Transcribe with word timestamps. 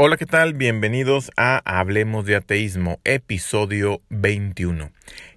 Hola, 0.00 0.16
¿qué 0.16 0.26
tal? 0.26 0.54
Bienvenidos 0.54 1.32
a 1.36 1.60
Hablemos 1.64 2.24
de 2.24 2.36
Ateísmo, 2.36 3.00
episodio 3.02 4.00
21. 4.10 4.92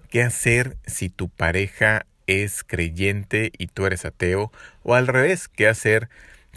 ¿Qué 0.08 0.22
hacer 0.22 0.76
si 0.86 1.08
tu 1.08 1.28
pareja 1.28 2.06
es 2.28 2.62
creyente 2.62 3.50
y 3.58 3.66
tú 3.66 3.86
eres 3.86 4.04
ateo? 4.04 4.52
O 4.84 4.94
al 4.94 5.08
revés, 5.08 5.48
¿qué 5.48 5.66
hacer 5.66 6.08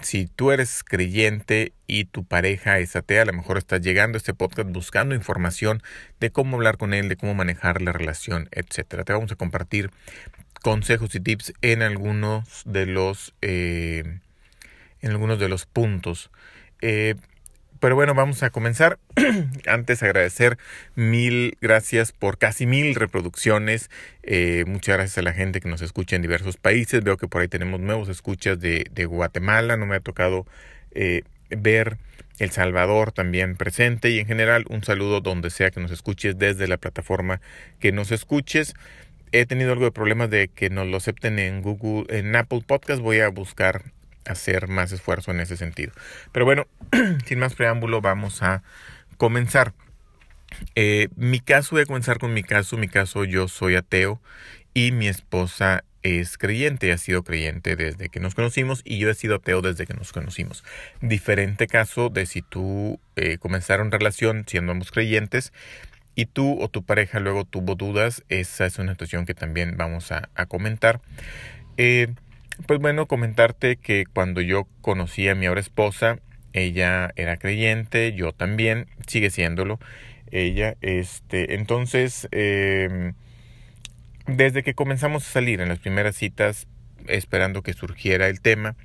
si 0.04 0.28
tú 0.28 0.52
eres 0.52 0.84
creyente 0.84 1.74
y 1.88 2.06
tu 2.06 2.26
pareja 2.26 2.78
es 2.78 2.96
atea? 2.96 3.24
A 3.24 3.26
lo 3.26 3.34
mejor 3.34 3.58
estás 3.58 3.82
llegando 3.82 4.18
a 4.18 4.20
este 4.20 4.36
podcast 4.36 4.70
buscando 4.70 5.16
información 5.16 5.82
de 6.20 6.30
cómo 6.30 6.58
hablar 6.58 6.78
con 6.78 6.94
él, 6.94 7.10
de 7.10 7.18
cómo 7.18 7.34
manejar 7.34 7.82
la 7.82 7.92
relación, 7.92 8.50
etc. 8.52 9.04
Te 9.04 9.14
vamos 9.14 9.32
a 9.32 9.36
compartir 9.36 9.90
consejos 10.62 11.16
y 11.16 11.22
tips 11.22 11.54
en 11.64 11.82
algunos 11.82 12.62
de 12.68 12.86
los, 12.86 13.34
eh, 13.42 14.20
en 15.02 15.10
algunos 15.10 15.40
de 15.40 15.50
los 15.50 15.66
puntos. 15.66 16.30
Eh, 16.82 17.16
pero 17.86 17.96
bueno, 17.96 18.16
vamos 18.16 18.42
a 18.42 18.50
comenzar. 18.50 18.98
Antes 19.68 20.02
agradecer 20.02 20.58
mil 20.96 21.56
gracias 21.62 22.14
por 22.14 22.40
casi 22.40 22.66
mil 22.66 22.96
reproducciones. 22.96 23.92
Eh, 24.24 24.64
muchas 24.66 24.96
gracias 24.96 25.20
a 25.20 25.22
la 25.22 25.34
gente 25.34 25.62
que 25.62 25.70
nos 25.70 25.84
escucha 25.84 26.16
en 26.16 26.24
diversos 26.24 26.58
países. 26.58 27.04
Veo 27.04 27.18
que 27.18 27.28
por 27.28 27.44
ahí 27.44 27.48
tenemos 27.48 27.80
nuevos 27.80 28.10
escuchas 28.10 28.60
de, 28.60 29.06
Guatemala. 29.06 29.78
No 29.78 29.86
me 29.86 29.98
ha 29.98 30.00
tocado 30.00 30.48
eh, 30.96 31.22
ver 31.52 31.98
El 32.40 32.50
Salvador 32.50 33.12
también 33.12 33.56
presente. 33.56 34.10
Y 34.10 34.18
en 34.18 34.26
general 34.26 34.66
un 34.68 34.84
saludo 34.84 35.22
donde 35.22 35.52
sea 35.52 35.70
que 35.70 35.80
nos 35.80 35.92
escuches 35.92 36.40
desde 36.40 36.68
la 36.68 36.78
plataforma 36.78 37.40
que 37.80 37.92
nos 37.92 38.12
escuches. 38.12 38.74
He 39.32 39.46
tenido 39.46 39.74
algo 39.74 39.86
de 39.86 39.92
problemas 39.92 40.32
de 40.32 40.48
que 40.48 40.72
nos 40.72 40.88
lo 40.88 40.98
acepten 40.98 41.38
en 41.38 41.62
Google, 41.62 42.06
en 42.10 42.36
Apple 42.36 42.64
Podcast. 42.66 43.00
Voy 43.00 43.20
a 43.20 43.28
buscar 43.28 43.84
hacer 44.26 44.68
más 44.68 44.92
esfuerzo 44.92 45.32
en 45.32 45.40
ese 45.40 45.58
sentido. 45.58 45.94
Pero 46.32 46.46
bueno, 46.46 46.68
sin 47.26 47.40
más 47.40 47.56
preámbulo, 47.56 48.02
vamos 48.02 48.42
a 48.42 48.64
comenzar. 49.18 49.74
Eh, 50.76 51.10
mi 51.16 51.40
caso, 51.40 51.76
voy 51.76 51.84
a 51.84 51.86
comenzar 51.86 52.20
con 52.20 52.34
mi 52.34 52.44
caso. 52.44 52.78
Mi 52.78 52.88
caso, 52.88 53.24
yo 53.26 53.48
soy 53.48 53.76
ateo 53.76 54.22
y 54.74 54.92
mi 54.92 55.08
esposa 55.08 55.84
es 56.06 56.38
creyente, 56.38 56.92
ha 56.92 57.00
sido 57.00 57.24
creyente 57.24 57.76
desde 57.76 58.10
que 58.10 58.20
nos 58.20 58.36
conocimos 58.36 58.82
y 58.86 59.00
yo 59.00 59.10
he 59.10 59.16
sido 59.16 59.38
ateo 59.38 59.64
desde 59.64 59.88
que 59.88 59.96
nos 59.96 60.14
conocimos. 60.14 60.64
Diferente 61.02 61.66
caso 61.66 62.10
de 62.10 62.28
si 62.28 62.44
tú 62.44 63.00
eh, 63.16 63.40
comenzaron 63.40 63.92
relación 63.92 64.44
siendo 64.46 64.72
ambos 64.72 64.92
creyentes 64.92 65.52
y 66.14 66.28
tú 66.28 66.62
o 66.62 66.70
tu 66.70 66.84
pareja 66.84 67.20
luego 67.20 67.44
tuvo 67.44 67.74
dudas, 67.74 68.24
esa 68.30 68.68
es 68.68 68.78
una 68.78 68.92
situación 68.92 69.26
que 69.26 69.34
también 69.34 69.78
vamos 69.78 70.12
a, 70.12 70.30
comentar. 70.48 71.02
Eh, 71.78 72.14
pues 72.68 72.80
bueno, 72.80 73.08
comentarte 73.08 73.78
que 73.78 74.06
cuando 74.06 74.42
yo 74.42 74.68
conocí 74.82 75.28
a 75.28 75.36
mi 75.36 75.46
ahora 75.46 75.62
esposa, 75.62 76.20
ella 76.54 77.12
era 77.16 77.38
creyente, 77.38 78.14
yo 78.14 78.32
también, 78.32 78.88
sigue 79.08 79.30
siéndolo. 79.30 79.80
Ella, 80.32 80.76
este, 80.82 81.56
entonces, 81.56 82.28
eh, 82.32 83.14
desde 84.28 84.64
que 84.64 84.74
comenzamos 84.74 85.28
a 85.28 85.32
salir 85.32 85.62
en 85.62 85.70
las 85.70 85.80
primeras 85.80 86.16
citas, 86.16 86.68
esperando 87.08 87.62
que 87.62 87.74
surgiera 87.74 88.28
el 88.28 88.42
tema, 88.42 88.76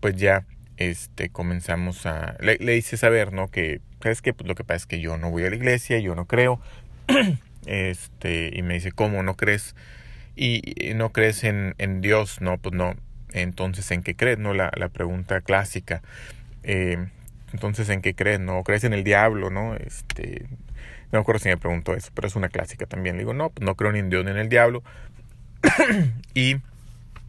pues 0.00 0.16
ya, 0.16 0.46
este, 0.76 1.30
comenzamos 1.30 2.06
a, 2.06 2.36
le, 2.40 2.58
le 2.58 2.76
hice 2.76 2.96
saber, 2.96 3.32
¿no? 3.32 3.48
Que, 3.48 3.80
¿sabes 4.02 4.22
qué? 4.22 4.32
Pues 4.34 4.46
lo 4.46 4.54
que 4.54 4.64
pasa 4.64 4.76
es 4.76 4.86
que 4.86 5.00
yo 5.00 5.16
no 5.16 5.30
voy 5.30 5.44
a 5.44 5.50
la 5.50 5.56
iglesia, 5.56 5.98
yo 5.98 6.14
no 6.14 6.26
creo, 6.26 6.60
este, 7.66 8.50
y 8.54 8.62
me 8.62 8.74
dice, 8.74 8.92
¿cómo 8.92 9.22
no 9.22 9.34
crees? 9.34 9.74
Y, 10.36 10.62
y 10.76 10.94
no 10.94 11.10
crees 11.10 11.44
en, 11.44 11.74
en 11.78 12.00
Dios, 12.00 12.40
no, 12.40 12.58
pues 12.58 12.74
no, 12.74 12.96
entonces 13.34 13.90
¿en 13.90 14.02
qué 14.02 14.16
crees? 14.16 14.38
¿No? 14.38 14.54
La, 14.54 14.70
la 14.76 14.88
pregunta 14.88 15.40
clásica. 15.40 16.02
Eh, 16.62 16.98
entonces 17.52 17.88
¿en 17.90 18.00
qué 18.00 18.14
crees? 18.14 18.40
¿No? 18.40 18.62
¿Crees 18.62 18.84
en 18.84 18.94
el 18.94 19.04
diablo? 19.04 19.50
¿No? 19.50 19.74
Este, 19.76 20.46
no 21.14 21.18
me 21.18 21.22
acuerdo 21.22 21.38
si 21.38 21.48
me 21.48 21.56
preguntó 21.56 21.94
eso, 21.94 22.10
pero 22.14 22.26
es 22.26 22.34
una 22.34 22.48
clásica 22.48 22.86
también. 22.86 23.16
Le 23.16 23.22
digo, 23.22 23.34
no, 23.34 23.50
pues 23.50 23.64
no 23.64 23.76
creo 23.76 23.92
ni 23.92 24.00
en 24.00 24.10
Dios 24.10 24.24
ni 24.24 24.32
en 24.32 24.38
el 24.38 24.48
diablo. 24.48 24.82
y 26.34 26.56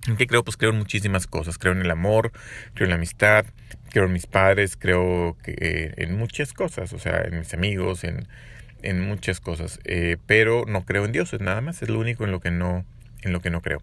¿en 0.08 0.18
qué 0.18 0.28
creo? 0.28 0.44
Pues 0.44 0.58
creo 0.58 0.72
en 0.72 0.78
muchísimas 0.78 1.28
cosas. 1.28 1.58
Creo 1.58 1.74
en 1.74 1.82
el 1.82 1.92
amor, 1.92 2.32
creo 2.74 2.86
en 2.86 2.90
la 2.90 2.96
amistad, 2.96 3.46
creo 3.92 4.06
en 4.06 4.14
mis 4.14 4.28
padres, 4.28 4.76
creo 4.76 5.38
que, 5.44 5.56
eh, 5.60 5.94
en 5.98 6.18
muchas 6.18 6.54
cosas, 6.54 6.94
o 6.94 7.00
sea, 7.00 7.22
en 7.22 7.40
mis 7.40 7.54
amigos, 7.54 8.04
en, 8.04 8.28
en 8.82 9.02
muchas 9.02 9.40
cosas. 9.40 9.80
Eh, 9.84 10.18
pero 10.26 10.66
no 10.68 10.86
creo 10.86 11.06
en 11.06 11.12
Dios, 11.12 11.34
es 11.34 11.42
nada 11.42 11.62
más, 11.62 11.82
es 11.82 11.90
lo 11.90 12.00
único 12.00 12.26
en 12.26 12.32
lo 12.32 12.40
que 12.40 12.52
no, 12.52 12.86
en 13.26 13.34
lo 13.34 13.42
que 13.42 13.50
no 13.50 13.62
creo. 13.62 13.82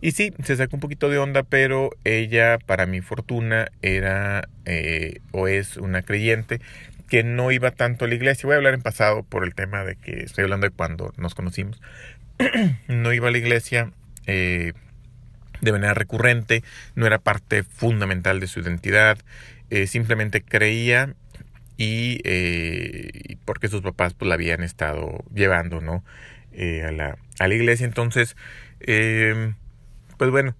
Y 0.00 0.12
sí, 0.12 0.32
se 0.44 0.56
sacó 0.56 0.76
un 0.76 0.80
poquito 0.80 1.08
de 1.08 1.18
onda, 1.18 1.42
pero 1.42 1.90
ella, 2.04 2.58
para 2.64 2.86
mi 2.86 3.00
fortuna, 3.00 3.68
era 3.82 4.48
eh, 4.64 5.20
o 5.32 5.48
es 5.48 5.76
una 5.76 6.02
creyente 6.02 6.60
que 7.08 7.22
no 7.22 7.50
iba 7.50 7.70
tanto 7.70 8.04
a 8.04 8.08
la 8.08 8.14
iglesia. 8.14 8.46
Voy 8.46 8.54
a 8.54 8.56
hablar 8.56 8.74
en 8.74 8.82
pasado 8.82 9.22
por 9.22 9.44
el 9.44 9.54
tema 9.54 9.84
de 9.84 9.96
que 9.96 10.22
estoy 10.22 10.44
hablando 10.44 10.66
de 10.66 10.74
cuando 10.74 11.12
nos 11.16 11.34
conocimos. 11.34 11.80
no 12.88 13.12
iba 13.12 13.28
a 13.28 13.30
la 13.30 13.38
iglesia 13.38 13.92
eh, 14.26 14.72
de 15.60 15.72
manera 15.72 15.94
recurrente, 15.94 16.62
no 16.94 17.06
era 17.06 17.18
parte 17.18 17.62
fundamental 17.62 18.40
de 18.40 18.48
su 18.48 18.60
identidad, 18.60 19.18
eh, 19.70 19.86
simplemente 19.86 20.42
creía 20.42 21.14
y 21.78 23.36
porque 23.44 23.68
sus 23.68 23.82
papás 23.82 24.14
pues 24.14 24.28
la 24.28 24.34
habían 24.34 24.62
estado 24.62 25.24
llevando, 25.34 25.80
¿no? 25.80 26.04
A, 26.84 26.90
la, 26.90 27.18
a 27.38 27.48
la 27.48 27.54
iglesia. 27.54 27.84
Entonces, 27.84 28.34
eh, 28.80 29.54
pues 30.16 30.30
bueno, 30.30 30.54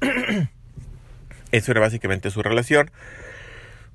eso 1.52 1.70
era 1.70 1.80
básicamente 1.80 2.30
su 2.30 2.42
relación. 2.42 2.90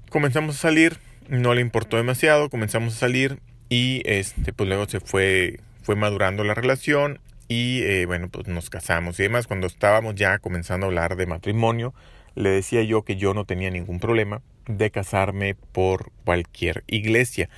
Comenzamos 0.10 0.56
a 0.56 0.60
salir, 0.60 1.00
no 1.28 1.54
le 1.54 1.62
importó 1.62 1.98
demasiado, 1.98 2.50
comenzamos 2.50 2.96
a 2.96 3.00
salir 3.00 3.40
y 3.70 4.02
este, 4.06 4.54
pues 4.54 4.68
luego 4.70 4.88
se 4.88 5.00
fue, 5.00 5.60
fue 5.84 5.96
madurando 5.96 6.44
la 6.44 6.54
relación 6.54 7.20
y 7.48 7.82
eh, 7.84 8.06
bueno, 8.06 8.30
pues 8.30 8.48
nos 8.48 8.70
casamos 8.70 9.20
y 9.20 9.24
demás. 9.24 9.48
Cuando 9.48 9.68
estábamos 9.68 10.16
ya 10.16 10.40
comenzando 10.40 10.86
a 10.86 10.90
hablar 10.90 11.16
de 11.16 11.26
matrimonio, 11.26 11.94
le 12.36 12.50
decía 12.50 12.84
yo 12.84 13.04
que 13.04 13.16
yo 13.16 13.34
no 13.34 13.46
tenía 13.46 13.70
ningún 13.70 14.00
problema 14.00 14.42
de 14.68 14.92
casarme 14.92 15.56
por 15.56 16.12
cualquier 16.24 16.84
iglesia. 16.88 17.50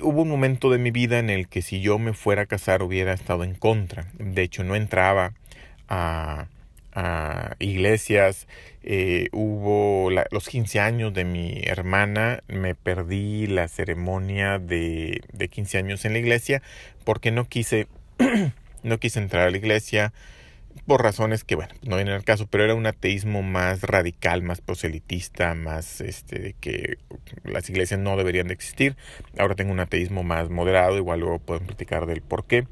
Hubo 0.00 0.22
un 0.22 0.28
momento 0.28 0.70
de 0.70 0.78
mi 0.78 0.90
vida 0.90 1.18
en 1.18 1.30
el 1.30 1.48
que 1.48 1.62
si 1.62 1.80
yo 1.80 1.98
me 1.98 2.12
fuera 2.12 2.42
a 2.42 2.46
casar 2.46 2.82
hubiera 2.82 3.12
estado 3.12 3.44
en 3.44 3.54
contra. 3.54 4.10
De 4.18 4.42
hecho, 4.42 4.64
no 4.64 4.74
entraba 4.76 5.32
a, 5.88 6.48
iglesias. 7.58 8.46
Eh, 8.82 9.28
hubo 9.32 10.10
los 10.30 10.48
15 10.48 10.80
años 10.80 11.12
de 11.12 11.24
mi 11.24 11.60
hermana, 11.64 12.42
me 12.48 12.74
perdí 12.74 13.46
la 13.46 13.68
ceremonia 13.68 14.58
de, 14.58 15.20
de 15.32 15.48
15 15.48 15.78
años 15.78 16.04
en 16.06 16.14
la 16.14 16.20
iglesia 16.20 16.62
porque 17.04 17.30
no 17.30 17.46
quise, 17.46 17.88
no 18.82 18.98
quise 18.98 19.18
entrar 19.18 19.48
a 19.48 19.50
la 19.50 19.56
iglesia 19.58 20.14
por 20.86 21.02
razones 21.02 21.44
que, 21.44 21.54
bueno, 21.54 21.74
no 21.82 21.96
vienen 21.96 22.14
al 22.14 22.24
caso, 22.24 22.46
pero 22.46 22.64
era 22.64 22.74
un 22.74 22.86
ateísmo 22.86 23.42
más 23.42 23.82
radical, 23.82 24.42
más 24.42 24.60
proselitista, 24.60 25.54
más 25.54 26.00
este, 26.00 26.38
de 26.38 26.52
que 26.54 26.98
las 27.44 27.68
iglesias 27.70 28.00
no 28.00 28.16
deberían 28.16 28.48
de 28.48 28.54
existir. 28.54 28.96
Ahora 29.38 29.54
tengo 29.54 29.72
un 29.72 29.80
ateísmo 29.80 30.22
más 30.22 30.50
moderado, 30.50 30.96
igual 30.96 31.20
luego 31.20 31.38
podemos 31.38 31.68
platicar 31.68 32.06
del 32.06 32.22
por 32.22 32.46
qué. 32.46 32.66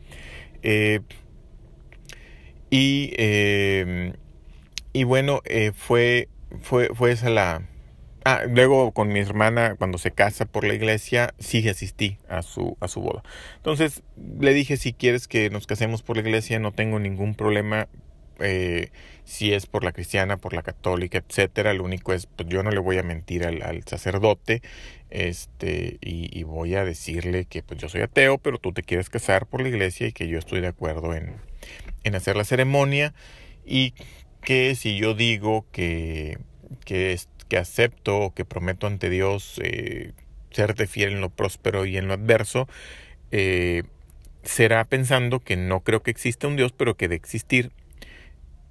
Eh, 0.63 1.01
y, 2.71 3.13
eh, 3.17 4.15
y 4.93 5.05
bueno, 5.05 5.41
eh, 5.45 5.73
fue, 5.75 6.29
fue, 6.61 6.89
fue 6.95 7.13
esa 7.13 7.31
la... 7.31 7.63
Ah, 8.27 8.43
luego 8.49 8.93
con 8.93 9.09
mi 9.09 9.21
hermana, 9.21 9.75
cuando 9.77 9.99
se 9.99 10.11
casa 10.11 10.47
por 10.47 10.65
la 10.65 10.73
iglesia, 10.73 11.35
sí 11.39 11.69
asistí 11.69 12.17
a 12.29 12.43
su, 12.43 12.77
a 12.81 12.89
su 12.89 13.03
boda. 13.03 13.23
Entonces 13.57 14.03
le 14.41 14.55
dije, 14.55 14.79
si 14.79 14.95
quieres 14.95 15.29
que 15.29 15.51
nos 15.51 15.67
casemos 15.67 16.03
por 16.03 16.17
la 16.17 16.23
iglesia, 16.23 16.59
no 16.59 16.73
tengo 16.73 16.99
ningún 16.99 17.35
problema. 17.35 17.89
Eh, 18.41 18.91
si 19.25 19.53
es 19.53 19.67
por 19.67 19.85
la 19.85 19.93
cristiana, 19.93 20.37
por 20.37 20.55
la 20.55 20.63
católica, 20.63 21.19
etcétera. 21.19 21.73
Lo 21.75 21.85
único 21.85 22.13
es, 22.13 22.27
pues 22.27 22.49
yo 22.49 22.63
no 22.63 22.71
le 22.71 22.81
voy 22.81 22.99
a 22.99 23.03
mentir 23.03 23.45
al, 23.47 23.63
al 23.63 23.85
sacerdote, 23.85 24.63
este, 25.11 25.99
y, 26.01 26.37
y, 26.37 26.43
voy 26.43 26.75
a 26.75 26.85
decirle 26.85 27.45
que 27.45 27.63
pues 27.63 27.81
yo 27.81 27.89
soy 27.89 28.03
ateo, 28.03 28.39
pero 28.39 28.59
tú 28.59 28.73
te 28.73 28.83
quieres 28.83 29.09
casar 29.11 29.47
por 29.47 29.63
la 29.63 29.69
iglesia 29.69 30.09
y 30.09 30.13
que 30.13 30.29
yo 30.29 30.39
estoy 30.39 30.61
de 30.61 30.67
acuerdo 30.69 31.15
en, 31.15 31.37
en 32.03 32.15
hacer 32.15 32.37
la 32.37 32.45
ceremonia 32.45 33.15
y 33.65 33.95
que 34.43 34.75
si 34.75 34.97
yo 34.97 35.15
digo 35.15 35.67
que, 35.73 36.39
que, 36.85 37.19
que 37.55 37.59
acepto 37.59 38.19
o 38.19 38.35
que 38.35 38.45
prometo 38.45 38.89
ante 38.89 39.09
Dios 39.09 39.61
eh, 39.63 40.11
serte 40.51 40.89
fiel 40.89 41.13
en 41.13 41.21
lo 41.21 41.31
próspero 41.31 41.87
y 41.87 41.97
en 41.97 42.09
lo 42.09 42.15
adverso, 42.15 42.67
eh, 43.31 43.85
será 44.43 44.83
pensando 44.83 45.39
que 45.39 45.55
no 45.57 45.79
creo 45.79 46.03
que 46.03 46.11
exista 46.11 46.49
un 46.49 46.57
Dios, 46.57 46.73
pero 46.73 46.97
que 46.97 47.07
de 47.07 47.15
existir, 47.15 47.71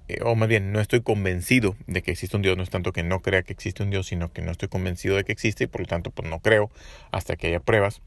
eh, 0.08 0.18
o 0.22 0.34
más 0.34 0.50
bien 0.50 0.70
no 0.70 0.80
estoy 0.80 1.00
convencido 1.00 1.76
de 1.86 2.02
que 2.02 2.10
existe 2.10 2.36
un 2.36 2.42
Dios, 2.42 2.58
no 2.58 2.62
es 2.62 2.68
tanto 2.68 2.92
que 2.92 3.02
no 3.02 3.20
crea 3.20 3.42
que 3.42 3.54
existe 3.54 3.82
un 3.82 3.88
Dios, 3.88 4.08
sino 4.08 4.30
que 4.34 4.42
no 4.42 4.50
estoy 4.50 4.68
convencido 4.68 5.16
de 5.16 5.24
que 5.24 5.32
existe 5.32 5.64
y 5.64 5.66
por 5.66 5.80
lo 5.80 5.86
tanto 5.86 6.10
pues 6.10 6.28
no 6.28 6.40
creo 6.40 6.70
hasta 7.10 7.36
que 7.36 7.46
haya 7.46 7.60
pruebas 7.60 8.02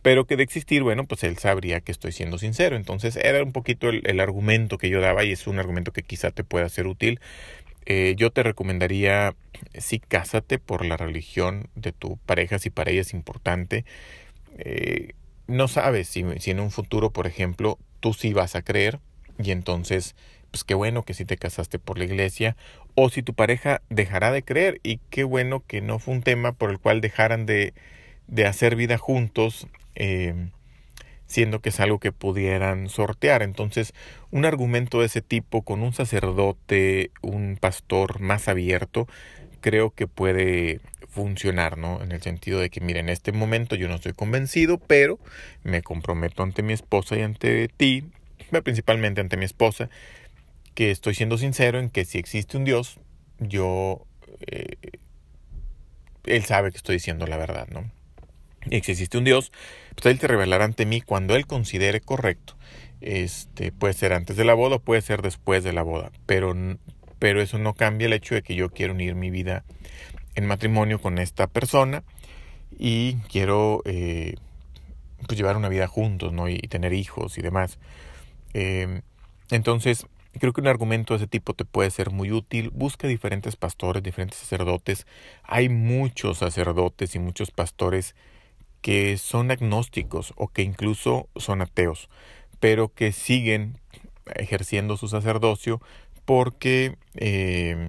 pero 0.00 0.26
que 0.26 0.36
de 0.36 0.44
existir, 0.44 0.84
bueno, 0.84 1.06
pues 1.06 1.24
él 1.24 1.38
sabría 1.38 1.80
que 1.80 1.90
estoy 1.90 2.12
siendo 2.12 2.38
sincero. 2.38 2.76
Entonces 2.76 3.16
era 3.16 3.42
un 3.42 3.50
poquito 3.50 3.88
el, 3.88 4.02
el 4.06 4.20
argumento 4.20 4.78
que 4.78 4.88
yo 4.90 5.00
daba 5.00 5.24
y 5.24 5.32
es 5.32 5.48
un 5.48 5.58
argumento 5.58 5.92
que 5.92 6.04
quizá 6.04 6.30
te 6.30 6.44
pueda 6.44 6.68
ser 6.68 6.86
útil. 6.86 7.18
Eh, 7.90 8.14
yo 8.18 8.30
te 8.30 8.42
recomendaría, 8.42 9.34
sí, 9.78 9.98
cásate 9.98 10.58
por 10.58 10.84
la 10.84 10.98
religión 10.98 11.70
de 11.74 11.92
tu 11.92 12.18
pareja, 12.18 12.58
si 12.58 12.68
para 12.68 12.90
ella 12.90 13.00
es 13.00 13.14
importante. 13.14 13.86
Eh, 14.58 15.14
no 15.46 15.68
sabes 15.68 16.06
si, 16.06 16.20
en 16.20 16.60
un 16.60 16.70
futuro, 16.70 17.10
por 17.12 17.26
ejemplo, 17.26 17.78
tú 18.00 18.12
sí 18.12 18.34
vas 18.34 18.56
a 18.56 18.62
creer 18.62 19.00
y 19.42 19.52
entonces, 19.52 20.16
pues 20.50 20.64
qué 20.64 20.74
bueno 20.74 21.02
que 21.02 21.14
sí 21.14 21.24
te 21.24 21.38
casaste 21.38 21.78
por 21.78 21.96
la 21.96 22.04
iglesia, 22.04 22.58
o 22.94 23.08
si 23.08 23.22
tu 23.22 23.32
pareja 23.32 23.80
dejará 23.88 24.32
de 24.32 24.42
creer 24.42 24.80
y 24.82 25.00
qué 25.08 25.24
bueno 25.24 25.64
que 25.66 25.80
no 25.80 25.98
fue 25.98 26.12
un 26.12 26.22
tema 26.22 26.52
por 26.52 26.68
el 26.68 26.78
cual 26.78 27.00
dejaran 27.00 27.46
de, 27.46 27.72
de 28.26 28.44
hacer 28.44 28.76
vida 28.76 28.98
juntos. 28.98 29.66
Eh, 29.94 30.50
siendo 31.28 31.60
que 31.60 31.68
es 31.68 31.78
algo 31.78 32.00
que 32.00 32.10
pudieran 32.10 32.88
sortear. 32.88 33.42
Entonces, 33.42 33.94
un 34.30 34.44
argumento 34.44 35.00
de 35.00 35.06
ese 35.06 35.22
tipo 35.22 35.62
con 35.62 35.82
un 35.82 35.92
sacerdote, 35.92 37.12
un 37.22 37.56
pastor 37.60 38.20
más 38.20 38.48
abierto, 38.48 39.06
creo 39.60 39.90
que 39.90 40.06
puede 40.06 40.80
funcionar, 41.08 41.78
¿no? 41.78 42.02
En 42.02 42.12
el 42.12 42.22
sentido 42.22 42.60
de 42.60 42.70
que, 42.70 42.80
mira, 42.80 43.00
en 43.00 43.08
este 43.08 43.32
momento 43.32 43.76
yo 43.76 43.88
no 43.88 43.96
estoy 43.96 44.12
convencido, 44.12 44.78
pero 44.78 45.18
me 45.62 45.82
comprometo 45.82 46.42
ante 46.42 46.62
mi 46.62 46.72
esposa 46.72 47.16
y 47.16 47.22
ante 47.22 47.68
ti, 47.68 48.04
principalmente 48.64 49.20
ante 49.20 49.36
mi 49.36 49.44
esposa, 49.44 49.90
que 50.74 50.90
estoy 50.90 51.14
siendo 51.14 51.38
sincero 51.38 51.78
en 51.78 51.90
que 51.90 52.04
si 52.04 52.18
existe 52.18 52.56
un 52.56 52.64
Dios, 52.64 52.98
yo... 53.38 54.06
Eh, 54.46 54.76
él 56.24 56.44
sabe 56.44 56.70
que 56.70 56.76
estoy 56.76 56.96
diciendo 56.96 57.26
la 57.26 57.38
verdad, 57.38 57.68
¿no? 57.68 57.90
Existe 58.76 59.18
un 59.18 59.24
Dios, 59.24 59.52
pues 59.94 60.06
Él 60.06 60.18
te 60.18 60.26
revelará 60.26 60.64
ante 60.64 60.86
mí 60.86 61.00
cuando 61.00 61.36
Él 61.36 61.46
considere 61.46 62.00
correcto. 62.00 62.56
Este, 63.00 63.72
puede 63.72 63.94
ser 63.94 64.12
antes 64.12 64.36
de 64.36 64.44
la 64.44 64.54
boda, 64.54 64.78
puede 64.78 65.02
ser 65.02 65.22
después 65.22 65.62
de 65.62 65.72
la 65.72 65.82
boda, 65.82 66.10
pero, 66.26 66.54
pero 67.18 67.40
eso 67.40 67.58
no 67.58 67.74
cambia 67.74 68.06
el 68.06 68.12
hecho 68.12 68.34
de 68.34 68.42
que 68.42 68.54
yo 68.54 68.70
quiero 68.70 68.92
unir 68.92 69.14
mi 69.14 69.30
vida 69.30 69.64
en 70.34 70.46
matrimonio 70.46 71.00
con 71.00 71.18
esta 71.18 71.46
persona 71.46 72.02
y 72.76 73.14
quiero 73.30 73.82
eh, 73.84 74.34
pues 75.26 75.36
llevar 75.36 75.56
una 75.56 75.68
vida 75.68 75.86
juntos, 75.86 76.32
¿no? 76.32 76.48
Y, 76.48 76.58
tener 76.58 76.92
hijos 76.92 77.38
y 77.38 77.42
demás. 77.42 77.78
Em, 78.54 79.02
entonces, 79.50 80.06
creo 80.38 80.52
que 80.52 80.60
un 80.60 80.68
argumento 80.68 81.14
de 81.14 81.18
ese 81.18 81.26
tipo 81.26 81.54
te 81.54 81.64
puede 81.64 81.90
ser 81.90 82.10
muy 82.10 82.30
útil. 82.30 82.70
Busca 82.70 83.08
diferentes 83.08 83.56
pastores, 83.56 84.02
diferentes 84.02 84.38
sacerdotes. 84.38 85.06
Hay 85.42 85.68
muchos 85.68 86.38
sacerdotes 86.38 87.14
y 87.14 87.18
muchos 87.18 87.50
pastores 87.50 88.14
que 88.80 89.16
son 89.18 89.50
agnósticos 89.50 90.32
o 90.36 90.48
que 90.48 90.62
incluso 90.62 91.28
son 91.36 91.62
ateos, 91.62 92.08
pero 92.60 92.92
que 92.92 93.12
siguen 93.12 93.78
ejerciendo 94.34 94.96
su 94.96 95.08
sacerdocio 95.08 95.80
porque 96.24 96.96
eh, 97.14 97.88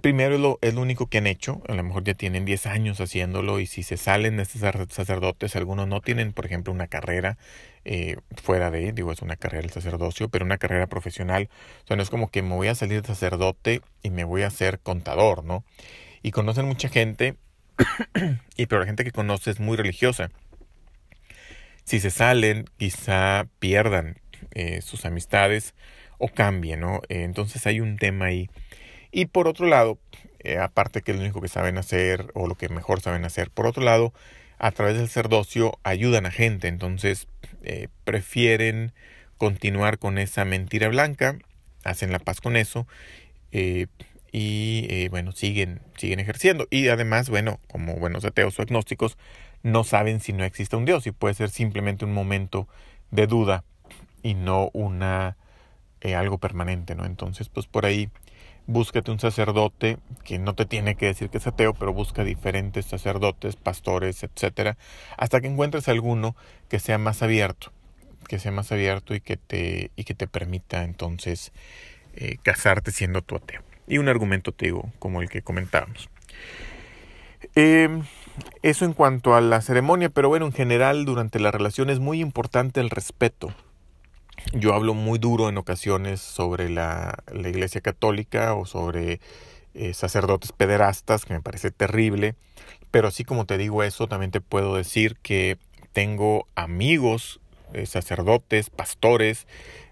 primero 0.00 0.34
es 0.34 0.40
lo, 0.40 0.58
es 0.62 0.74
lo, 0.74 0.80
único 0.80 1.06
que 1.06 1.18
han 1.18 1.26
hecho, 1.26 1.62
a 1.68 1.74
lo 1.74 1.82
mejor 1.82 2.04
ya 2.04 2.14
tienen 2.14 2.44
10 2.44 2.66
años 2.66 3.00
haciéndolo 3.00 3.60
y 3.60 3.66
si 3.66 3.82
se 3.82 3.96
salen 3.96 4.36
de 4.36 4.44
estos 4.44 4.62
sacerdotes, 4.90 5.56
algunos 5.56 5.88
no 5.88 6.00
tienen, 6.00 6.32
por 6.32 6.46
ejemplo, 6.46 6.72
una 6.72 6.86
carrera 6.86 7.38
eh, 7.84 8.16
fuera 8.42 8.70
de, 8.70 8.92
digo, 8.92 9.12
es 9.12 9.22
una 9.22 9.36
carrera 9.36 9.64
el 9.64 9.70
sacerdocio, 9.70 10.28
pero 10.28 10.44
una 10.44 10.58
carrera 10.58 10.86
profesional, 10.86 11.48
o 11.84 11.86
sea, 11.86 11.96
no 11.96 12.02
es 12.02 12.10
como 12.10 12.30
que 12.30 12.42
me 12.42 12.54
voy 12.54 12.68
a 12.68 12.74
salir 12.74 13.02
de 13.02 13.08
sacerdote 13.08 13.82
y 14.02 14.10
me 14.10 14.24
voy 14.24 14.42
a 14.42 14.50
ser 14.50 14.80
contador, 14.80 15.44
¿no? 15.44 15.64
Y 16.22 16.32
conocen 16.32 16.66
mucha 16.66 16.88
gente 16.88 17.36
y 18.56 18.66
pero 18.66 18.80
la 18.80 18.86
gente 18.86 19.04
que 19.04 19.12
conoce 19.12 19.50
es 19.50 19.60
muy 19.60 19.76
religiosa. 19.76 20.30
Si 21.84 22.00
se 22.00 22.10
salen, 22.10 22.66
quizá 22.76 23.46
pierdan 23.58 24.18
eh, 24.52 24.80
sus 24.82 25.04
amistades 25.04 25.74
o 26.18 26.28
cambien, 26.28 26.80
¿no? 26.80 27.00
Eh, 27.08 27.22
entonces 27.22 27.66
hay 27.66 27.80
un 27.80 27.96
tema 27.96 28.26
ahí. 28.26 28.50
Y 29.10 29.26
por 29.26 29.48
otro 29.48 29.66
lado, 29.66 29.98
eh, 30.40 30.58
aparte 30.58 31.02
que 31.02 31.12
es 31.12 31.16
lo 31.16 31.24
único 31.24 31.40
que 31.40 31.48
saben 31.48 31.78
hacer 31.78 32.30
o 32.34 32.46
lo 32.46 32.54
que 32.54 32.68
mejor 32.68 33.00
saben 33.00 33.24
hacer, 33.24 33.50
por 33.50 33.66
otro 33.66 33.82
lado, 33.82 34.12
a 34.58 34.70
través 34.70 34.96
del 34.96 35.08
sacerdocio 35.08 35.78
ayudan 35.82 36.26
a 36.26 36.30
gente, 36.30 36.68
entonces 36.68 37.26
prefieren 38.04 38.92
continuar 39.38 39.98
con 39.98 40.18
esa 40.18 40.44
mentira 40.44 40.88
blanca, 40.88 41.38
hacen 41.82 42.12
la 42.12 42.18
paz 42.18 42.40
con 42.40 42.56
eso, 42.56 42.86
y 44.32 44.86
eh, 44.88 45.08
bueno, 45.10 45.32
siguen, 45.32 45.80
siguen 45.96 46.20
ejerciendo. 46.20 46.66
Y 46.70 46.88
además, 46.88 47.28
bueno, 47.28 47.60
como 47.68 47.96
buenos 47.96 48.24
ateos 48.24 48.58
o 48.58 48.62
agnósticos, 48.62 49.16
no 49.62 49.84
saben 49.84 50.20
si 50.20 50.32
no 50.32 50.44
existe 50.44 50.76
un 50.76 50.84
Dios 50.84 51.06
y 51.06 51.12
puede 51.12 51.34
ser 51.34 51.50
simplemente 51.50 52.04
un 52.04 52.12
momento 52.12 52.68
de 53.10 53.26
duda 53.26 53.64
y 54.22 54.34
no 54.34 54.70
una 54.72 55.36
eh, 56.00 56.14
algo 56.14 56.38
permanente, 56.38 56.94
¿no? 56.94 57.04
Entonces, 57.04 57.48
pues 57.48 57.66
por 57.66 57.86
ahí 57.86 58.08
búscate 58.66 59.10
un 59.10 59.18
sacerdote 59.18 59.98
que 60.24 60.38
no 60.38 60.54
te 60.54 60.64
tiene 60.64 60.94
que 60.94 61.06
decir 61.06 61.28
que 61.28 61.38
es 61.38 61.46
ateo, 61.46 61.74
pero 61.74 61.92
busca 61.92 62.24
diferentes 62.24 62.86
sacerdotes, 62.86 63.56
pastores, 63.56 64.22
etcétera, 64.22 64.76
hasta 65.16 65.40
que 65.40 65.48
encuentres 65.48 65.88
alguno 65.88 66.36
que 66.68 66.78
sea 66.78 66.98
más 66.98 67.22
abierto, 67.22 67.72
que 68.28 68.38
sea 68.38 68.52
más 68.52 68.70
abierto 68.70 69.14
y 69.14 69.20
que 69.20 69.36
te 69.36 69.90
y 69.96 70.04
que 70.04 70.14
te 70.14 70.28
permita 70.28 70.84
entonces 70.84 71.52
eh, 72.14 72.36
casarte 72.42 72.92
siendo 72.92 73.22
tu 73.22 73.36
ateo 73.36 73.69
y 73.90 73.98
un 73.98 74.08
argumento, 74.08 74.52
te 74.52 74.66
digo, 74.66 74.88
como 74.98 75.20
el 75.20 75.28
que 75.28 75.42
comentábamos. 75.42 76.08
Em, 77.54 78.04
eso 78.62 78.84
en 78.84 78.92
cuanto 78.92 79.34
a 79.34 79.40
la 79.40 79.60
ceremonia, 79.60 80.08
pero 80.08 80.28
bueno, 80.28 80.46
en 80.46 80.52
general 80.52 81.04
durante 81.04 81.40
la 81.40 81.50
relación 81.50 81.90
es 81.90 81.98
muy 81.98 82.20
importante 82.20 82.80
el 82.80 82.88
respeto. 82.88 83.52
Yo 84.54 84.74
hablo 84.74 84.94
muy 84.94 85.18
duro 85.18 85.48
en 85.48 85.58
ocasiones 85.58 86.20
sobre 86.20 86.70
la, 86.70 87.18
la 87.32 87.48
Iglesia 87.48 87.80
Católica 87.80 88.54
o 88.54 88.64
sobre 88.64 89.20
eh, 89.74 89.92
sacerdotes 89.92 90.52
pederastas, 90.52 91.24
que 91.24 91.34
me 91.34 91.42
parece 91.42 91.72
terrible, 91.72 92.36
pero 92.90 93.08
así 93.08 93.24
como 93.24 93.44
te 93.44 93.58
digo 93.58 93.82
eso, 93.82 94.06
también 94.06 94.30
te 94.30 94.40
puedo 94.40 94.76
decir 94.76 95.16
que 95.22 95.58
tengo 95.92 96.46
amigos, 96.54 97.40
eh, 97.72 97.86
sacerdotes, 97.86 98.70
pastores, 98.70 99.46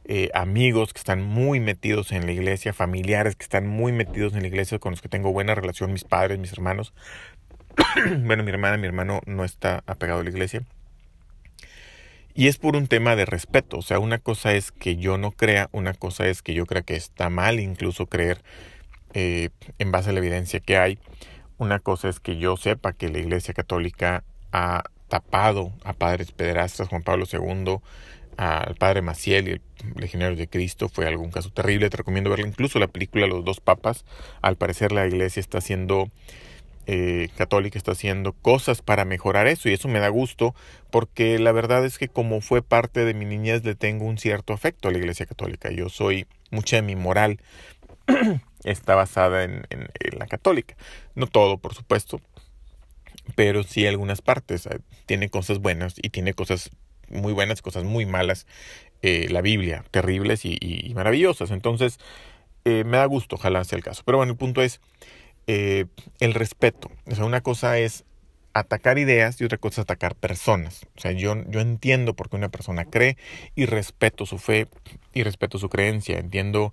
eh, 0.09 0.31
amigos 0.33 0.95
que 0.95 0.99
están 0.99 1.23
muy 1.23 1.61
metidos 1.61 2.13
en 2.13 2.25
la 2.25 2.33
iglesia, 2.33 2.73
familiares 2.73 3.37
que 3.37 3.45
están 3.45 3.67
muy 3.67 3.93
metidos 3.93 4.33
en 4.33 4.41
la 4.41 4.49
iglesia, 4.49 4.79
con 4.79 4.93
los 4.93 5.03
que 5.03 5.09
tengo 5.11 5.33
buena 5.33 5.55
relación, 5.55 5.93
mis 5.93 6.05
padres, 6.05 6.39
mis 6.39 6.53
hermanos. 6.53 6.95
bueno, 8.21 8.43
mi 8.43 8.51
hermana, 8.51 8.79
mi 8.79 8.87
hermano 8.87 9.21
no 9.27 9.45
está 9.45 9.85
apegado 9.87 10.21
a 10.21 10.25
la 10.25 10.31
iglesia. 10.31 10.63
Y 12.35 12.47
es 12.47 12.57
por 12.57 12.75
un 12.75 12.87
tema 12.87 13.17
de 13.17 13.27
respeto. 13.27 13.79
O 13.79 13.83
sea, 13.83 13.99
una 13.99 14.19
cosa 14.19 14.55
es 14.55 14.73
que 14.73 14.97
yo 14.97 15.19
no 15.19 15.31
crea, 15.31 15.69
una 15.73 15.93
cosa 15.93 16.27
es 16.27 16.41
que 16.41 16.55
yo 16.55 16.65
crea 16.65 16.83
que 16.83 16.97
está 16.97 17.29
mal 17.29 17.61
incluso 17.61 18.07
creer 18.07 18.43
eh, 19.13 19.51
en 19.79 19.93
base 19.93 20.11
a 20.11 20.13
la 20.15 20.21
evidencia 20.21 20.61
que 20.61 20.79
hay. 20.79 20.99
Una 21.59 21.81
cosa 21.81 22.09
es 22.09 22.19
que 22.19 22.39
yo 22.39 22.57
sepa 22.57 22.93
que 22.95 23.09
la 23.09 23.19
Iglesia 23.19 23.53
Católica 23.53 24.25
ha 24.53 24.85
tapado 25.09 25.73
a 25.85 25.93
padres 25.93 26.33
pederastas, 26.33 26.89
Juan 26.89 27.03
Pablo 27.03 27.27
II, 27.31 27.81
al 28.39 28.77
padre 28.77 29.03
Maciel 29.03 29.49
y 29.49 29.51
el 29.51 29.63
legionario 29.97 30.37
de 30.37 30.47
Cristo 30.47 30.89
fue 30.89 31.07
algún 31.07 31.31
caso 31.31 31.51
terrible. 31.51 31.91
Te 31.91 31.97
recomiendo 31.97 32.31
verla. 32.31 32.47
Incluso 32.47 32.79
la 32.79 32.87
película 32.87 33.27
Los 33.27 33.45
dos 33.45 33.61
papas. 33.61 34.05
Al 34.43 34.57
parecer 34.57 34.93
la 34.93 35.07
iglesia 35.07 35.41
está 35.41 35.59
haciendo 35.59 36.09
eh, 36.87 37.29
católica 37.37 37.77
está 37.77 37.93
haciendo 37.93 38.33
cosas 38.33 38.81
para 38.81 39.05
mejorar 39.05 39.47
eso 39.47 39.69
y 39.69 39.75
eso 39.75 39.89
me 39.89 39.99
da 39.99 40.09
gusto 40.09 40.55
porque 40.91 41.39
la 41.39 41.53
verdad 41.53 41.85
es 41.85 41.99
que 41.99 42.09
como 42.09 42.41
fue 42.41 42.63
parte 42.63 43.05
de 43.05 43.13
mi 43.13 43.27
niñez 43.27 43.63
le 43.63 43.75
tengo 43.75 44.07
un 44.07 44.17
cierto 44.17 44.55
afecto 44.55 44.89
a 44.89 44.93
la 44.93 44.97
iglesia 44.97 45.27
católica. 45.27 45.71
Yo 45.71 45.91
soy, 45.91 46.27
mucha 46.51 46.77
de 46.77 46.83
mi 46.83 46.97
moral 46.97 47.41
está 48.65 48.95
basada 48.95 49.45
en, 49.45 49.67
en, 49.69 49.91
en, 50.01 50.19
la 50.19 50.27
católica. 50.27 50.77
No 51.15 51.27
todo, 51.27 51.59
por 51.59 51.75
supuesto, 51.75 52.23
pero 53.35 53.65
sí 53.65 53.87
algunas 53.87 54.23
partes. 54.23 54.67
Tiene 55.05 55.29
cosas 55.29 55.59
buenas 55.59 55.97
y 56.01 56.09
tiene 56.09 56.33
cosas 56.33 56.71
muy 57.11 57.33
buenas, 57.33 57.63
cosas 57.63 57.85
muy 57.85 58.07
malas, 58.07 58.47
eh, 59.03 59.29
la 59.31 59.41
Biblia, 59.41 59.85
terribles 59.91 60.45
y, 60.45 60.93
maravillosas. 60.95 61.51
Entonces, 61.51 61.99
eh, 62.65 62.85
me 62.85 62.97
da 62.97 63.07
gusto, 63.07 63.37
ojalá 63.37 63.65
sea 63.65 63.77
el 63.77 63.85
caso. 63.85 64.03
Pero 64.05 64.19
bueno, 64.19 64.33
el 64.33 64.39
punto 64.39 64.63
es 64.63 64.81
eh, 65.47 65.87
el 66.21 66.35
respeto. 66.35 66.91
O 67.07 67.15
sea, 67.15 67.25
una 67.25 67.41
cosa 67.41 67.79
es 67.79 68.05
atacar 68.55 68.99
ideas 68.99 69.41
y 69.41 69.45
otra 69.45 69.59
cosa 69.59 69.81
es 69.81 69.85
atacar 69.85 70.15
personas. 70.17 70.87
O 70.97 71.01
sea, 71.01 71.13
yo, 71.13 71.37
yo 71.49 71.61
entiendo 71.61 72.15
por 72.15 72.29
qué 72.29 72.37
una 72.37 72.49
persona 72.49 72.85
cree 72.85 73.17
y 73.55 73.67
respeto 73.67 74.27
su 74.27 74.39
fe 74.39 74.67
y 75.15 75.23
respeto 75.23 75.59
su 75.59 75.69
creencia. 75.69 76.19
Entiendo 76.19 76.73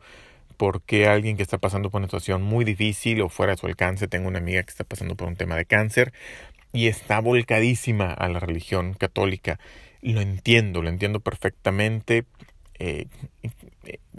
por 0.57 0.81
qué 0.81 1.07
alguien 1.07 1.37
que 1.37 1.43
está 1.43 1.57
pasando 1.57 1.89
por 1.89 1.99
una 1.99 2.07
situación 2.07 2.41
muy 2.41 2.65
difícil 2.65 3.21
o 3.21 3.29
fuera 3.29 3.53
de 3.53 3.57
su 3.57 3.67
alcance, 3.67 4.07
tengo 4.07 4.27
una 4.27 4.39
amiga 4.39 4.63
que 4.63 4.71
está 4.71 4.83
pasando 4.83 5.15
por 5.15 5.27
un 5.27 5.35
tema 5.35 5.55
de 5.55 5.65
cáncer 5.65 6.13
y 6.73 6.87
está 6.87 7.19
volcadísima 7.19 8.11
a 8.11 8.27
la 8.29 8.39
religión 8.39 8.93
católica 8.93 9.59
lo 10.13 10.21
entiendo, 10.21 10.81
lo 10.81 10.89
entiendo 10.89 11.19
perfectamente. 11.19 12.25
Eh, 12.77 13.07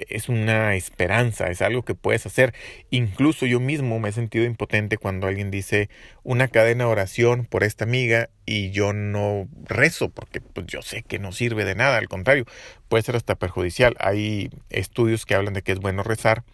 es 0.08 0.28
una 0.28 0.74
esperanza, 0.76 1.50
es 1.50 1.62
algo 1.62 1.82
que 1.82 1.94
puedes 1.94 2.26
hacer. 2.26 2.54
Incluso 2.90 3.46
yo 3.46 3.60
mismo 3.60 3.98
me 3.98 4.10
he 4.10 4.12
sentido 4.12 4.44
impotente 4.44 4.98
cuando 4.98 5.26
alguien 5.26 5.50
dice 5.50 5.88
una 6.22 6.48
cadena 6.48 6.84
de 6.84 6.90
oración 6.90 7.44
por 7.44 7.64
esta 7.64 7.84
amiga 7.84 8.30
y 8.44 8.70
yo 8.70 8.92
no 8.92 9.48
rezo 9.64 10.10
porque 10.10 10.40
pues, 10.40 10.66
yo 10.66 10.82
sé 10.82 11.02
que 11.02 11.18
no 11.18 11.32
sirve 11.32 11.64
de 11.64 11.74
nada, 11.74 11.98
al 11.98 12.08
contrario, 12.08 12.44
puede 12.88 13.02
ser 13.02 13.16
hasta 13.16 13.34
perjudicial. 13.34 13.94
Hay 13.98 14.50
estudios 14.70 15.26
que 15.26 15.34
hablan 15.34 15.54
de 15.54 15.62
que 15.62 15.72
es 15.72 15.80
bueno 15.80 16.02
rezar, 16.02 16.44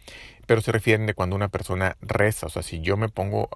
pero 0.46 0.60
se 0.60 0.72
refieren 0.72 1.06
de 1.06 1.14
cuando 1.14 1.36
una 1.36 1.48
persona 1.48 1.96
reza, 2.00 2.46
o 2.46 2.50
sea, 2.50 2.62
si 2.62 2.80
yo 2.80 2.96
me 2.96 3.08
pongo, 3.08 3.48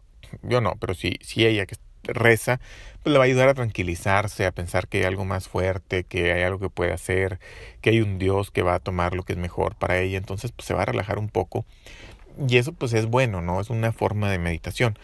yo 0.42 0.60
no, 0.60 0.76
pero 0.80 0.94
si, 0.94 1.18
si 1.20 1.46
ella 1.46 1.66
que 1.66 1.76
reza, 2.12 2.60
pues 3.02 3.12
le 3.12 3.18
va 3.18 3.24
a 3.24 3.26
ayudar 3.26 3.48
a 3.48 3.54
tranquilizarse, 3.54 4.46
a 4.46 4.52
pensar 4.52 4.88
que 4.88 4.98
hay 4.98 5.04
algo 5.04 5.24
más 5.24 5.48
fuerte, 5.48 6.04
que 6.04 6.32
hay 6.32 6.42
algo 6.42 6.58
que 6.58 6.70
puede 6.70 6.92
hacer, 6.92 7.38
que 7.80 7.90
hay 7.90 8.00
un 8.00 8.18
Dios 8.18 8.50
que 8.50 8.62
va 8.62 8.74
a 8.74 8.80
tomar 8.80 9.14
lo 9.14 9.22
que 9.22 9.32
es 9.34 9.38
mejor 9.38 9.74
para 9.76 9.98
ella, 9.98 10.18
entonces 10.18 10.52
pues 10.52 10.66
se 10.66 10.74
va 10.74 10.82
a 10.82 10.86
relajar 10.86 11.18
un 11.18 11.28
poco 11.28 11.64
y 12.48 12.58
eso 12.58 12.72
pues 12.72 12.92
es 12.92 13.06
bueno, 13.06 13.40
¿no? 13.40 13.60
Es 13.60 13.70
una 13.70 13.92
forma 13.92 14.30
de 14.30 14.38
meditación, 14.38 14.98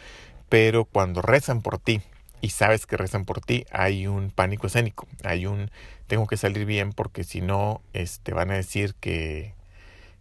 pero 0.48 0.84
cuando 0.84 1.22
rezan 1.22 1.62
por 1.62 1.78
ti 1.78 2.02
y 2.40 2.50
sabes 2.50 2.86
que 2.86 2.96
rezan 2.96 3.24
por 3.24 3.40
ti, 3.40 3.64
hay 3.70 4.06
un 4.06 4.30
pánico 4.30 4.66
escénico, 4.66 5.06
hay 5.24 5.46
un 5.46 5.70
tengo 6.06 6.26
que 6.26 6.36
salir 6.36 6.66
bien 6.66 6.92
porque 6.92 7.24
si 7.24 7.40
no, 7.40 7.80
este, 7.94 8.34
van 8.34 8.50
a 8.50 8.54
decir 8.54 8.94
que, 9.00 9.54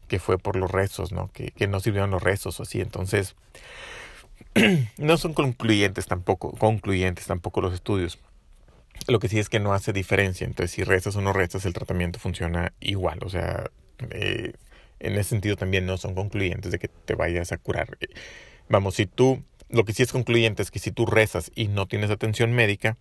que 0.08 0.20
fue 0.20 0.38
por 0.38 0.56
los 0.56 0.72
rezos, 0.72 1.12
¿no? 1.12 1.30
Que, 1.34 1.52
que 1.52 1.68
no 1.68 1.80
sirvieron 1.82 2.12
los 2.12 2.24
rezos 2.24 2.60
o 2.60 2.64
así, 2.64 2.80
entonces 2.80 3.36
no 4.98 5.18
son 5.18 5.34
concluyentes 5.34 6.08
tampoco, 6.08 6.52
concluyentes 6.52 7.28
tampoco 7.28 7.62
los 7.62 7.74
estudios. 7.74 8.20
Lo 9.08 9.20
que 9.20 9.30
sí 9.30 9.40
es 9.40 9.50
que 9.50 9.60
no 9.60 9.74
hace 9.74 9.94
diferencia. 9.94 10.46
Entonces, 10.46 10.72
si 10.72 10.84
rezas 10.84 11.16
o 11.16 11.22
no 11.22 11.34
rezas, 11.34 11.66
el 11.66 11.74
tratamiento 11.74 12.20
funciona 12.20 12.74
igual. 12.80 13.20
O 13.24 13.30
sea, 13.30 13.72
eh, 14.12 14.54
en 15.00 15.14
ese 15.14 15.30
sentido 15.30 15.56
también 15.56 15.86
no 15.86 15.98
son 15.98 16.14
concluyentes 16.14 16.72
de 16.72 16.80
que 16.80 16.88
te 16.88 17.16
vayas 17.16 17.52
a 17.52 17.58
curar. 17.58 17.98
Vamos, 18.70 18.96
si 18.96 19.06
tú, 19.06 19.44
lo 19.70 19.86
que 19.86 19.94
sí 19.94 20.04
es 20.04 20.12
concluyente 20.12 20.62
es 20.62 20.72
que 20.72 20.80
si 20.80 20.92
tú 20.92 21.06
rezas 21.06 21.52
y 21.56 21.68
no 21.68 21.88
tienes 21.88 22.12
atención 22.12 22.52
médica, 22.54 22.98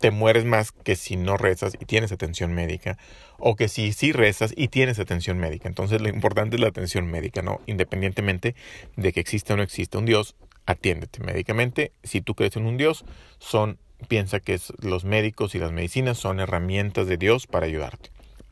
te 0.00 0.10
mueres 0.10 0.44
más 0.44 0.72
que 0.72 0.96
si 0.96 1.16
no 1.16 1.36
rezas 1.36 1.74
y 1.80 1.84
tienes 1.86 2.12
atención 2.12 2.52
médica, 2.52 2.98
o 3.38 3.56
que 3.56 3.68
si 3.68 3.92
sí 3.92 4.12
rezas 4.12 4.52
y 4.56 4.68
tienes 4.68 4.98
atención 4.98 5.38
médica. 5.38 5.68
Entonces 5.68 6.00
lo 6.00 6.08
importante 6.08 6.56
es 6.56 6.60
la 6.60 6.68
atención 6.68 7.06
médica, 7.06 7.42
¿no? 7.42 7.60
Independientemente 7.66 8.54
de 8.96 9.12
que 9.12 9.20
exista 9.20 9.54
o 9.54 9.56
no 9.56 9.62
exista 9.62 9.98
un 9.98 10.04
Dios, 10.04 10.36
atiéndete 10.66 11.22
médicamente. 11.22 11.92
Si 12.02 12.20
tú 12.20 12.34
crees 12.34 12.56
en 12.56 12.66
un 12.66 12.76
Dios, 12.76 13.04
son, 13.38 13.78
piensa 14.08 14.40
que 14.40 14.58
los 14.80 15.04
médicos 15.04 15.54
y 15.54 15.58
las 15.58 15.72
medicinas 15.72 16.18
son 16.18 16.40
herramientas 16.40 17.06
de 17.06 17.16
Dios 17.16 17.46
para 17.46 17.66
ayudarte. 17.66 18.10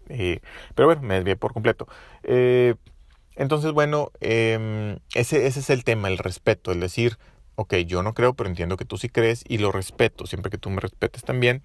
Eh, 0.08 0.40
pero 0.74 0.88
bueno, 0.88 1.02
me 1.02 1.14
desvié 1.14 1.36
por 1.36 1.52
completo. 1.52 1.86
Eh, 2.22 2.74
entonces, 3.36 3.72
bueno, 3.72 4.12
em, 4.20 4.98
ese, 5.14 5.46
ese 5.46 5.60
es 5.60 5.70
el 5.70 5.84
tema, 5.84 6.08
el 6.08 6.18
respeto, 6.18 6.70
es 6.70 6.80
decir, 6.80 7.18
ok, 7.56 7.74
yo 7.86 8.02
no 8.02 8.14
creo, 8.14 8.34
pero 8.34 8.48
entiendo 8.48 8.76
que 8.76 8.84
tú 8.84 8.96
sí 8.96 9.08
crees 9.08 9.44
y 9.48 9.58
lo 9.58 9.72
respeto, 9.72 10.26
siempre 10.26 10.50
que 10.50 10.58
tú 10.58 10.70
me 10.70 10.80
respetes 10.80 11.24
también. 11.24 11.62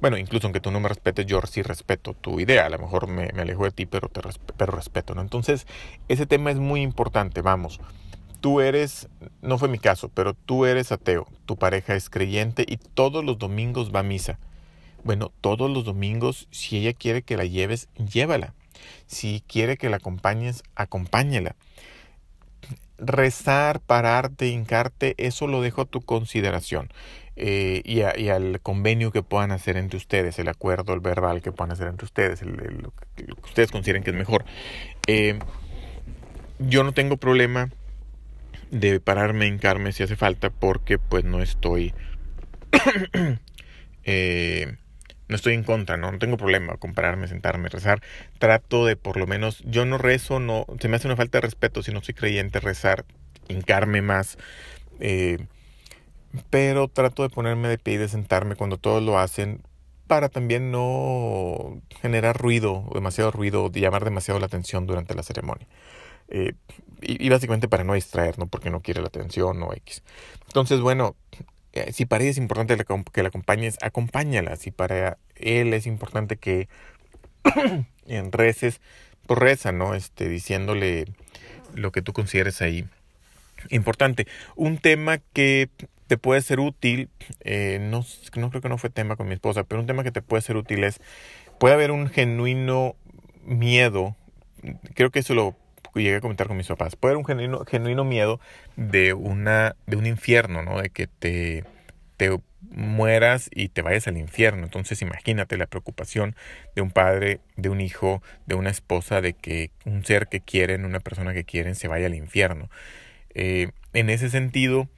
Bueno, 0.00 0.16
incluso 0.18 0.46
aunque 0.46 0.60
tú 0.60 0.70
no 0.72 0.80
me 0.80 0.88
respetes, 0.88 1.26
yo 1.26 1.40
sí 1.42 1.62
respeto 1.62 2.14
tu 2.14 2.40
idea. 2.40 2.66
A 2.66 2.70
lo 2.70 2.78
mejor 2.78 3.06
me, 3.06 3.26
alejo 3.40 3.64
de 3.64 3.70
ti, 3.70 3.86
pero 3.86 4.08
te 4.08 4.20
pero 4.56 4.72
respeto, 4.72 5.14
¿no? 5.14 5.20
Entonces, 5.20 5.66
ese 6.08 6.26
tema 6.26 6.50
es 6.50 6.58
muy 6.58 6.82
importante, 6.82 7.40
vamos. 7.40 7.80
Tú 8.42 8.60
eres, 8.60 9.08
no 9.40 9.56
fue 9.56 9.68
mi 9.68 9.78
caso, 9.78 10.10
pero 10.10 10.34
tú 10.34 10.66
eres 10.66 10.92
ateo, 10.92 11.26
tu 11.46 11.56
pareja 11.56 11.94
es 11.94 12.10
creyente 12.10 12.66
y 12.68 12.76
todos 12.76 13.24
los 13.24 13.38
domingos 13.38 13.90
va 13.94 14.00
a 14.00 14.02
misa. 14.02 14.38
Bueno, 15.02 15.32
todos 15.40 15.70
los 15.70 15.84
domingos, 15.84 16.48
si 16.50 16.76
ella 16.76 16.92
quiere 16.92 17.22
que 17.22 17.38
la 17.38 17.46
lleves, 17.46 17.88
llévala. 17.96 18.52
Si 19.06 19.42
quiere 19.48 19.78
que 19.78 19.88
la 19.88 19.96
acompañes, 19.96 20.62
acompáñela 20.74 21.56
rezar, 22.98 23.80
pararte, 23.80 24.48
hincarte, 24.48 25.14
eso 25.18 25.46
lo 25.46 25.60
dejo 25.60 25.82
a 25.82 25.84
tu 25.86 26.02
consideración 26.02 26.92
eh, 27.34 27.82
y, 27.84 28.28
al 28.28 28.60
convenio 28.60 29.10
que 29.10 29.22
puedan 29.22 29.50
hacer 29.50 29.76
entre 29.76 29.96
ustedes, 29.96 30.38
el 30.38 30.48
acuerdo, 30.48 30.94
el 30.94 31.00
verbal 31.00 31.42
que 31.42 31.50
puedan 31.50 31.72
hacer 31.72 31.88
entre 31.88 32.04
ustedes, 32.04 32.42
lo 32.42 32.92
que 33.16 33.26
ustedes 33.44 33.70
consideren 33.70 34.02
que 34.02 34.10
es 34.10 34.16
mejor. 34.16 34.44
Eh, 35.06 35.38
yo 36.58 36.84
no 36.84 36.92
tengo 36.92 37.16
problema 37.16 37.70
de 38.72 38.98
pararme, 39.00 39.46
hincarme 39.46 39.92
si 39.92 40.02
hace 40.02 40.16
falta, 40.16 40.50
porque 40.50 40.98
pues 40.98 41.24
no 41.24 41.42
estoy... 41.42 41.94
eh, 44.04 44.76
no 45.28 45.36
estoy 45.36 45.54
en 45.54 45.62
contra, 45.62 45.96
¿no? 45.96 46.18
Tengo 46.18 46.36
problema 46.36 46.76
con 46.78 46.94
pararme, 46.94 47.28
sentarme, 47.28 47.68
rezar. 47.68 48.02
Trato 48.38 48.84
de 48.84 48.96
por 48.96 49.16
lo 49.16 49.26
menos, 49.26 49.62
yo 49.64 49.84
no 49.84 49.98
rezo, 49.98 50.40
no, 50.40 50.66
se 50.80 50.88
me 50.88 50.96
hace 50.96 51.06
una 51.06 51.16
falta 51.16 51.38
de 51.38 51.42
respeto 51.42 51.82
si 51.82 51.92
no 51.92 52.02
soy 52.02 52.14
creyente, 52.14 52.60
rezar, 52.60 53.04
hincarme 53.48 54.02
más. 54.02 54.36
Eh, 55.00 55.38
pero 56.50 56.88
trato 56.88 57.22
de 57.22 57.28
ponerme 57.28 57.68
de 57.68 57.78
pie 57.78 57.94
y 57.94 57.98
de 57.98 58.08
sentarme 58.08 58.56
cuando 58.56 58.78
todos 58.78 59.02
lo 59.02 59.18
hacen 59.18 59.62
para 60.06 60.28
también 60.28 60.70
no 60.70 61.80
generar 62.00 62.36
ruido, 62.36 62.88
demasiado 62.92 63.30
ruido, 63.30 63.70
llamar 63.70 64.04
demasiado 64.04 64.40
la 64.40 64.46
atención 64.46 64.86
durante 64.86 65.14
la 65.14 65.22
ceremonia. 65.22 65.66
Eh, 66.32 66.54
y, 67.02 67.28
básicamente 67.28 67.68
para 67.68 67.84
no 67.84 67.94
distraer, 67.94 68.38
¿no? 68.38 68.46
Porque 68.46 68.70
no 68.70 68.80
quiere 68.80 69.00
la 69.00 69.08
atención 69.08 69.62
o 69.62 69.72
X. 69.74 70.02
Entonces, 70.46 70.80
bueno, 70.80 71.14
eh, 71.72 71.92
si 71.92 72.06
para 72.06 72.24
ella 72.24 72.30
es 72.30 72.38
importante 72.38 72.76
que 73.12 73.22
la 73.22 73.28
acompañes, 73.28 73.76
acompáñala. 73.82 74.56
Si 74.56 74.70
para 74.70 75.18
él 75.36 75.74
es 75.74 75.86
importante 75.86 76.36
que 76.36 76.68
en 78.06 78.32
reces, 78.32 78.80
pues 79.26 79.38
reza, 79.38 79.72
¿no? 79.72 79.94
Este, 79.94 80.28
diciéndole 80.28 81.06
lo 81.74 81.92
que 81.92 82.02
tú 82.02 82.12
consideres 82.12 82.62
ahí 82.62 82.86
importante. 83.70 84.26
Un 84.56 84.78
tema 84.78 85.18
que 85.18 85.68
te 86.06 86.18
puede 86.18 86.40
ser 86.42 86.60
útil, 86.60 87.08
eh, 87.40 87.78
no, 87.80 88.04
no 88.36 88.50
creo 88.50 88.62
que 88.62 88.68
no 88.68 88.78
fue 88.78 88.90
tema 88.90 89.16
con 89.16 89.28
mi 89.28 89.34
esposa, 89.34 89.64
pero 89.64 89.80
un 89.80 89.86
tema 89.86 90.04
que 90.04 90.12
te 90.12 90.22
puede 90.22 90.42
ser 90.42 90.56
útil 90.56 90.84
es, 90.84 91.00
puede 91.58 91.74
haber 91.74 91.90
un 91.90 92.08
genuino 92.08 92.96
miedo, 93.44 94.16
creo 94.94 95.10
que 95.10 95.20
eso 95.20 95.34
lo 95.34 95.56
llegué 96.00 96.16
a 96.16 96.20
comentar 96.20 96.48
con 96.48 96.56
mis 96.56 96.68
papás, 96.68 96.96
puede 96.96 97.12
haber 97.12 97.18
un 97.18 97.26
genuino, 97.26 97.64
genuino 97.64 98.04
miedo 98.04 98.40
de, 98.76 99.12
una, 99.12 99.76
de 99.86 99.96
un 99.96 100.06
infierno, 100.06 100.62
¿no? 100.62 100.80
De 100.80 100.90
que 100.90 101.06
te, 101.06 101.64
te 102.16 102.30
mueras 102.70 103.48
y 103.52 103.68
te 103.68 103.82
vayas 103.82 104.08
al 104.08 104.16
infierno. 104.16 104.64
Entonces 104.64 105.02
imagínate 105.02 105.56
la 105.56 105.66
preocupación 105.66 106.34
de 106.74 106.82
un 106.82 106.90
padre, 106.90 107.40
de 107.56 107.68
un 107.68 107.80
hijo, 107.80 108.22
de 108.46 108.54
una 108.54 108.70
esposa, 108.70 109.20
de 109.20 109.34
que 109.34 109.70
un 109.84 110.04
ser 110.04 110.28
que 110.28 110.40
quieren, 110.40 110.84
una 110.84 111.00
persona 111.00 111.34
que 111.34 111.44
quieren, 111.44 111.74
se 111.74 111.88
vaya 111.88 112.06
al 112.06 112.14
infierno. 112.14 112.70
Eh, 113.34 113.70
en 113.92 114.10
ese 114.10 114.30
sentido, 114.30 114.88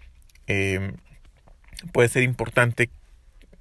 eh, 0.47 0.93
puede 1.93 2.09
ser 2.09 2.23
importante, 2.23 2.91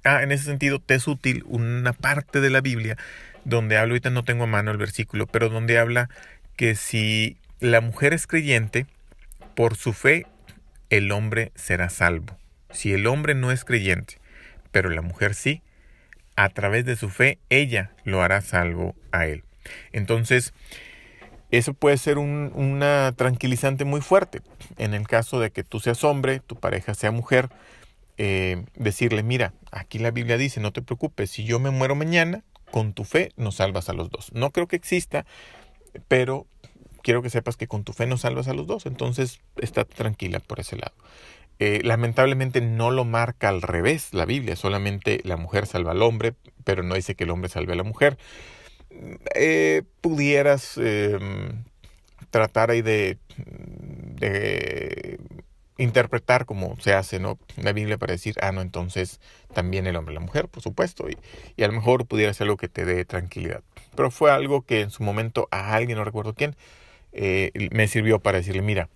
ah, 0.04 0.22
en 0.22 0.32
ese 0.32 0.44
sentido, 0.44 0.78
te 0.78 0.94
es 0.94 1.06
útil 1.08 1.44
una 1.46 1.92
parte 1.92 2.40
de 2.40 2.50
la 2.50 2.60
Biblia 2.60 2.96
donde 3.44 3.76
habla, 3.76 3.92
ahorita 3.92 4.10
no 4.10 4.24
tengo 4.24 4.44
a 4.44 4.46
mano 4.46 4.70
el 4.70 4.78
versículo, 4.78 5.26
pero 5.26 5.50
donde 5.50 5.78
habla 5.78 6.08
que 6.56 6.74
si 6.74 7.36
la 7.60 7.80
mujer 7.80 8.12
es 8.12 8.26
creyente, 8.26 8.86
por 9.54 9.76
su 9.76 9.92
fe 9.92 10.26
el 10.90 11.12
hombre 11.12 11.52
será 11.54 11.88
salvo. 11.90 12.36
Si 12.70 12.92
el 12.92 13.06
hombre 13.06 13.34
no 13.34 13.52
es 13.52 13.64
creyente, 13.64 14.18
pero 14.70 14.90
la 14.90 15.02
mujer 15.02 15.34
sí, 15.34 15.62
a 16.36 16.48
través 16.48 16.84
de 16.84 16.96
su 16.96 17.08
fe 17.08 17.38
ella 17.48 17.92
lo 18.04 18.22
hará 18.22 18.40
salvo 18.40 18.94
a 19.12 19.26
él. 19.26 19.44
Entonces, 19.92 20.52
eso 21.50 21.74
puede 21.74 21.96
ser 21.98 22.18
un, 22.18 22.50
una 22.54 23.12
tranquilizante 23.16 23.84
muy 23.84 24.00
fuerte. 24.00 24.42
En 24.76 24.94
el 24.94 25.06
caso 25.06 25.40
de 25.40 25.50
que 25.50 25.62
tú 25.62 25.80
seas 25.80 26.02
hombre, 26.04 26.40
tu 26.40 26.56
pareja 26.56 26.94
sea 26.94 27.12
mujer, 27.12 27.48
eh, 28.16 28.64
decirle, 28.74 29.22
mira, 29.22 29.52
aquí 29.70 29.98
la 29.98 30.10
Biblia 30.10 30.36
dice, 30.36 30.60
no 30.60 30.72
te 30.72 30.82
preocupes, 30.82 31.30
si 31.30 31.44
yo 31.44 31.58
me 31.58 31.70
muero 31.70 31.94
mañana, 31.94 32.42
con 32.70 32.92
tu 32.92 33.04
fe 33.04 33.30
nos 33.36 33.56
salvas 33.56 33.88
a 33.88 33.92
los 33.92 34.10
dos. 34.10 34.32
No 34.32 34.50
creo 34.50 34.66
que 34.66 34.76
exista, 34.76 35.26
pero 36.08 36.46
quiero 37.02 37.22
que 37.22 37.30
sepas 37.30 37.56
que 37.56 37.68
con 37.68 37.84
tu 37.84 37.92
fe 37.92 38.06
nos 38.06 38.22
salvas 38.22 38.48
a 38.48 38.54
los 38.54 38.66
dos, 38.66 38.86
entonces 38.86 39.40
está 39.56 39.84
tranquila 39.84 40.40
por 40.40 40.60
ese 40.60 40.76
lado. 40.76 40.94
Eh, 41.60 41.82
lamentablemente 41.84 42.60
no 42.60 42.90
lo 42.90 43.04
marca 43.04 43.48
al 43.48 43.62
revés 43.62 44.12
la 44.12 44.24
Biblia, 44.24 44.56
solamente 44.56 45.20
la 45.22 45.36
mujer 45.36 45.66
salva 45.66 45.92
al 45.92 46.02
hombre, 46.02 46.34
pero 46.64 46.82
no 46.82 46.96
dice 46.96 47.14
que 47.14 47.24
el 47.24 47.30
hombre 47.30 47.48
salve 47.48 47.74
a 47.74 47.76
la 47.76 47.84
mujer. 47.84 48.18
Eh, 49.34 49.82
pudieras 50.00 50.76
em, 50.78 51.64
tratar 52.30 52.70
ahí 52.70 52.82
de, 52.82 53.18
interpretar 55.76 56.46
como 56.46 56.76
se 56.80 56.94
hace, 56.94 57.18
¿no? 57.18 57.38
La 57.56 57.72
Biblia 57.72 57.98
para 57.98 58.12
decir, 58.12 58.36
ah, 58.40 58.52
no, 58.52 58.60
entonces 58.60 59.20
también 59.52 59.86
el 59.86 59.96
hombre, 59.96 60.14
la 60.14 60.20
mujer, 60.20 60.48
por 60.48 60.62
supuesto, 60.62 61.08
y, 61.08 61.16
y, 61.56 61.64
a 61.64 61.66
lo 61.66 61.74
mejor 61.74 62.06
pudiera 62.06 62.32
ser 62.32 62.46
algo 62.46 62.56
que 62.56 62.68
te 62.68 62.84
dé 62.84 63.04
tranquilidad. 63.04 63.62
Pero 63.96 64.10
fue 64.10 64.30
algo 64.30 64.62
que 64.62 64.80
en 64.80 64.90
su 64.90 65.02
momento 65.02 65.48
a 65.50 65.74
alguien, 65.74 65.98
no 65.98 66.04
recuerdo 66.04 66.34
quién, 66.34 66.56
eh, 67.12 67.52
me 67.72 67.86
sirvió 67.88 68.18
para 68.18 68.38
decirle, 68.38 68.62
mira, 68.62 68.88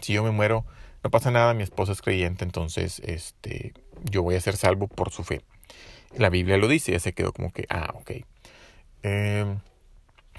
si 0.00 0.14
yo 0.14 0.22
me 0.22 0.30
muero, 0.30 0.64
no 1.04 1.10
pasa 1.10 1.30
nada, 1.30 1.54
mi 1.54 1.62
esposa 1.62 1.92
es 1.92 2.02
creyente, 2.02 2.44
entonces 2.44 3.00
este, 3.04 3.74
yo 4.10 4.22
voy 4.22 4.34
a 4.34 4.40
ser 4.40 4.56
salvo 4.56 4.88
por 4.88 5.10
su 5.10 5.24
fe. 5.24 5.42
La 6.16 6.30
Biblia 6.30 6.56
lo 6.56 6.68
dice, 6.68 6.92
ya 6.92 7.00
se 7.00 7.12
quedó 7.12 7.32
como 7.32 7.52
que, 7.52 7.66
ah, 7.68 7.92
ok. 7.94 8.10
Em, 9.02 9.60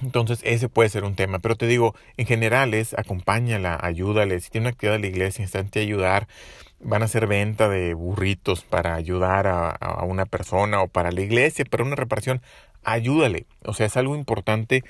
entonces 0.02 0.40
ese 0.44 0.70
puede 0.70 0.90
ser 0.90 1.04
un 1.04 1.16
tema, 1.16 1.40
pero 1.40 1.56
te 1.56 1.68
digo, 1.68 1.96
en 2.18 2.26
general 2.26 2.74
es 2.74 2.94
acompáñala, 2.98 3.80
ayúdale, 3.82 4.40
si 4.40 4.50
tiene 4.50 4.66
una 4.66 4.72
actividad 4.72 4.96
de 4.96 5.00
la 5.00 5.08
iglesia, 5.08 5.42
instante 5.42 5.80
ayudar, 5.80 6.28
van 6.80 7.02
a 7.02 7.06
hacer 7.06 7.28
venta 7.28 7.70
de 7.70 7.94
burritos 7.94 8.64
para 8.64 8.96
ayudar 8.96 9.48
a, 9.48 9.70
a, 9.70 10.04
una 10.04 10.26
persona 10.26 10.82
o 10.82 10.88
para 10.88 11.12
la 11.12 11.22
iglesia, 11.22 11.66
para 11.66 11.84
una 11.84 11.96
reparación, 11.96 12.42
ayúdale, 12.88 13.46
o 13.63 13.74
sea, 13.74 13.86
es 13.86 13.98
algo 13.98 14.15
importante 14.15 14.84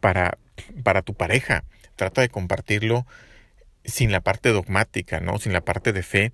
para, 0.00 0.38
para 0.84 1.02
tu 1.02 1.14
pareja, 1.14 1.64
trata 1.96 2.20
de 2.20 2.28
compartirlo 2.28 3.06
sin 3.84 4.12
la 4.12 4.20
parte 4.20 4.50
dogmática, 4.50 5.20
¿no? 5.20 5.38
Sin 5.38 5.54
la 5.54 5.62
parte 5.62 5.94
de 5.94 6.02
fe, 6.02 6.32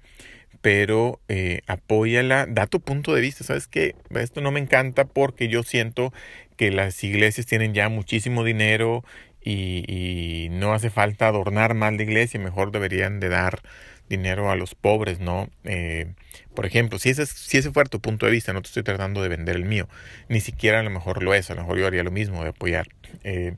pero 0.61 1.21
eh, 1.28 1.61
apóyala, 1.68 2.47
da 2.49 2.66
tu 2.66 2.80
punto 2.80 3.14
de 3.14 3.21
vista, 3.21 3.44
¿sabes 3.44 3.68
qué? 3.68 3.94
Esto 4.11 4.40
no 4.40 4.50
me 4.50 4.59
encanta 4.59 5.04
porque 5.04 5.47
yo 5.47 5.62
siento 5.62 6.12
que 6.56 6.73
las 6.73 7.02
iglesias 7.04 7.47
tienen 7.47 7.75
ya 7.75 7.88
muchísimo 7.88 8.42
dinero 8.42 9.04
y, 9.40 10.49
no 10.50 10.73
hace 10.73 10.90
falta 10.90 11.28
adornar 11.28 11.75
más 11.75 11.92
la 11.94 12.02
iglesia, 12.02 12.40
mejor 12.40 12.73
deberían 12.73 13.21
de 13.21 13.28
dar 13.28 13.61
dinero 14.09 14.50
a 14.50 14.56
los 14.56 14.75
pobres, 14.75 15.21
¿no? 15.21 15.49
Eh, 15.64 16.14
por 16.55 16.67
ejemplo, 16.67 16.99
si 16.99 17.11
ese, 17.11 17.26
si 17.26 17.59
ese 17.59 17.71
fuera 17.71 17.88
tu 17.88 18.00
punto 18.00 18.26
de 18.26 18.33
vista, 18.33 18.53
no 18.53 18.62
te 18.62 18.69
estoy 18.69 18.83
tratando 18.83 19.23
de 19.23 19.29
vender 19.29 19.57
el 19.57 19.64
mío, 19.64 19.88
ni 20.29 20.41
siquiera 20.41 20.81
a 20.81 20.83
lo 20.83 20.91
mejor 20.91 21.23
lo 21.23 21.35
es, 21.35 21.50
a 21.50 21.55
lo 21.55 21.62
mejor 21.62 21.79
yo 21.79 21.87
haría 21.87 22.03
lo 22.03 22.11
mismo, 22.11 22.43
de 22.43 22.50
apoyar. 22.50 22.88
Eh, 23.23 23.57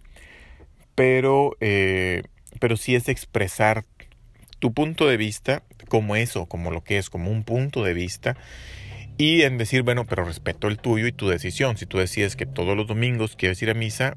pero, 0.94 1.56
eh, 1.60 2.22
pero 2.58 2.76
sí 2.76 2.94
es 2.94 3.08
expresar 3.08 3.84
tu 4.58 4.72
punto 4.72 5.06
de 5.06 5.16
vista 5.16 5.62
como 5.88 6.16
eso, 6.16 6.46
como 6.46 6.70
lo 6.70 6.82
que 6.82 6.98
es, 6.98 7.10
como 7.10 7.30
un 7.30 7.44
punto 7.44 7.84
de 7.84 7.94
vista. 7.94 8.36
Y 9.18 9.42
en 9.42 9.56
decir, 9.58 9.82
bueno, 9.82 10.06
pero 10.06 10.24
respeto 10.24 10.68
el 10.68 10.78
tuyo 10.78 11.06
y 11.06 11.12
tu 11.12 11.28
decisión. 11.28 11.76
Si 11.76 11.86
tú 11.86 11.98
decides 11.98 12.36
que 12.36 12.46
todos 12.46 12.76
los 12.76 12.86
domingos 12.86 13.36
quieres 13.36 13.60
ir 13.62 13.70
a 13.70 13.74
misa, 13.74 14.16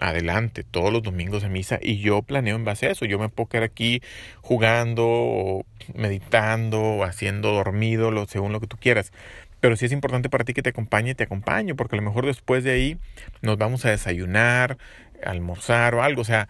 adelante, 0.00 0.64
todos 0.64 0.92
los 0.92 1.02
domingos 1.02 1.44
a 1.44 1.48
misa 1.48 1.78
y 1.80 1.98
yo 1.98 2.22
planeo 2.22 2.56
en 2.56 2.64
base 2.64 2.86
a 2.86 2.90
eso. 2.90 3.04
Yo 3.04 3.18
me 3.18 3.28
puedo 3.28 3.48
quedar 3.48 3.64
aquí 3.64 4.02
jugando 4.40 5.64
meditando 5.94 7.04
haciendo 7.04 7.52
dormido, 7.52 8.10
lo, 8.10 8.26
según 8.26 8.52
lo 8.52 8.60
que 8.60 8.66
tú 8.66 8.76
quieras. 8.76 9.12
Pero 9.60 9.76
si 9.76 9.86
es 9.86 9.92
importante 9.92 10.28
para 10.28 10.44
ti 10.44 10.54
que 10.54 10.62
te 10.62 10.70
acompañe, 10.70 11.14
te 11.14 11.24
acompaño, 11.24 11.76
porque 11.76 11.94
a 11.96 12.00
lo 12.00 12.02
mejor 12.02 12.26
después 12.26 12.64
de 12.64 12.72
ahí 12.72 12.98
nos 13.42 13.58
vamos 13.58 13.84
a 13.84 13.90
desayunar, 13.90 14.76
almorzar 15.24 15.94
o 15.94 16.02
algo. 16.02 16.22
O 16.22 16.24
sea, 16.24 16.48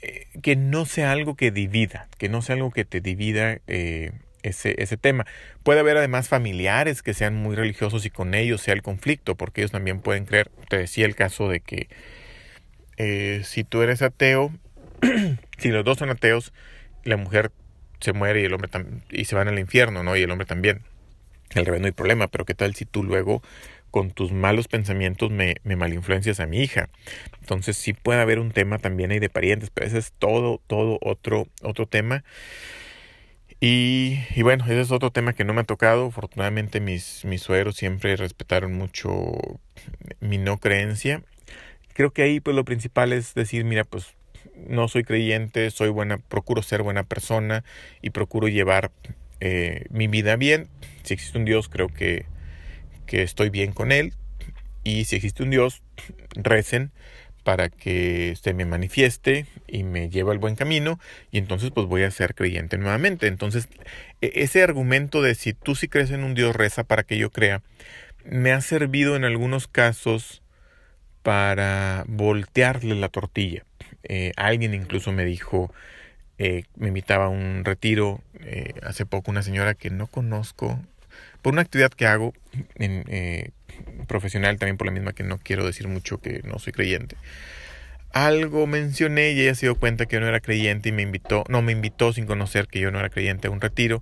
eh, 0.00 0.26
que 0.42 0.54
no 0.54 0.84
sea 0.86 1.10
algo 1.12 1.34
que 1.34 1.50
divida, 1.50 2.08
que 2.18 2.28
no 2.28 2.42
sea 2.42 2.54
algo 2.54 2.70
que 2.70 2.84
te 2.84 3.00
divida 3.00 3.58
eh, 3.66 4.12
ese, 4.44 4.76
ese 4.78 4.96
tema. 4.96 5.26
Puede 5.64 5.80
haber 5.80 5.96
además 5.96 6.28
familiares 6.28 7.02
que 7.02 7.14
sean 7.14 7.34
muy 7.34 7.56
religiosos 7.56 8.06
y 8.06 8.10
con 8.10 8.34
ellos 8.34 8.60
sea 8.60 8.74
el 8.74 8.82
conflicto, 8.82 9.34
porque 9.34 9.62
ellos 9.62 9.72
también 9.72 10.00
pueden 10.00 10.24
creer. 10.24 10.50
Te 10.68 10.78
decía 10.78 11.06
el 11.06 11.16
caso 11.16 11.48
de 11.48 11.58
que 11.58 11.88
eh, 12.96 13.42
si 13.44 13.64
tú 13.64 13.82
eres 13.82 14.02
ateo, 14.02 14.52
si 15.58 15.68
los 15.68 15.84
dos 15.84 15.98
son 15.98 16.10
ateos, 16.10 16.52
la 17.04 17.16
mujer 17.16 17.52
se 18.00 18.12
muere 18.12 18.42
y 18.42 18.44
el 18.44 18.54
hombre 18.54 18.70
y 19.10 19.24
se 19.24 19.34
van 19.34 19.48
al 19.48 19.58
infierno, 19.58 20.02
¿no? 20.02 20.16
Y 20.16 20.22
el 20.22 20.30
hombre 20.30 20.46
también. 20.46 20.82
Al 21.54 21.64
revés 21.64 21.80
no 21.80 21.86
hay 21.86 21.92
problema, 21.92 22.26
pero 22.26 22.44
¿qué 22.44 22.54
tal 22.54 22.74
si 22.74 22.84
tú 22.84 23.04
luego 23.04 23.40
con 23.92 24.10
tus 24.10 24.32
malos 24.32 24.66
pensamientos 24.66 25.30
me, 25.30 25.56
me 25.62 25.76
malinfluencias 25.76 26.40
a 26.40 26.46
mi 26.46 26.60
hija? 26.60 26.88
Entonces 27.40 27.76
sí 27.76 27.92
puede 27.92 28.20
haber 28.20 28.40
un 28.40 28.50
tema 28.50 28.78
también 28.78 29.12
ahí 29.12 29.20
de 29.20 29.30
parientes, 29.30 29.70
pero 29.70 29.86
ese 29.86 29.98
es 29.98 30.12
todo, 30.18 30.60
todo 30.66 30.98
otro, 31.02 31.46
otro 31.62 31.86
tema. 31.86 32.24
Y, 33.60 34.18
y, 34.34 34.42
bueno, 34.42 34.64
ese 34.64 34.80
es 34.80 34.90
otro 34.90 35.10
tema 35.10 35.32
que 35.32 35.44
no 35.44 35.54
me 35.54 35.62
ha 35.62 35.64
tocado. 35.64 36.06
Afortunadamente 36.08 36.80
mis, 36.80 37.24
mis 37.24 37.40
suegros 37.42 37.76
siempre 37.76 38.16
respetaron 38.16 38.74
mucho 38.74 39.32
mi 40.20 40.36
no 40.36 40.58
creencia 40.58 41.22
creo 41.96 42.12
que 42.12 42.22
ahí 42.22 42.40
pues 42.40 42.54
lo 42.54 42.66
principal 42.66 43.14
es 43.14 43.32
decir, 43.32 43.64
mira, 43.64 43.84
pues 43.84 44.14
no 44.68 44.86
soy 44.86 45.02
creyente, 45.02 45.70
soy 45.70 45.88
buena, 45.88 46.18
procuro 46.18 46.62
ser 46.62 46.82
buena 46.82 47.04
persona 47.04 47.64
y 48.02 48.10
procuro 48.10 48.48
llevar 48.48 48.92
eh, 49.40 49.86
mi 49.88 50.06
vida 50.06 50.36
bien. 50.36 50.68
Si 51.04 51.14
existe 51.14 51.38
un 51.38 51.46
Dios, 51.46 51.70
creo 51.70 51.88
que, 51.88 52.26
que 53.06 53.22
estoy 53.22 53.48
bien 53.48 53.72
con 53.72 53.92
Él. 53.92 54.12
Y 54.84 55.06
si 55.06 55.16
existe 55.16 55.42
un 55.42 55.48
Dios, 55.48 55.82
recen 56.34 56.92
para 57.44 57.70
que 57.70 58.36
se 58.42 58.52
me 58.52 58.66
manifieste 58.66 59.46
y 59.66 59.82
me 59.82 60.10
lleve 60.10 60.32
al 60.32 60.38
buen 60.38 60.54
camino 60.54 60.98
y 61.30 61.38
entonces 61.38 61.70
pues 61.70 61.86
voy 61.86 62.02
a 62.02 62.10
ser 62.10 62.34
creyente 62.34 62.76
nuevamente. 62.76 63.26
Entonces 63.26 63.68
e-, 64.20 64.32
ese 64.34 64.62
argumento 64.62 65.22
de 65.22 65.34
si 65.34 65.54
tú 65.54 65.74
sí 65.74 65.88
crees 65.88 66.10
en 66.10 66.24
un 66.24 66.34
Dios, 66.34 66.54
reza 66.54 66.84
para 66.84 67.04
que 67.04 67.16
yo 67.16 67.30
crea, 67.30 67.62
me 68.26 68.52
ha 68.52 68.60
servido 68.60 69.16
en 69.16 69.24
algunos 69.24 69.66
casos 69.66 70.42
para 71.26 72.04
voltearle 72.06 72.94
la 72.94 73.08
tortilla. 73.08 73.64
Eh, 74.04 74.32
alguien 74.36 74.74
incluso 74.74 75.10
me 75.10 75.24
dijo, 75.24 75.74
eh, 76.38 76.62
me 76.76 76.86
invitaba 76.86 77.24
a 77.24 77.28
un 77.30 77.64
retiro 77.64 78.20
eh, 78.42 78.74
hace 78.84 79.06
poco 79.06 79.32
una 79.32 79.42
señora 79.42 79.74
que 79.74 79.90
no 79.90 80.06
conozco, 80.06 80.78
por 81.42 81.52
una 81.52 81.62
actividad 81.62 81.90
que 81.90 82.06
hago 82.06 82.32
profesional, 84.06 84.56
también 84.60 84.76
por 84.76 84.86
la 84.86 84.92
misma 84.92 85.14
que 85.14 85.24
no 85.24 85.38
quiero 85.38 85.66
decir 85.66 85.88
mucho 85.88 86.18
que 86.18 86.42
no 86.44 86.60
soy 86.60 86.72
creyente. 86.72 87.16
Algo 88.12 88.68
mencioné 88.68 89.32
y 89.32 89.40
ella 89.40 89.56
se 89.56 89.66
dio 89.66 89.74
cuenta 89.74 90.06
que 90.06 90.14
yo 90.14 90.20
no 90.20 90.28
era 90.28 90.38
creyente 90.38 90.90
y 90.90 90.92
me 90.92 91.02
invitó, 91.02 91.42
no 91.48 91.60
me 91.60 91.72
invitó 91.72 92.12
sin 92.12 92.26
conocer 92.26 92.68
que 92.68 92.78
yo 92.78 92.92
no 92.92 93.00
era 93.00 93.10
creyente 93.10 93.48
a 93.48 93.50
un 93.50 93.60
retiro 93.60 94.00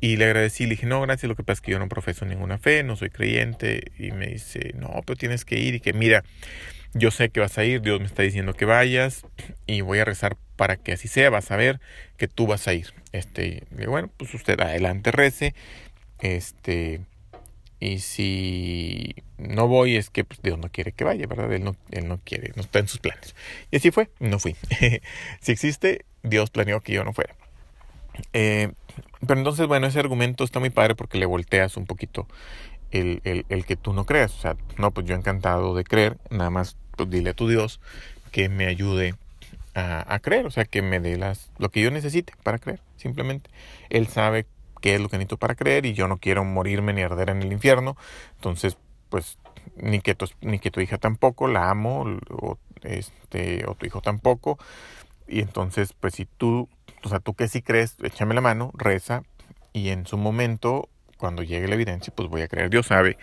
y 0.00 0.16
le 0.16 0.24
agradecí, 0.24 0.64
le 0.64 0.70
dije, 0.70 0.86
no, 0.86 1.00
gracias, 1.02 1.28
lo 1.28 1.36
que 1.36 1.42
pasa 1.42 1.58
es 1.58 1.60
que 1.60 1.72
yo 1.72 1.78
no 1.78 1.88
profeso 1.88 2.24
ninguna 2.24 2.58
fe, 2.58 2.82
no 2.82 2.96
soy 2.96 3.10
creyente. 3.10 3.92
Y 3.98 4.12
me 4.12 4.28
dice, 4.28 4.72
no, 4.74 5.02
pero 5.04 5.16
tienes 5.16 5.44
que 5.44 5.58
ir 5.58 5.74
y 5.74 5.80
que 5.80 5.92
mira, 5.92 6.24
yo 6.94 7.10
sé 7.10 7.28
que 7.28 7.40
vas 7.40 7.58
a 7.58 7.64
ir, 7.64 7.82
Dios 7.82 8.00
me 8.00 8.06
está 8.06 8.22
diciendo 8.22 8.54
que 8.54 8.64
vayas 8.64 9.26
y 9.66 9.82
voy 9.82 9.98
a 9.98 10.04
rezar 10.04 10.36
para 10.56 10.76
que 10.76 10.92
así 10.92 11.06
sea, 11.06 11.30
vas 11.30 11.50
a 11.50 11.56
ver 11.56 11.80
que 12.16 12.28
tú 12.28 12.46
vas 12.46 12.66
a 12.66 12.72
ir. 12.72 12.94
Este, 13.12 13.64
y 13.78 13.86
bueno, 13.86 14.10
pues 14.16 14.32
usted 14.34 14.58
adelante 14.60 15.10
rece, 15.12 15.54
este, 16.20 17.00
y 17.78 18.00
si 18.00 19.14
no 19.38 19.68
voy 19.68 19.96
es 19.96 20.10
que 20.10 20.24
pues, 20.24 20.40
Dios 20.42 20.58
no 20.58 20.70
quiere 20.70 20.92
que 20.92 21.04
vaya, 21.04 21.26
¿verdad? 21.26 21.52
Él 21.52 21.64
no, 21.64 21.76
él 21.90 22.08
no 22.08 22.20
quiere, 22.24 22.52
no 22.56 22.62
está 22.62 22.78
en 22.78 22.88
sus 22.88 23.00
planes. 23.00 23.34
Y 23.70 23.76
así 23.76 23.90
fue, 23.90 24.10
no 24.18 24.38
fui. 24.38 24.56
si 25.40 25.52
existe, 25.52 26.04
Dios 26.22 26.50
planeó 26.50 26.80
que 26.80 26.92
yo 26.92 27.04
no 27.04 27.12
fuera. 27.12 27.34
Eh, 28.32 28.72
pero 29.26 29.38
entonces, 29.40 29.66
bueno, 29.66 29.86
ese 29.86 30.00
argumento 30.00 30.44
está 30.44 30.60
muy 30.60 30.70
padre 30.70 30.94
porque 30.94 31.18
le 31.18 31.26
volteas 31.26 31.76
un 31.76 31.86
poquito 31.86 32.26
el, 32.90 33.44
el, 33.48 33.64
que 33.64 33.76
tú 33.76 33.92
no 33.92 34.04
creas. 34.04 34.34
O 34.34 34.40
sea, 34.40 34.56
no, 34.76 34.90
pues 34.90 35.06
yo 35.06 35.14
encantado 35.14 35.74
de 35.74 35.84
creer, 35.84 36.18
nada 36.30 36.50
más 36.50 36.76
pues 36.96 37.10
dile 37.10 37.30
a 37.30 37.34
tu 37.34 37.48
Dios 37.48 37.80
que 38.30 38.48
me 38.48 38.66
ayude 38.66 39.14
a, 39.74 40.12
a, 40.12 40.18
creer, 40.18 40.46
o 40.46 40.50
sea, 40.50 40.64
que 40.64 40.82
me 40.82 41.00
dé 41.00 41.16
las, 41.16 41.50
lo 41.58 41.70
que 41.70 41.80
yo 41.80 41.90
necesite 41.90 42.32
para 42.42 42.58
creer, 42.58 42.80
simplemente. 42.96 43.50
Él 43.88 44.08
sabe 44.08 44.46
qué 44.80 44.94
es 44.94 45.00
lo 45.00 45.08
que 45.08 45.16
necesito 45.16 45.36
para 45.36 45.54
creer 45.54 45.86
y 45.86 45.92
yo 45.92 46.08
no 46.08 46.18
quiero 46.18 46.44
morirme 46.44 46.92
ni 46.92 47.02
arder 47.02 47.30
en 47.30 47.42
el 47.42 47.52
infierno, 47.52 47.96
entonces, 48.36 48.76
pues, 49.08 49.38
ni 49.76 50.00
que 50.00 50.14
tu, 50.14 50.26
ni 50.40 50.58
que 50.58 50.70
tu 50.70 50.80
hija 50.80 50.98
tampoco, 50.98 51.48
la 51.48 51.70
amo, 51.70 52.04
o, 52.30 52.58
este, 52.82 53.64
o 53.66 53.74
tu 53.74 53.86
hijo 53.86 54.00
tampoco, 54.00 54.58
y 55.28 55.40
entonces, 55.40 55.92
pues, 55.92 56.14
si 56.14 56.26
tú 56.26 56.68
o 57.02 57.08
sea, 57.08 57.20
tú 57.20 57.34
que 57.34 57.48
sí 57.48 57.62
crees, 57.62 57.96
échame 58.02 58.34
la 58.34 58.40
mano, 58.40 58.72
reza 58.74 59.22
y 59.72 59.90
en 59.90 60.06
su 60.06 60.16
momento, 60.16 60.88
cuando 61.18 61.42
llegue 61.42 61.68
la 61.68 61.74
evidencia, 61.74 62.12
pues 62.14 62.28
voy 62.28 62.42
a 62.42 62.48
creer. 62.48 62.70
Dios 62.70 62.86
sabe 62.86 63.16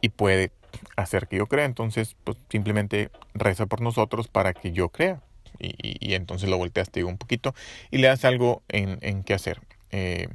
y 0.00 0.08
puede 0.10 0.50
hacer 0.96 1.28
que 1.28 1.36
yo 1.36 1.46
crea. 1.46 1.64
Entonces, 1.64 2.16
pues 2.24 2.36
simplemente 2.48 3.10
reza 3.34 3.66
por 3.66 3.80
nosotros 3.80 4.28
para 4.28 4.54
que 4.54 4.72
yo 4.72 4.88
crea. 4.88 5.20
Y, 5.58 6.14
entonces 6.14 6.48
lo 6.48 6.58
volteas, 6.58 6.90
te 6.90 7.00
digo, 7.00 7.08
un 7.08 7.18
poquito 7.18 7.54
y 7.90 7.98
le 7.98 8.08
das 8.08 8.24
algo 8.24 8.62
en, 8.68 8.98
en 9.00 9.22
qué 9.22 9.34
hacer. 9.34 9.60
Eh, 9.92 10.28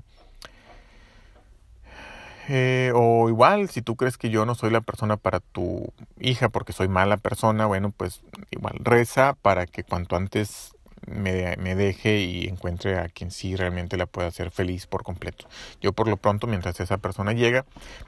eh, 2.49 2.93
o 2.95 3.27
igual, 3.27 3.69
si 3.69 3.81
tú 3.81 3.97
crees 3.97 4.17
que 4.17 4.29
yo 4.29 4.45
no 4.45 4.55
soy 4.55 4.71
la 4.71 4.79
persona 4.79 5.17
para 5.17 5.41
tu 5.41 5.91
hija 6.19 6.47
porque 6.47 6.71
soy 6.71 6.87
mala 6.87 7.17
persona, 7.17 7.65
bueno, 7.65 7.91
pues 7.91 8.21
igual 8.51 8.75
reza 8.79 9.33
para 9.41 9.65
que 9.65 9.83
cuanto 9.83 10.15
antes 10.15 10.76
me, 11.07 11.75
deje 11.75 12.19
y 12.19 12.47
encuentre 12.47 12.99
a 12.99 13.09
quien 13.09 13.31
sí 13.31 13.55
realmente 13.55 13.97
la 13.97 14.05
pueda 14.05 14.27
hacer 14.27 14.51
feliz 14.51 14.85
por 14.85 15.03
completo. 15.03 15.47
Yo 15.81 15.93
por 15.93 16.07
lo 16.07 16.17
pronto, 16.17 16.47
mientras 16.47 16.79
esa 16.79 16.97
persona 16.97 17.33
llega, 17.33 17.65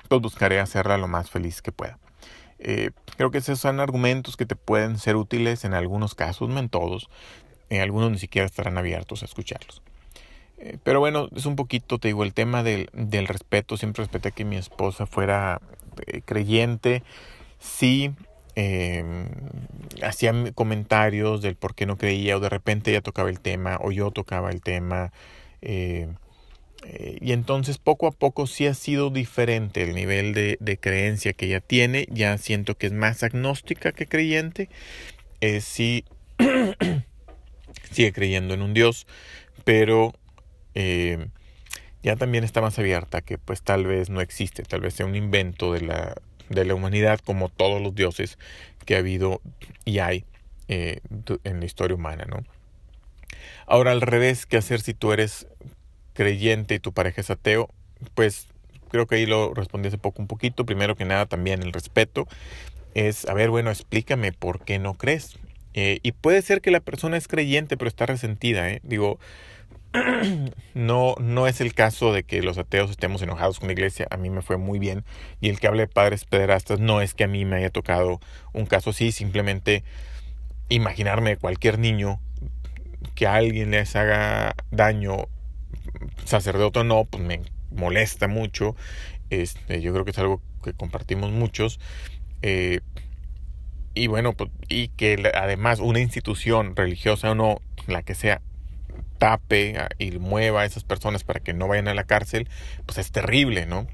pues 0.08 0.22
buscaré 0.22 0.60
hacerla 0.60 0.98
lo 0.98 1.08
más 1.08 1.30
feliz 1.30 1.62
que 1.62 1.72
pueda. 1.72 1.98
Eh, 2.60 2.92
creo 3.16 3.32
que 3.32 3.38
esos 3.38 3.60
son 3.60 3.80
argumentos 3.80 4.36
que 4.36 4.46
te 4.46 4.56
pueden 4.56 4.98
ser 5.00 5.16
útiles 5.16 5.64
en 5.64 5.74
algunos 5.74 6.14
casos, 6.14 6.50
no 6.50 6.60
en 6.60 6.70
todos. 6.70 7.10
En 7.70 7.82
algunos 7.82 8.12
ni 8.12 8.20
siquiera 8.20 8.46
estarán 8.46 8.78
abiertos 8.78 9.22
a 9.22 9.26
escucharlos. 9.26 9.82
Eh, 10.58 10.78
pero 10.84 11.00
bueno, 11.00 11.30
es 11.36 11.46
un 11.46 11.56
poquito, 11.56 12.00
te 12.00 12.10
digo, 12.10 12.24
el 12.24 12.34
tema 12.34 12.64
del, 12.64 12.90
del 12.94 13.28
respeto. 13.28 13.78
Siempre 13.78 14.04
respeté 14.04 14.32
que 14.34 14.44
mi 14.44 14.58
esposa 14.58 15.06
fuera 15.06 15.62
eh, 16.06 16.22
creyente. 16.26 17.04
Sí, 17.60 18.14
eh, 18.56 19.04
hacía 20.04 20.34
comentarios 20.54 21.42
del 21.42 21.56
por 21.56 21.76
qué 21.76 21.86
no 21.86 21.98
creía 21.98 22.38
o 22.38 22.40
de 22.40 22.50
repente 22.50 22.92
ella 22.92 23.02
tocaba 23.02 23.30
el 23.30 23.40
tema 23.40 23.78
o 23.82 23.92
yo 23.92 24.12
tocaba 24.12 24.52
el 24.52 24.62
tema. 24.62 25.12
Eh, 25.62 26.08
eh, 26.86 27.18
y 27.22 27.34
entonces 27.34 27.78
poco 27.78 28.08
a 28.08 28.12
poco 28.12 28.48
sí 28.48 28.66
ha 28.66 28.74
sido 28.74 29.10
diferente 29.10 29.82
el 29.84 29.94
nivel 29.94 30.34
de, 30.34 30.58
de, 30.62 30.78
creencia 30.78 31.34
que 31.34 31.48
ella 31.48 31.60
tiene. 31.60 32.08
Ya 32.10 32.38
siento 32.38 32.76
que 32.76 32.88
es 32.88 32.94
más 32.94 33.24
agnóstica 33.24 33.92
que 33.92 34.08
creyente. 34.08 34.70
Eh, 35.42 35.62
sí 35.62 36.06
sigue 37.92 38.14
creyendo 38.14 38.54
en 38.54 38.62
un 38.62 38.74
Dios, 38.74 39.08
pero 39.64 40.14
ya 42.02 42.16
también 42.16 42.46
está 42.46 42.62
más 42.62 42.80
abierta 42.80 43.20
que 43.20 43.38
pues 43.38 43.62
tal 43.62 43.86
vez 43.86 44.10
no 44.10 44.22
existe, 44.22 44.64
tal 44.64 44.80
vez 44.80 44.94
sea 44.94 45.06
un 45.06 45.18
invento 45.18 45.74
de 45.74 45.82
la, 45.82 46.16
de 46.50 46.66
la 46.66 46.76
humanidad 46.76 47.20
como 47.20 47.50
todos 47.50 47.82
los 47.82 47.96
dioses 47.96 48.38
que 48.86 48.96
ha 48.96 49.00
habido 49.00 49.42
y 49.86 50.00
hay 50.00 50.26
eh, 50.68 51.02
en 51.44 51.60
la 51.60 51.66
historia 51.66 51.96
humana, 51.96 52.26
¿no? 52.28 52.44
Ahora 53.66 53.92
al 53.92 54.02
revés, 54.02 54.46
¿qué 54.46 54.58
hacer 54.58 54.82
si 54.82 54.94
tú 54.94 55.14
eres 55.14 55.48
creyente 56.14 56.76
y 56.76 56.80
tu 56.80 56.92
pareja 56.92 57.22
es 57.22 57.30
ateo? 57.30 57.70
Pues 58.16 58.48
creo 58.90 59.08
que 59.08 59.16
ahí 59.16 59.26
lo 59.26 59.54
respondí 59.54 59.88
hace 59.88 59.98
poco 59.98 60.22
un 60.22 60.28
poquito. 60.28 60.66
Primero 60.66 60.96
que 60.96 61.06
nada 61.06 61.26
también 61.26 61.62
el 61.64 61.74
respeto. 61.74 62.28
Es, 62.96 63.26
a 63.26 63.34
ver, 63.34 63.50
bueno, 63.50 63.70
explícame 63.70 64.32
por 64.32 64.66
qué 64.66 64.80
no 64.80 64.96
crees. 64.96 65.38
Eh, 65.74 66.00
y 66.02 66.12
puede 66.14 66.42
ser 66.42 66.62
que 66.62 66.72
la 66.72 66.80
persona 66.80 67.16
es 67.18 67.28
creyente 67.28 67.78
pero 67.78 67.88
está 67.88 68.06
resentida. 68.06 68.70
¿eh? 68.70 68.80
Digo, 68.84 69.20
no, 70.74 71.16
no 71.20 71.48
es 71.48 71.62
el 71.62 71.74
caso 71.74 72.14
de 72.14 72.24
que 72.24 72.42
los 72.42 72.58
ateos 72.58 72.92
estemos 72.92 73.22
enojados 73.22 73.60
con 73.60 73.68
la 73.68 73.74
iglesia. 73.74 74.08
A 74.12 74.18
mí 74.18 74.30
me 74.30 74.42
fue 74.42 74.58
muy 74.58 74.80
bien. 74.80 75.04
Y 75.42 75.50
el 75.50 75.60
que 75.60 75.68
hable 75.68 75.84
de 75.84 75.88
padres 75.88 76.26
pederastas 76.26 76.80
no 76.80 77.02
es 77.02 77.14
que 77.14 77.24
a 77.24 77.28
mí 77.28 77.46
me 77.46 77.58
haya 77.58 77.70
tocado 77.70 78.20
un 78.54 78.66
caso 78.66 78.92
así. 78.92 79.12
Simplemente 79.12 79.84
imaginarme 80.70 81.38
cualquier 81.38 81.80
niño 81.80 82.20
que 83.16 83.28
a 83.28 83.36
alguien 83.36 83.72
les 83.72 83.96
haga 83.96 84.56
daño, 84.72 85.28
sacerdote 86.26 86.80
o 86.80 86.84
no, 86.84 87.06
pues 87.06 87.24
me 87.24 87.42
molesta 87.72 88.28
mucho. 88.28 88.76
Este, 89.30 89.82
yo 89.82 89.92
creo 89.94 90.06
que 90.06 90.12
es 90.12 90.20
algo 90.20 90.42
que 90.64 90.74
compartimos 90.74 91.32
muchos. 91.32 91.80
Eh, 92.42 92.82
y 93.96 94.08
bueno, 94.08 94.34
pues, 94.34 94.52
y 94.70 94.90
que 94.90 95.32
además 95.34 95.80
una 95.80 96.00
institución 96.00 96.76
religiosa 96.76 97.32
o 97.32 97.36
no, 97.36 97.62
la 97.88 98.04
que 98.04 98.16
sea, 98.16 98.42
tape 99.20 99.76
y 100.00 100.12
mueva 100.18 100.62
a 100.62 100.66
esas 100.66 100.84
personas 100.84 101.24
para 101.24 101.40
que 101.40 101.54
no 101.54 101.68
vayan 101.68 101.88
a 101.88 101.94
la 101.94 102.06
cárcel, 102.06 102.50
pues 102.86 102.98
es 102.98 103.12
terrible, 103.12 103.68
¿no? 103.68 103.88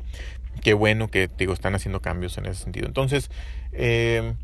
Qué 0.62 0.74
bueno 0.74 1.10
que, 1.10 1.30
digo, 1.38 1.54
están 1.54 1.76
haciendo 1.76 2.02
cambios 2.02 2.38
en 2.38 2.46
ese 2.46 2.64
sentido. 2.64 2.88
Entonces, 2.88 3.30
eh, 3.74 4.36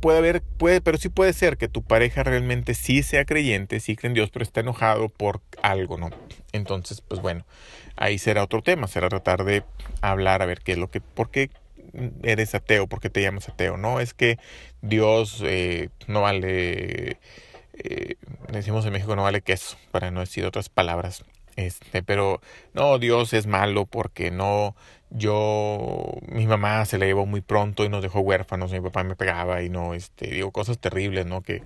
puede 0.00 0.18
haber, 0.18 0.42
puede, 0.42 0.80
pero 0.80 0.96
sí 0.96 1.08
puede 1.10 1.32
ser 1.32 1.58
que 1.58 1.68
tu 1.68 1.82
pareja 1.82 2.22
realmente 2.22 2.74
sí 2.74 3.02
sea 3.02 3.24
creyente, 3.24 3.80
sí 3.80 3.96
cree 3.96 4.08
en 4.08 4.14
Dios, 4.14 4.30
pero 4.30 4.42
está 4.42 4.60
enojado 4.60 5.10
por 5.10 5.42
algo, 5.62 5.98
¿no? 5.98 6.10
Entonces, 6.52 7.02
pues 7.02 7.20
bueno, 7.20 7.44
ahí 7.96 8.18
será 8.18 8.42
otro 8.42 8.62
tema, 8.62 8.86
será 8.86 9.08
tratar 9.08 9.44
de 9.44 9.64
hablar 10.00 10.40
a 10.40 10.46
ver 10.46 10.60
qué 10.60 10.72
es 10.72 10.78
lo 10.78 10.90
que, 10.90 11.00
por 11.00 11.30
qué 11.30 11.50
eres 12.22 12.54
ateo, 12.54 12.86
por 12.86 13.00
qué 13.00 13.10
te 13.10 13.22
llamas 13.22 13.48
ateo, 13.48 13.76
¿no? 13.76 14.00
Es 14.00 14.14
que 14.14 14.38
Dios 14.80 15.42
eh, 15.44 15.90
no 16.06 16.22
vale, 16.22 17.18
eh, 17.78 18.16
decimos 18.52 18.84
en 18.86 18.92
México 18.92 19.16
no 19.16 19.22
vale 19.22 19.42
queso, 19.42 19.76
para 19.90 20.10
no 20.10 20.20
decir 20.20 20.44
otras 20.44 20.68
palabras. 20.68 21.24
Este, 21.56 22.02
pero 22.04 22.40
no, 22.72 22.98
Dios 22.98 23.32
es 23.32 23.46
malo 23.46 23.84
porque 23.84 24.30
no, 24.30 24.76
yo, 25.10 26.18
mi 26.28 26.46
mamá 26.46 26.84
se 26.84 26.98
la 26.98 27.06
llevó 27.06 27.26
muy 27.26 27.40
pronto 27.40 27.84
y 27.84 27.88
nos 27.88 28.02
dejó 28.02 28.20
huérfanos, 28.20 28.70
mi 28.72 28.80
papá 28.80 29.02
me 29.02 29.16
pegaba 29.16 29.62
y 29.62 29.68
no, 29.68 29.94
este, 29.94 30.30
digo, 30.30 30.52
cosas 30.52 30.78
terribles, 30.78 31.26
¿no? 31.26 31.42
Que, 31.42 31.62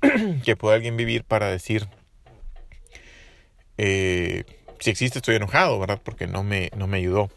que 0.44 0.56
puede 0.56 0.76
alguien 0.76 0.96
vivir 0.96 1.24
para 1.24 1.50
decir, 1.50 1.88
eh, 3.76 4.44
si 4.78 4.90
existe 4.90 5.18
estoy 5.18 5.36
enojado, 5.36 5.80
¿verdad? 5.80 6.00
Porque 6.02 6.26
no 6.26 6.44
me, 6.44 6.70
no 6.76 6.86
me 6.86 6.98
ayudó. 6.98 7.30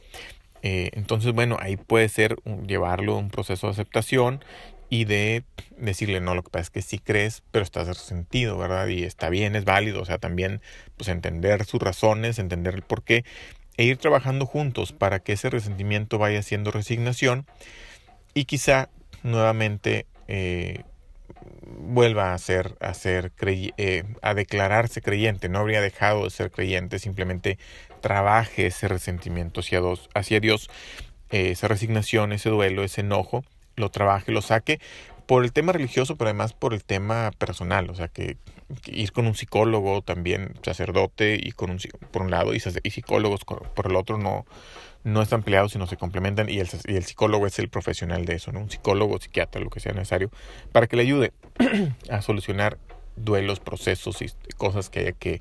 Eh, 0.63 0.91
entonces, 0.93 1.34
bueno, 1.34 1.58
ahí 1.60 1.77
puede 1.77 2.10
ser 2.10 2.36
llevarlo 2.67 3.13
a 3.13 3.17
un 3.17 3.30
proceso 3.30 3.67
de 3.67 3.71
aceptación 3.71 4.43
y 4.89 5.06
de 5.06 5.43
decirle, 5.78 6.21
no, 6.21 6.34
lo 6.34 6.43
que 6.43 6.50
pasa 6.50 6.63
es 6.63 6.69
que 6.69 6.82
sí 6.82 7.00
crees, 7.00 7.43
pero 7.52 7.63
estás 7.63 7.88
resentido, 7.88 8.58
¿verdad? 8.58 8.88
Y 8.88 9.04
está 9.04 9.30
bien, 9.30 9.56
es 9.56 9.65
válido, 9.65 10.02
o 10.02 10.06
sea, 10.06 10.17
también 10.17 10.62
pues 10.95 11.10
entender 11.10 11.65
sus 11.65 11.82
razones, 11.82 12.39
entender 12.39 12.76
el 12.76 12.84
por 12.84 13.04
qué 13.04 13.26
e 13.78 13.84
ir 13.84 13.97
trabajando 13.97 14.45
juntos 14.45 14.91
para 14.91 15.19
que 15.19 15.34
ese 15.34 15.50
resentimiento 15.50 16.17
vaya 16.17 16.41
siendo 16.41 16.71
resignación 16.71 17.45
y 18.34 18.45
quizá 18.45 18.89
nuevamente 19.23 20.08
eh, 20.28 20.84
vuelva 21.80 22.34
a 22.34 22.38
ser, 22.38 22.76
a, 22.80 22.93
ser 22.93 23.32
eh, 23.41 24.04
a 24.21 24.34
declararse 24.34 25.02
creyente, 25.02 25.50
no 25.50 25.60
habría 25.60 25.82
dejado 25.82 26.23
de 26.23 26.30
ser 26.32 26.52
creyente, 26.52 27.00
simplemente 27.00 27.58
trabaje 28.02 28.67
ese 28.67 28.88
resentimiento 28.88 29.60
hacia, 29.60 29.80
dos, 29.80 30.10
hacia 30.13 30.39
Dios, 30.39 30.69
eh, 31.30 31.52
esa 31.52 31.67
resignación, 31.67 32.32
ese 32.32 32.50
duelo, 32.50 32.84
ese 32.84 33.02
enojo, 33.02 33.43
lo 33.78 33.90
trabaje, 33.90 34.32
lo 34.34 34.42
saque 34.42 34.80
por 35.26 35.44
el 35.44 35.52
tema 35.52 35.74
religioso, 35.74 36.16
pero 36.16 36.30
además 36.30 36.54
por 36.54 36.74
el 36.74 36.84
tema 36.84 37.32
personal, 37.38 37.90
o 37.90 37.96
sea, 37.96 38.08
que, 38.08 38.38
ir 38.86 39.12
con 39.12 39.28
un 39.28 39.36
psicólogo 39.36 40.02
también, 40.02 40.54
sacerdote, 40.63 41.38
y 41.42 41.52
con 41.52 41.70
un, 41.70 41.80
por 42.12 42.22
un 42.22 42.32
lado, 42.32 42.54
y, 42.54 42.60
psicólogos 42.60 43.42
por 43.46 43.88
el 43.88 43.96
otro 43.96 44.18
no, 44.18 44.46
no 45.04 45.22
están 45.22 45.44
peleados, 45.44 45.72
sino 45.74 45.88
se 45.88 45.98
complementan, 45.98 46.50
y 46.50 46.60
el, 46.60 46.70
y 46.86 46.96
el 46.96 47.06
psicólogo 47.06 47.46
es 47.46 47.60
el 47.60 47.70
profesional 47.70 48.26
de 48.26 48.36
eso, 48.36 48.52
¿no? 48.52 48.60
Un 48.60 48.70
psicólogo, 48.70 49.20
psiquiatra, 49.20 49.62
lo 49.62 49.70
que 49.70 49.80
sea 49.80 49.94
necesario, 49.94 50.32
para 50.72 50.88
que 50.88 50.96
le 50.96 51.04
ayude 51.04 51.34
a 52.10 52.22
solucionar 52.22 52.78
duelos, 53.16 53.60
procesos 53.60 54.22
y 54.22 54.30
cosas 54.58 54.90
que 54.90 55.00
haya 55.00 55.12
que, 55.12 55.40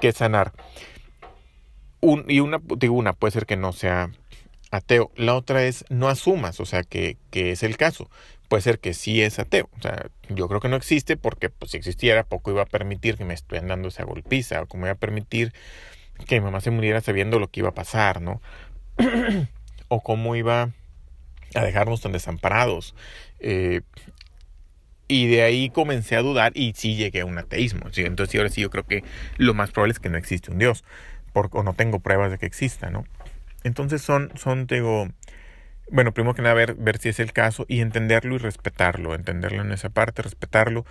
que 0.00 0.12
sanar. 0.12 0.52
Un, 2.00 2.24
y 2.28 2.40
una, 2.40 2.60
digo, 2.76 2.94
una 2.94 3.14
puede 3.14 3.32
ser 3.32 3.46
que 3.46 3.56
no 3.56 3.72
sea 3.72 4.10
ateo. 4.74 5.10
La 5.16 5.34
otra 5.34 5.64
es 5.64 5.84
no 5.88 6.08
asumas, 6.08 6.60
o 6.60 6.66
sea, 6.66 6.82
que, 6.82 7.16
que 7.30 7.52
es 7.52 7.62
el 7.62 7.76
caso. 7.76 8.10
Puede 8.48 8.62
ser 8.62 8.78
que 8.78 8.94
sí 8.94 9.22
es 9.22 9.38
ateo. 9.38 9.68
O 9.78 9.82
sea, 9.82 10.06
yo 10.28 10.48
creo 10.48 10.60
que 10.60 10.68
no 10.68 10.76
existe 10.76 11.16
porque 11.16 11.50
pues, 11.50 11.72
si 11.72 11.76
existiera, 11.76 12.24
poco 12.24 12.50
iba 12.50 12.62
a 12.62 12.66
permitir 12.66 13.16
que 13.16 13.24
me 13.24 13.34
estuvieran 13.34 13.68
dando 13.68 13.88
esa 13.88 14.04
golpiza 14.04 14.62
o 14.62 14.66
como 14.66 14.86
iba 14.86 14.92
a 14.92 14.96
permitir 14.96 15.52
que 16.26 16.38
mi 16.38 16.44
mamá 16.44 16.60
se 16.60 16.70
muriera 16.70 17.00
sabiendo 17.00 17.38
lo 17.38 17.48
que 17.48 17.60
iba 17.60 17.70
a 17.70 17.74
pasar, 17.74 18.20
¿no? 18.20 18.40
o 19.88 20.02
cómo 20.02 20.36
iba 20.36 20.70
a 21.54 21.64
dejarnos 21.64 22.00
tan 22.00 22.12
desamparados. 22.12 22.94
Eh, 23.40 23.82
y 25.06 25.26
de 25.28 25.42
ahí 25.42 25.70
comencé 25.70 26.16
a 26.16 26.22
dudar 26.22 26.52
y 26.54 26.72
sí 26.74 26.96
llegué 26.96 27.20
a 27.20 27.26
un 27.26 27.38
ateísmo. 27.38 27.92
¿sí? 27.92 28.02
Entonces 28.02 28.34
ahora 28.36 28.50
sí 28.50 28.62
yo 28.62 28.70
creo 28.70 28.86
que 28.86 29.04
lo 29.36 29.54
más 29.54 29.70
probable 29.70 29.92
es 29.92 30.00
que 30.00 30.08
no 30.08 30.16
existe 30.16 30.50
un 30.50 30.58
Dios. 30.58 30.84
Porque, 31.32 31.58
o 31.58 31.62
no 31.62 31.74
tengo 31.74 31.98
pruebas 31.98 32.30
de 32.30 32.38
que 32.38 32.46
exista, 32.46 32.90
¿no? 32.90 33.04
Entonces 33.64 34.02
son, 34.02 34.30
son, 34.36 34.66
digo, 34.66 35.08
bueno, 35.90 36.12
primero 36.12 36.34
que 36.34 36.42
nada 36.42 36.54
ver, 36.54 36.74
ver 36.74 36.98
si 36.98 37.08
es 37.08 37.20
el 37.20 37.32
caso 37.32 37.66
y 37.68 37.80
entenderlo 37.80 38.36
y 38.36 38.38
respetarlo, 38.38 39.14
entenderlo 39.14 39.62
en 39.62 39.72
esa 39.72 39.90
parte, 39.90 40.22
respetarlo. 40.22 40.84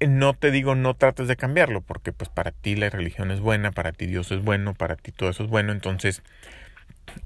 No 0.00 0.34
te 0.34 0.50
digo 0.50 0.74
no 0.74 0.94
trates 0.94 1.28
de 1.28 1.36
cambiarlo, 1.36 1.80
porque 1.80 2.12
pues 2.12 2.28
para 2.28 2.50
ti 2.50 2.74
la 2.74 2.90
religión 2.90 3.30
es 3.30 3.40
buena, 3.40 3.70
para 3.70 3.92
ti 3.92 4.06
Dios 4.06 4.32
es 4.32 4.42
bueno, 4.42 4.74
para 4.74 4.96
ti 4.96 5.12
todo 5.12 5.30
eso 5.30 5.44
es 5.44 5.48
bueno, 5.48 5.72
entonces 5.72 6.22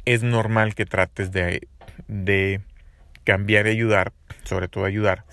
es 0.05 0.23
normal 0.23 0.75
que 0.75 0.85
trates 0.85 1.33
de, 1.33 1.69
de 2.09 2.61
cambiar 3.25 3.67
y 3.67 3.71
ayudar, 3.71 4.13
sobre 4.45 4.69
todo 4.69 4.85
ayudar 4.85 5.25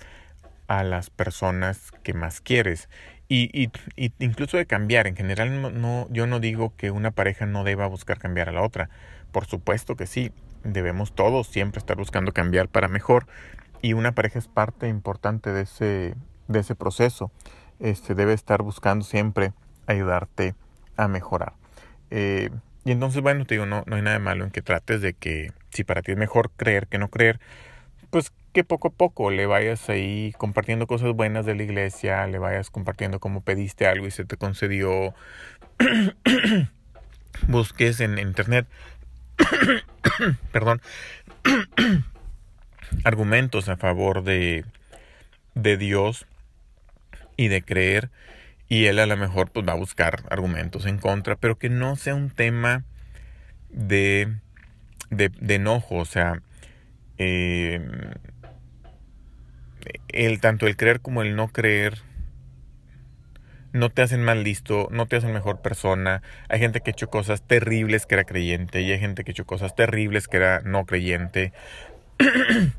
a 0.66 0.84
las 0.84 1.10
personas 1.10 1.90
que 2.02 2.14
más 2.14 2.40
quieres. 2.40 2.88
Y, 3.28 3.50
y, 3.52 3.70
y, 3.96 4.12
incluso 4.18 4.56
de 4.56 4.66
cambiar, 4.66 5.06
en 5.06 5.16
general 5.16 5.62
no, 5.62 5.70
no, 5.70 6.06
yo 6.10 6.26
no 6.26 6.40
digo 6.40 6.74
que 6.76 6.90
una 6.90 7.10
pareja 7.10 7.46
no 7.46 7.64
deba 7.64 7.86
buscar 7.86 8.18
cambiar 8.18 8.48
a 8.48 8.52
la 8.52 8.62
otra. 8.62 8.90
Por 9.32 9.46
supuesto 9.46 9.96
que 9.96 10.06
sí, 10.06 10.30
debemos 10.62 11.14
todos 11.14 11.46
siempre 11.46 11.78
estar 11.78 11.96
buscando 11.96 12.32
cambiar 12.32 12.68
para 12.68 12.88
mejor. 12.88 13.26
Y 13.82 13.92
una 13.92 14.12
pareja 14.12 14.38
es 14.38 14.48
parte 14.48 14.88
importante 14.88 15.52
de 15.52 15.62
ese, 15.62 16.14
de 16.48 16.58
ese 16.60 16.74
proceso. 16.74 17.30
Este, 17.80 18.14
debe 18.14 18.32
estar 18.32 18.62
buscando 18.62 19.04
siempre 19.04 19.52
ayudarte 19.86 20.54
a 20.96 21.08
mejorar. 21.08 21.54
Eh, 22.10 22.50
y 22.84 22.92
entonces, 22.92 23.22
bueno, 23.22 23.44
te 23.46 23.54
digo, 23.54 23.66
no, 23.66 23.82
no 23.86 23.96
hay 23.96 24.02
nada 24.02 24.18
de 24.18 24.24
malo 24.24 24.44
en 24.44 24.50
que 24.50 24.62
trates 24.62 25.00
de 25.00 25.14
que 25.14 25.52
si 25.70 25.84
para 25.84 26.02
ti 26.02 26.12
es 26.12 26.18
mejor 26.18 26.50
creer 26.56 26.86
que 26.86 26.98
no 26.98 27.08
creer, 27.08 27.40
que 28.54 28.64
poco 28.64 28.88
a 28.88 28.92
poco 28.92 29.30
le 29.30 29.46
vayas 29.46 29.90
ahí 29.90 30.32
compartiendo 30.38 30.86
cosas 30.86 31.12
buenas 31.12 31.44
de 31.44 31.56
la 31.56 31.64
iglesia, 31.64 32.26
le 32.28 32.38
vayas 32.38 32.70
compartiendo 32.70 33.18
cómo 33.18 33.42
pediste 33.42 33.86
algo 33.86 34.06
y 34.06 34.12
se 34.12 34.24
te 34.24 34.36
concedió. 34.36 35.12
Busques 37.48 38.00
en 38.00 38.16
internet, 38.18 38.66
perdón, 40.52 40.80
argumentos 43.04 43.68
a 43.68 43.76
favor 43.76 44.22
de, 44.22 44.64
de 45.56 45.76
Dios 45.76 46.24
y 47.36 47.48
de 47.48 47.60
creer 47.60 48.10
y 48.68 48.86
él 48.86 49.00
a 49.00 49.06
lo 49.06 49.16
mejor 49.16 49.50
pues 49.50 49.66
va 49.66 49.72
a 49.72 49.76
buscar 49.76 50.22
argumentos 50.30 50.86
en 50.86 50.98
contra, 50.98 51.34
pero 51.34 51.58
que 51.58 51.70
no 51.70 51.96
sea 51.96 52.14
un 52.14 52.30
tema 52.30 52.84
de, 53.70 54.32
de, 55.10 55.30
de 55.40 55.54
enojo, 55.56 55.96
o 55.96 56.04
sea, 56.04 56.40
eh, 57.18 57.80
el, 60.08 60.40
tanto 60.40 60.66
el 60.66 60.76
creer 60.76 61.00
como 61.00 61.22
el 61.22 61.36
no 61.36 61.48
creer 61.48 62.02
no 63.74 63.90
te 63.90 64.02
hacen 64.02 64.22
más 64.22 64.36
listo, 64.36 64.88
no 64.92 65.06
te 65.06 65.16
hacen 65.16 65.32
mejor 65.32 65.60
persona. 65.60 66.22
Hay 66.48 66.60
gente 66.60 66.80
que 66.80 66.90
ha 66.90 66.92
hecho 66.92 67.10
cosas 67.10 67.42
terribles 67.42 68.06
que 68.06 68.14
era 68.14 68.24
creyente 68.24 68.82
y 68.82 68.92
hay 68.92 69.00
gente 69.00 69.24
que 69.24 69.30
ha 69.30 69.32
hecho 69.32 69.46
cosas 69.46 69.74
terribles 69.74 70.28
que 70.28 70.36
era 70.36 70.60
no 70.60 70.86
creyente. 70.86 71.52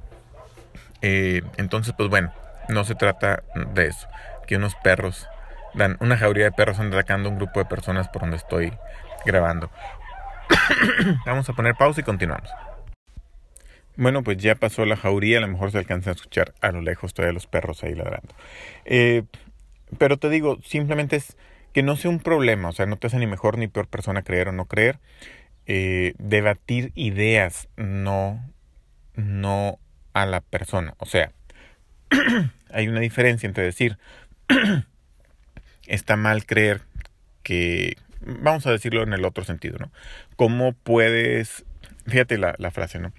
Eh, 1.01 1.43
entonces, 1.57 1.93
pues 1.95 2.09
bueno, 2.09 2.33
no 2.67 2.83
se 2.83 2.95
trata 2.95 3.43
de 3.73 3.87
eso. 3.87 4.07
Que 4.47 4.55
unos 4.55 4.73
perros, 4.75 5.27
dan, 5.75 5.97
una 5.99 6.17
jauría 6.17 6.45
de 6.45 6.51
perros 6.51 6.77
están 6.77 6.91
atacando 6.91 7.29
un 7.29 7.35
grupo 7.35 7.59
de 7.59 7.65
personas 7.65 8.07
por 8.07 8.21
donde 8.21 8.37
estoy 8.37 8.73
grabando. 9.23 9.69
Vamos 11.27 11.47
a 11.47 11.53
poner 11.53 11.75
pausa 11.75 12.01
y 12.01 12.03
continuamos. 12.03 12.49
Bueno, 13.97 14.23
pues 14.23 14.37
ya 14.37 14.55
pasó 14.55 14.85
la 14.85 14.97
jauría, 14.97 15.37
a 15.37 15.41
lo 15.41 15.47
mejor 15.47 15.71
se 15.71 15.77
alcanza 15.77 16.09
a 16.09 16.13
escuchar 16.13 16.53
a 16.61 16.71
lo 16.71 16.81
lejos 16.81 17.13
todavía 17.13 17.33
los 17.33 17.47
perros 17.47 17.83
ahí 17.83 17.95
ladrando. 17.95 18.35
Eh, 18.83 19.23
pero 19.97 20.17
te 20.17 20.29
digo, 20.29 20.59
simplemente 20.63 21.15
es 21.15 21.37
que 21.73 21.83
no 21.83 21.95
sea 21.95 22.11
un 22.11 22.19
problema, 22.19 22.69
o 22.69 22.71
sea, 22.71 22.85
no 22.85 22.97
te 22.97 23.07
hace 23.07 23.17
ni 23.19 23.27
mejor 23.27 23.57
ni 23.57 23.67
peor 23.67 23.87
persona 23.87 24.23
creer 24.23 24.49
o 24.49 24.51
no 24.51 24.65
creer. 24.65 24.99
Eh, 25.67 26.13
debatir 26.19 26.91
ideas, 26.95 27.67
no, 27.75 28.39
no 29.15 29.79
a 30.13 30.25
la 30.25 30.41
persona. 30.41 30.93
O 30.99 31.05
sea, 31.05 31.31
hay 32.71 32.87
una 32.87 32.99
diferencia 32.99 33.47
entre 33.47 33.63
decir, 33.63 33.97
está 35.87 36.15
mal 36.17 36.45
creer 36.45 36.81
que, 37.43 37.97
vamos 38.21 38.65
a 38.67 38.71
decirlo 38.71 39.03
en 39.03 39.13
el 39.13 39.25
otro 39.25 39.43
sentido, 39.43 39.77
¿no? 39.79 39.91
¿Cómo 40.35 40.73
puedes, 40.73 41.65
fíjate 42.07 42.37
la, 42.37 42.55
la 42.57 42.71
frase, 42.71 42.99
¿no? 42.99 43.11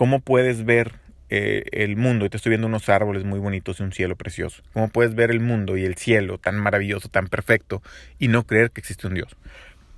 ¿Cómo 0.00 0.20
puedes 0.20 0.64
ver 0.64 0.94
eh, 1.28 1.64
el 1.72 1.98
mundo, 1.98 2.24
y 2.24 2.30
te 2.30 2.38
estoy 2.38 2.48
viendo 2.48 2.66
unos 2.66 2.88
árboles 2.88 3.24
muy 3.24 3.38
bonitos 3.38 3.80
y 3.80 3.82
un 3.82 3.92
cielo 3.92 4.16
precioso. 4.16 4.62
¿Cómo 4.72 4.88
puedes 4.88 5.14
ver 5.14 5.30
el 5.30 5.40
mundo 5.40 5.76
y 5.76 5.84
el 5.84 5.96
cielo 5.96 6.38
tan 6.38 6.56
maravilloso, 6.56 7.10
tan 7.10 7.28
perfecto, 7.28 7.82
y 8.18 8.28
no 8.28 8.46
creer 8.46 8.70
que 8.70 8.80
existe 8.80 9.06
un 9.06 9.12
Dios? 9.12 9.36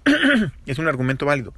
es 0.66 0.80
un 0.80 0.88
argumento 0.88 1.24
válido. 1.24 1.54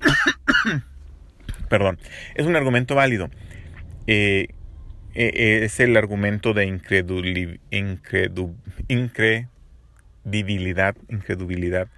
Perdón, 1.68 1.98
es 2.36 2.46
un 2.46 2.54
argumento 2.54 2.94
válido. 2.94 3.28
Eh, 4.06 4.46
eh, 5.16 5.62
es 5.64 5.80
el 5.80 5.96
argumento 5.96 6.54
de 6.54 6.66
incredulidad, 6.66 7.58
incredibilidad, 8.86 10.94
incredulidad 11.08 11.88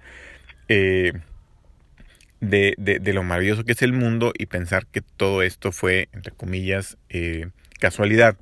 de, 2.39 2.75
de, 2.77 3.13
lo 3.13 3.23
maravilloso 3.23 3.63
que 3.63 3.71
es 3.71 3.81
el 3.81 3.93
mundo 3.93 4.31
y 4.37 4.45
pensar 4.45 4.85
que 4.85 5.01
todo 5.01 5.41
esto 5.41 5.71
fue, 5.71 6.09
entre 6.13 6.31
comillas, 6.31 6.97
eh, 7.09 7.49
casualidad. 7.79 8.37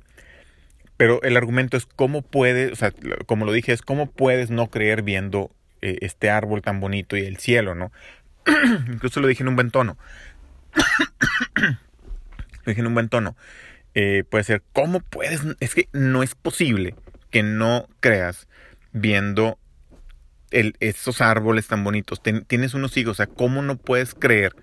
Pero 0.96 1.22
el 1.22 1.36
argumento 1.36 1.76
es 1.76 1.86
cómo 1.86 2.22
puedes, 2.22 2.72
o 2.72 2.76
sea, 2.76 2.92
como 3.26 3.44
lo 3.44 3.52
dije, 3.52 3.72
es 3.72 3.82
cómo 3.82 4.10
puedes 4.10 4.50
no 4.50 4.68
creer 4.68 5.02
viendo 5.02 5.50
eh, 5.82 5.98
este 6.00 6.30
árbol 6.30 6.62
tan 6.62 6.80
bonito 6.80 7.16
y 7.16 7.20
el 7.20 7.36
cielo, 7.36 7.74
¿no? 7.74 7.92
Incluso 8.88 9.20
lo 9.20 9.28
dije 9.28 9.42
en 9.42 9.48
un 9.48 9.56
buen 9.56 9.70
tono. 9.70 9.98
lo 11.56 12.64
dije 12.64 12.80
en 12.80 12.86
un 12.86 12.94
buen 12.94 13.08
tono. 13.08 13.36
Eh, 13.94 14.24
puede 14.28 14.44
ser, 14.44 14.62
¿cómo 14.72 15.00
puedes? 15.00 15.42
Es 15.60 15.74
que 15.74 15.88
no 15.92 16.22
es 16.22 16.34
posible 16.34 16.94
que 17.30 17.42
no 17.42 17.88
creas 18.00 18.48
viendo 18.92 19.58
el, 20.50 20.76
esos 20.80 21.20
árboles 21.20 21.66
tan 21.66 21.84
bonitos, 21.84 22.22
tienes 22.46 22.74
unos 22.74 22.96
hijos, 22.96 23.12
o 23.12 23.14
sea, 23.14 23.26
¿cómo 23.26 23.62
no 23.62 23.76
puedes 23.76 24.14
creer 24.14 24.54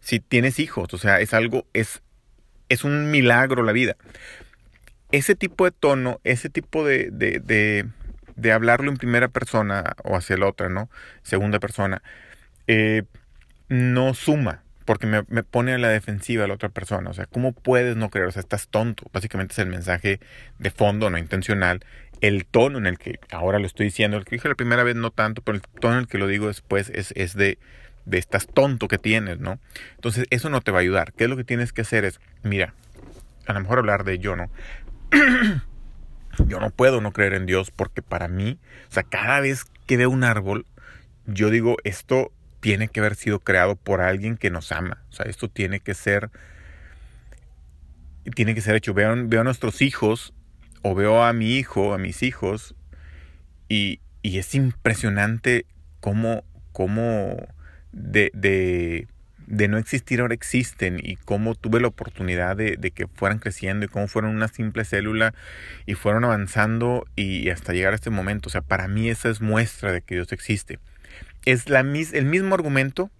si 0.00 0.20
tienes 0.20 0.58
hijos? 0.58 0.92
O 0.94 0.98
sea, 0.98 1.20
es 1.20 1.34
algo, 1.34 1.66
es, 1.72 2.02
es 2.68 2.84
un 2.84 3.10
milagro 3.10 3.62
la 3.62 3.72
vida. 3.72 3.96
Ese 5.12 5.34
tipo 5.34 5.64
de 5.64 5.70
tono, 5.70 6.20
ese 6.24 6.50
tipo 6.50 6.84
de, 6.84 7.10
de, 7.10 7.86
de, 8.36 8.52
hablarlo 8.52 8.90
en 8.90 8.96
primera 8.96 9.28
persona 9.28 9.94
o 10.02 10.16
hacia 10.16 10.36
la 10.36 10.48
otra, 10.48 10.68
¿no? 10.68 10.90
Segunda 11.22 11.60
persona, 11.60 12.02
eh, 12.66 13.04
no 13.68 14.14
suma, 14.14 14.62
porque 14.84 15.06
me, 15.06 15.24
me, 15.28 15.42
pone 15.44 15.72
a 15.72 15.78
la 15.78 15.88
defensiva 15.88 16.44
a 16.44 16.48
la 16.48 16.54
otra 16.54 16.68
persona. 16.68 17.10
O 17.10 17.14
sea, 17.14 17.26
¿cómo 17.26 17.52
puedes 17.52 17.96
no 17.96 18.10
creer? 18.10 18.28
O 18.28 18.32
sea, 18.32 18.40
estás 18.40 18.68
tonto. 18.68 19.04
Básicamente 19.12 19.52
es 19.52 19.58
el 19.60 19.68
mensaje 19.68 20.20
de 20.58 20.70
fondo, 20.70 21.10
no 21.10 21.18
intencional, 21.18 21.84
el 22.26 22.46
tono 22.46 22.78
en 22.78 22.86
el 22.86 22.98
que 22.98 23.20
ahora 23.30 23.58
lo 23.58 23.66
estoy 23.66 23.84
diciendo, 23.84 24.16
el 24.16 24.24
que 24.24 24.36
dije 24.36 24.48
la 24.48 24.54
primera 24.54 24.82
vez 24.82 24.96
no 24.96 25.10
tanto, 25.10 25.42
pero 25.42 25.56
el 25.56 25.62
tono 25.62 25.96
en 25.96 26.00
el 26.00 26.06
que 26.08 26.16
lo 26.16 26.26
digo 26.26 26.46
después 26.46 26.90
es, 26.94 27.12
es 27.16 27.34
de, 27.34 27.58
de 28.06 28.16
estás 28.16 28.46
tonto 28.46 28.88
que 28.88 28.96
tienes, 28.96 29.40
¿no? 29.40 29.58
Entonces 29.96 30.24
eso 30.30 30.48
no 30.48 30.62
te 30.62 30.70
va 30.70 30.78
a 30.78 30.80
ayudar. 30.80 31.12
¿Qué 31.12 31.24
es 31.24 31.30
lo 31.30 31.36
que 31.36 31.44
tienes 31.44 31.74
que 31.74 31.82
hacer? 31.82 32.06
Es, 32.06 32.20
mira, 32.42 32.72
a 33.46 33.52
lo 33.52 33.60
mejor 33.60 33.78
hablar 33.78 34.04
de 34.04 34.18
yo, 34.20 34.36
¿no? 34.36 34.48
yo 36.46 36.60
no 36.60 36.70
puedo 36.70 37.02
no 37.02 37.12
creer 37.12 37.34
en 37.34 37.44
Dios 37.44 37.70
porque 37.70 38.00
para 38.00 38.26
mí, 38.26 38.58
o 38.88 38.92
sea, 38.92 39.02
cada 39.02 39.40
vez 39.40 39.66
que 39.86 39.98
veo 39.98 40.08
un 40.08 40.24
árbol, 40.24 40.64
yo 41.26 41.50
digo, 41.50 41.76
esto 41.84 42.32
tiene 42.60 42.88
que 42.88 43.00
haber 43.00 43.16
sido 43.16 43.40
creado 43.40 43.76
por 43.76 44.00
alguien 44.00 44.38
que 44.38 44.48
nos 44.48 44.72
ama. 44.72 45.02
O 45.10 45.12
sea, 45.12 45.26
esto 45.26 45.50
tiene 45.50 45.80
que 45.80 45.92
ser, 45.92 46.30
tiene 48.34 48.54
que 48.54 48.62
ser 48.62 48.76
hecho. 48.76 48.94
Veo, 48.94 49.14
veo 49.26 49.42
a 49.42 49.44
nuestros 49.44 49.82
hijos 49.82 50.32
o 50.86 50.94
veo 50.94 51.24
a 51.24 51.32
mi 51.32 51.56
hijo, 51.56 51.94
a 51.94 51.98
mis 51.98 52.22
hijos, 52.22 52.74
y, 53.70 54.00
y 54.22 54.38
es 54.38 54.54
impresionante 54.54 55.64
cómo, 56.00 56.44
cómo 56.72 57.48
de, 57.92 58.30
de, 58.34 59.68
no 59.68 59.78
existir 59.78 60.20
ahora 60.20 60.34
existen 60.34 61.00
y 61.02 61.16
cómo 61.16 61.54
tuve 61.54 61.80
la 61.80 61.88
oportunidad 61.88 62.54
de, 62.54 62.76
de, 62.76 62.90
que 62.90 63.06
fueran 63.06 63.38
creciendo 63.38 63.86
y 63.86 63.88
cómo 63.88 64.08
fueron 64.08 64.36
una 64.36 64.48
simple 64.48 64.84
célula 64.84 65.32
y 65.86 65.94
fueron 65.94 66.22
avanzando 66.24 67.06
y 67.16 67.48
hasta 67.48 67.72
llegar 67.72 67.94
a 67.94 67.96
este 67.96 68.10
momento. 68.10 68.50
O 68.50 68.52
sea, 68.52 68.60
para 68.60 68.86
mí 68.86 69.08
esa 69.08 69.30
es 69.30 69.40
muestra 69.40 69.90
de 69.90 70.02
que 70.02 70.16
Dios 70.16 70.32
existe. 70.32 70.80
Es 71.46 71.70
la, 71.70 71.80
el 71.80 72.24
mismo 72.26 72.54
argumento, 72.54 73.10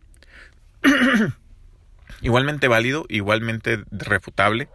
igualmente 2.20 2.68
válido, 2.68 3.06
igualmente 3.08 3.82
refutable, 3.90 4.68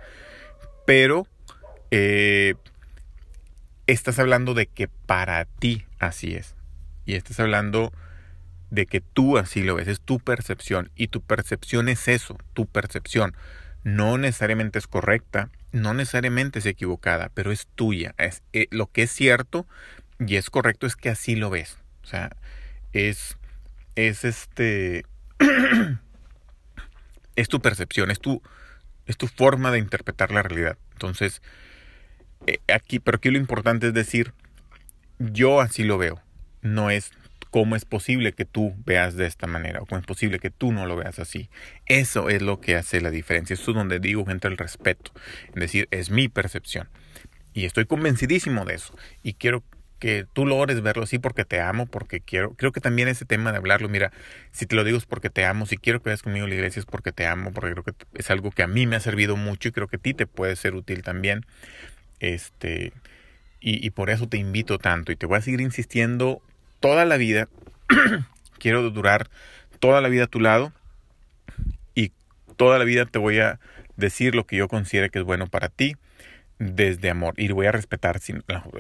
pero 0.88 1.28
eh, 1.92 2.56
estás 3.92 4.20
hablando 4.20 4.54
de 4.54 4.68
que 4.68 4.88
para 4.88 5.46
ti 5.46 5.86
así 6.00 6.36
es. 6.36 6.56
Y 7.06 7.16
estás 7.16 7.40
hablando 7.40 7.92
de 8.70 8.86
que 8.86 9.02
tú 9.02 9.38
así 9.38 9.64
lo 9.64 9.76
ves, 9.76 9.88
es 9.88 10.02
tu 10.02 10.20
percepción. 10.20 10.92
Y 10.96 11.08
tu 11.08 11.22
percepción 11.22 11.90
es 11.90 12.08
eso, 12.08 12.38
tu 12.54 12.66
percepción. 12.66 13.36
No 13.84 14.18
necesariamente 14.18 14.78
es 14.80 14.88
correcta, 14.88 15.50
no 15.72 15.94
necesariamente 15.94 16.60
es 16.60 16.66
equivocada, 16.66 17.32
pero 17.34 17.52
es 17.52 17.68
tuya. 17.76 18.14
Es, 18.18 18.44
eh, 18.54 18.68
lo 18.72 18.88
que 18.88 19.04
es 19.04 19.12
cierto 19.12 19.66
y 20.20 20.36
es 20.36 20.50
correcto 20.50 20.86
es 20.86 20.96
que 20.96 21.10
así 21.10 21.36
lo 21.36 21.50
ves. 21.50 21.78
O 22.04 22.08
sea, 22.08 22.36
es, 22.94 23.38
es 23.96 24.26
este, 24.26 25.06
es 27.36 27.48
tu 27.48 27.62
percepción, 27.62 28.12
es 28.12 28.20
tu, 28.20 28.42
es 29.06 29.18
tu 29.18 29.28
forma 29.28 29.72
de 29.72 29.80
interpretar 29.80 30.32
la 30.32 30.44
realidad. 30.44 30.78
Entonces, 30.92 31.42
eh, 32.48 32.60
aquí, 32.74 33.00
pero 33.00 33.18
aquí 33.18 33.30
lo 33.30 33.38
importante 33.38 33.88
es 33.88 33.94
decir, 33.94 34.34
yo 35.20 35.62
así 35.62 35.84
lo 35.84 35.98
veo. 35.98 36.22
No 36.62 36.90
es 36.90 37.12
cómo 37.52 37.76
es 37.76 37.86
posible 37.86 38.34
que 38.34 38.46
tú 38.46 38.76
veas 38.86 39.16
de 39.16 39.26
esta 39.26 39.48
manera 39.48 39.82
o 39.82 39.86
cómo 39.86 40.00
es 40.00 40.06
posible 40.06 40.40
que 40.40 40.50
tú 40.50 40.72
no 40.72 40.86
lo 40.86 40.96
veas 40.96 41.20
así. 41.20 41.50
Eso 41.86 42.30
es 42.30 42.42
lo 42.42 42.60
que 42.62 42.76
hace 42.76 43.02
la 43.02 43.12
diferencia. 43.12 43.54
Eso 43.54 43.72
es 43.72 43.78
donde 43.78 44.00
digo 44.00 44.30
entra 44.30 44.50
el 44.50 44.58
respeto. 44.58 45.12
Es 45.50 45.56
decir, 45.56 45.88
es 45.92 46.10
mi 46.10 46.28
percepción. 46.28 46.90
Y 47.54 47.66
estoy 47.66 47.86
convencidísimo 47.86 48.66
de 48.66 48.76
eso. 48.76 48.96
Y 49.24 49.34
quiero 49.34 49.64
que 50.00 50.26
tú 50.32 50.46
logres 50.46 50.82
verlo 50.82 51.04
así 51.04 51.20
porque 51.20 51.46
te 51.46 51.60
amo, 51.60 51.86
porque 51.86 52.22
quiero. 52.22 52.54
Creo 52.56 52.72
que 52.72 52.80
también 52.80 53.08
ese 53.08 53.26
tema 53.26 53.52
de 53.52 53.58
hablarlo, 53.58 53.90
mira, 53.90 54.12
si 54.52 54.66
te 54.66 54.76
lo 54.76 54.84
digo 54.84 54.98
es 54.98 55.06
porque 55.06 55.30
te 55.30 55.46
amo, 55.46 55.66
si 55.66 55.78
quiero 55.78 56.02
que 56.02 56.10
vayas 56.10 56.24
conmigo 56.24 56.48
la 56.48 56.56
iglesia 56.56 56.80
es 56.80 56.86
porque 56.86 57.12
te 57.12 57.28
amo, 57.28 57.52
porque 57.52 57.72
creo 57.72 57.84
que 57.84 57.94
es 58.14 58.32
algo 58.32 58.52
que 58.52 58.64
a 58.64 58.68
mí 58.68 58.88
me 58.88 58.96
ha 58.96 59.00
servido 59.02 59.36
mucho 59.36 59.68
y 59.68 59.72
creo 59.74 59.88
que 59.88 59.98
a 59.98 60.00
ti 60.00 60.14
te 60.14 60.26
puede 60.26 60.56
ser 60.56 60.74
útil 60.74 61.04
también. 61.04 61.46
Este, 62.20 62.94
y, 63.62 63.90
por 63.90 64.10
eso 64.10 64.28
te 64.28 64.38
invito 64.38 64.80
tanto 64.80 65.12
y 65.12 65.16
te 65.16 65.26
voy 65.26 65.38
a 65.38 65.42
seguir 65.42 65.62
insistiendo 65.62 66.42
toda 66.80 67.06
la 67.06 67.18
vida. 67.18 67.50
Quiero 68.60 68.90
durar 68.90 69.30
toda 69.80 70.02
la 70.02 70.10
vida 70.10 70.26
a 70.26 70.28
tu 70.28 70.40
lado 70.40 70.72
y 71.94 72.14
toda 72.56 72.80
la 72.80 72.86
vida 72.86 73.06
te 73.06 73.20
voy 73.20 73.40
a 73.40 73.60
decir 73.98 74.34
lo 74.36 74.46
que 74.46 74.56
yo 74.56 74.68
considere 74.68 75.10
que 75.10 75.20
es 75.20 75.26
bueno 75.26 75.48
para 75.48 75.68
ti 75.70 75.96
desde 76.58 77.10
amor. 77.10 77.34
Y 77.38 77.52
voy 77.52 77.68
a 77.68 77.72
respetar, 77.72 78.20
si, 78.20 78.34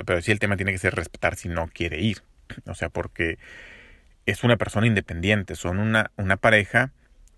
pero 0.05 0.21
si 0.21 0.31
el 0.31 0.39
tema 0.39 0.55
tiene 0.55 0.71
que 0.71 0.77
ser 0.77 0.95
respetar 0.95 1.35
si 1.35 1.49
no 1.49 1.67
quiere 1.67 1.99
ir. 2.01 2.21
O 2.65 2.73
sea, 2.73 2.89
porque 2.89 3.37
es 4.25 4.43
una 4.43 4.57
persona 4.57 4.87
independiente, 4.87 5.55
son 5.55 5.79
una, 5.79 6.11
una 6.15 6.37
pareja. 6.37 6.91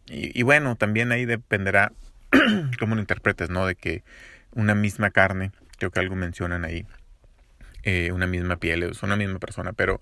Y, 0.07 0.37
y 0.39 0.43
bueno, 0.43 0.75
también 0.75 1.11
ahí 1.11 1.25
dependerá 1.25 1.91
cómo 2.79 2.95
lo 2.95 3.01
interpretes, 3.01 3.49
¿no? 3.49 3.65
De 3.65 3.75
que 3.75 4.03
una 4.53 4.75
misma 4.75 5.09
carne 5.09 5.51
creo 5.81 5.89
que 5.89 5.99
algo 5.99 6.15
mencionan 6.15 6.63
ahí, 6.63 6.85
eh, 7.81 8.11
una 8.11 8.27
misma 8.27 8.57
piel, 8.57 8.83
es 8.83 9.01
una 9.01 9.15
misma 9.15 9.39
persona, 9.39 9.73
pero 9.73 9.99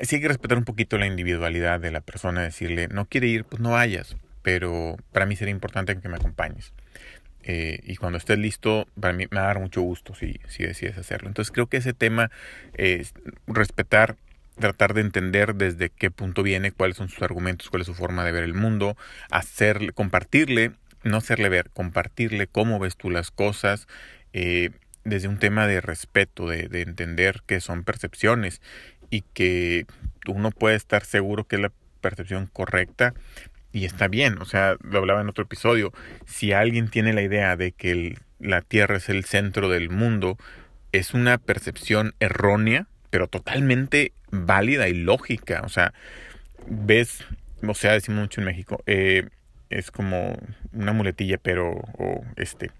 sí 0.00 0.16
hay 0.16 0.22
que 0.22 0.28
respetar 0.28 0.56
un 0.56 0.64
poquito 0.64 0.96
la 0.96 1.08
individualidad 1.08 1.80
de 1.80 1.90
la 1.90 2.00
persona, 2.00 2.42
decirle, 2.42 2.86
no 2.86 3.06
quiere 3.06 3.26
ir, 3.26 3.44
pues 3.44 3.60
no 3.60 3.72
vayas, 3.72 4.16
pero 4.42 4.96
para 5.10 5.26
mí 5.26 5.34
sería 5.34 5.50
importante 5.50 5.98
que 5.98 6.08
me 6.08 6.18
acompañes. 6.18 6.72
Eh, 7.42 7.80
y 7.82 7.96
cuando 7.96 8.18
estés 8.18 8.38
listo, 8.38 8.86
para 9.00 9.12
mí 9.12 9.26
me 9.28 9.38
va 9.38 9.44
a 9.44 9.46
dar 9.48 9.58
mucho 9.58 9.82
gusto 9.82 10.14
si, 10.14 10.38
si 10.46 10.62
decides 10.62 10.96
hacerlo. 10.98 11.26
Entonces 11.26 11.50
creo 11.50 11.66
que 11.66 11.78
ese 11.78 11.94
tema 11.94 12.30
es 12.74 13.12
respetar, 13.48 14.14
tratar 14.60 14.94
de 14.94 15.00
entender 15.00 15.56
desde 15.56 15.90
qué 15.90 16.12
punto 16.12 16.44
viene, 16.44 16.70
cuáles 16.70 16.96
son 16.96 17.08
sus 17.08 17.22
argumentos, 17.22 17.70
cuál 17.70 17.82
es 17.82 17.86
su 17.86 17.94
forma 17.94 18.24
de 18.24 18.30
ver 18.30 18.44
el 18.44 18.54
mundo, 18.54 18.96
hacerle, 19.32 19.92
compartirle, 19.92 20.72
no 21.02 21.16
hacerle 21.16 21.48
ver, 21.48 21.70
compartirle 21.70 22.46
cómo 22.46 22.78
ves 22.78 22.96
tú 22.96 23.10
las 23.10 23.32
cosas, 23.32 23.88
eh, 24.32 24.70
desde 25.04 25.28
un 25.28 25.38
tema 25.38 25.66
de 25.66 25.80
respeto, 25.80 26.48
de, 26.48 26.68
de 26.68 26.82
entender 26.82 27.42
que 27.46 27.60
son 27.60 27.84
percepciones 27.84 28.60
y 29.10 29.22
que 29.32 29.86
uno 30.26 30.50
puede 30.50 30.76
estar 30.76 31.04
seguro 31.04 31.44
que 31.44 31.56
es 31.56 31.62
la 31.62 31.72
percepción 32.00 32.46
correcta 32.46 33.14
y 33.72 33.84
está 33.84 34.08
bien, 34.08 34.40
o 34.40 34.44
sea, 34.44 34.76
lo 34.82 34.98
hablaba 34.98 35.20
en 35.20 35.28
otro 35.28 35.44
episodio, 35.44 35.92
si 36.26 36.52
alguien 36.52 36.88
tiene 36.88 37.12
la 37.12 37.22
idea 37.22 37.56
de 37.56 37.72
que 37.72 38.16
la 38.40 38.62
Tierra 38.62 38.96
es 38.96 39.08
el 39.08 39.24
centro 39.24 39.68
del 39.68 39.90
mundo, 39.90 40.38
es 40.92 41.14
una 41.14 41.38
percepción 41.38 42.14
errónea, 42.18 42.86
pero 43.10 43.28
totalmente 43.28 44.12
válida 44.30 44.88
y 44.88 44.94
lógica. 44.94 45.62
O 45.64 45.68
sea, 45.68 45.92
ves, 46.66 47.24
o 47.66 47.74
sea, 47.74 47.92
decimos 47.92 48.20
mucho 48.20 48.40
en 48.40 48.46
México, 48.46 48.82
eh, 48.86 49.28
es 49.70 49.90
como 49.90 50.38
una 50.72 50.92
muletilla, 50.92 51.36
pero, 51.38 51.70
o 51.70 52.24
este, 52.36 52.70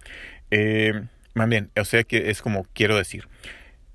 eh, 0.50 1.02
más 1.38 1.48
bien, 1.48 1.70
o 1.79 1.85
sea 1.85 2.05
que 2.05 2.31
es 2.31 2.42
como 2.42 2.66
quiero 2.74 2.96
decir, 2.96 3.29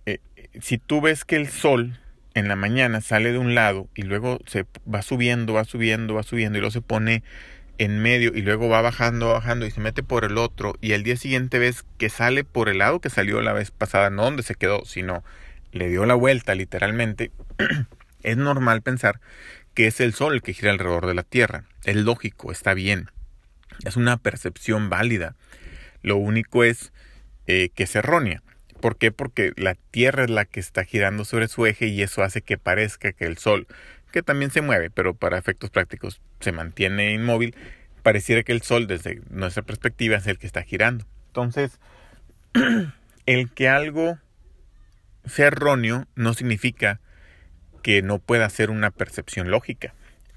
eh, 0.05 0.19
si 0.61 0.77
tú 0.77 1.01
ves 1.01 1.25
que 1.25 1.35
el 1.35 1.49
sol 1.49 1.99
en 2.33 2.47
la 2.47 2.55
mañana 2.55 3.01
sale 3.01 3.31
de 3.31 3.37
un 3.37 3.53
lado 3.53 3.89
y 3.95 4.03
luego 4.03 4.39
se 4.47 4.65
va 4.91 5.01
subiendo, 5.01 5.53
va 5.53 5.65
subiendo, 5.65 6.15
va 6.15 6.23
subiendo 6.23 6.57
y 6.57 6.61
luego 6.61 6.71
se 6.71 6.81
pone 6.81 7.23
en 7.77 7.99
medio 7.99 8.31
y 8.33 8.41
luego 8.41 8.69
va 8.69 8.81
bajando, 8.81 9.29
bajando 9.33 9.65
y 9.65 9.71
se 9.71 9.81
mete 9.81 10.03
por 10.03 10.23
el 10.23 10.37
otro 10.37 10.75
y 10.79 10.93
al 10.93 11.03
día 11.03 11.17
siguiente 11.17 11.59
ves 11.59 11.83
que 11.97 12.09
sale 12.09 12.43
por 12.43 12.69
el 12.69 12.77
lado 12.79 13.01
que 13.01 13.09
salió 13.09 13.41
la 13.41 13.53
vez 13.53 13.71
pasada, 13.71 14.09
no 14.09 14.23
donde 14.23 14.43
se 14.43 14.55
quedó, 14.55 14.85
sino 14.85 15.23
le 15.73 15.89
dio 15.89 16.05
la 16.05 16.15
vuelta 16.15 16.55
literalmente, 16.55 17.31
es 18.23 18.37
normal 18.37 18.81
pensar 18.81 19.19
que 19.73 19.87
es 19.87 19.99
el 19.99 20.13
Sol 20.13 20.33
el 20.33 20.41
que 20.41 20.53
gira 20.53 20.71
alrededor 20.71 21.07
de 21.07 21.15
la 21.15 21.23
Tierra. 21.23 21.65
Es 21.83 21.95
lógico, 21.95 22.51
está 22.51 22.73
bien. 22.73 23.09
Es 23.85 23.97
una 23.97 24.17
percepción 24.17 24.89
válida. 24.89 25.35
Lo 26.01 26.17
único 26.17 26.63
es 26.63 26.93
eh, 27.47 27.69
que 27.73 27.83
es 27.83 27.95
errónea. 27.95 28.41
¿Por 28.79 28.97
qué? 28.97 29.11
Porque 29.11 29.53
la 29.55 29.75
Tierra 29.75 30.25
es 30.25 30.29
la 30.29 30.45
que 30.45 30.59
está 30.59 30.83
girando 30.83 31.23
sobre 31.25 31.47
su 31.47 31.65
eje 31.65 31.87
y 31.87 32.01
eso 32.01 32.23
hace 32.23 32.41
que 32.41 32.57
parezca 32.57 33.13
que 33.13 33.25
el 33.25 33.37
Sol, 33.37 33.67
que 34.11 34.23
también 34.23 34.51
se 34.51 34.61
mueve, 34.61 34.89
pero 34.89 35.13
para 35.13 35.37
efectos 35.37 35.69
prácticos 35.69 36.21
se 36.39 36.51
mantiene 36.51 37.13
inmóvil, 37.13 37.55
pareciera 38.01 38.43
que 38.43 38.51
el 38.51 38.61
Sol 38.61 38.87
desde 38.87 39.21
nuestra 39.29 39.63
perspectiva 39.63 40.17
es 40.17 40.27
el 40.27 40.37
que 40.37 40.47
está 40.47 40.63
girando. 40.63 41.05
Entonces, 41.27 41.79
el 43.25 43.51
que 43.51 43.69
algo 43.69 44.19
sea 45.25 45.47
erróneo 45.47 46.05
no 46.15 46.33
significa 46.33 46.99
que 47.81 48.01
no 48.01 48.19
pueda 48.19 48.49
ser 48.49 48.69
una 48.69 48.91
percepción 48.91 49.49
lógica. 49.49 49.93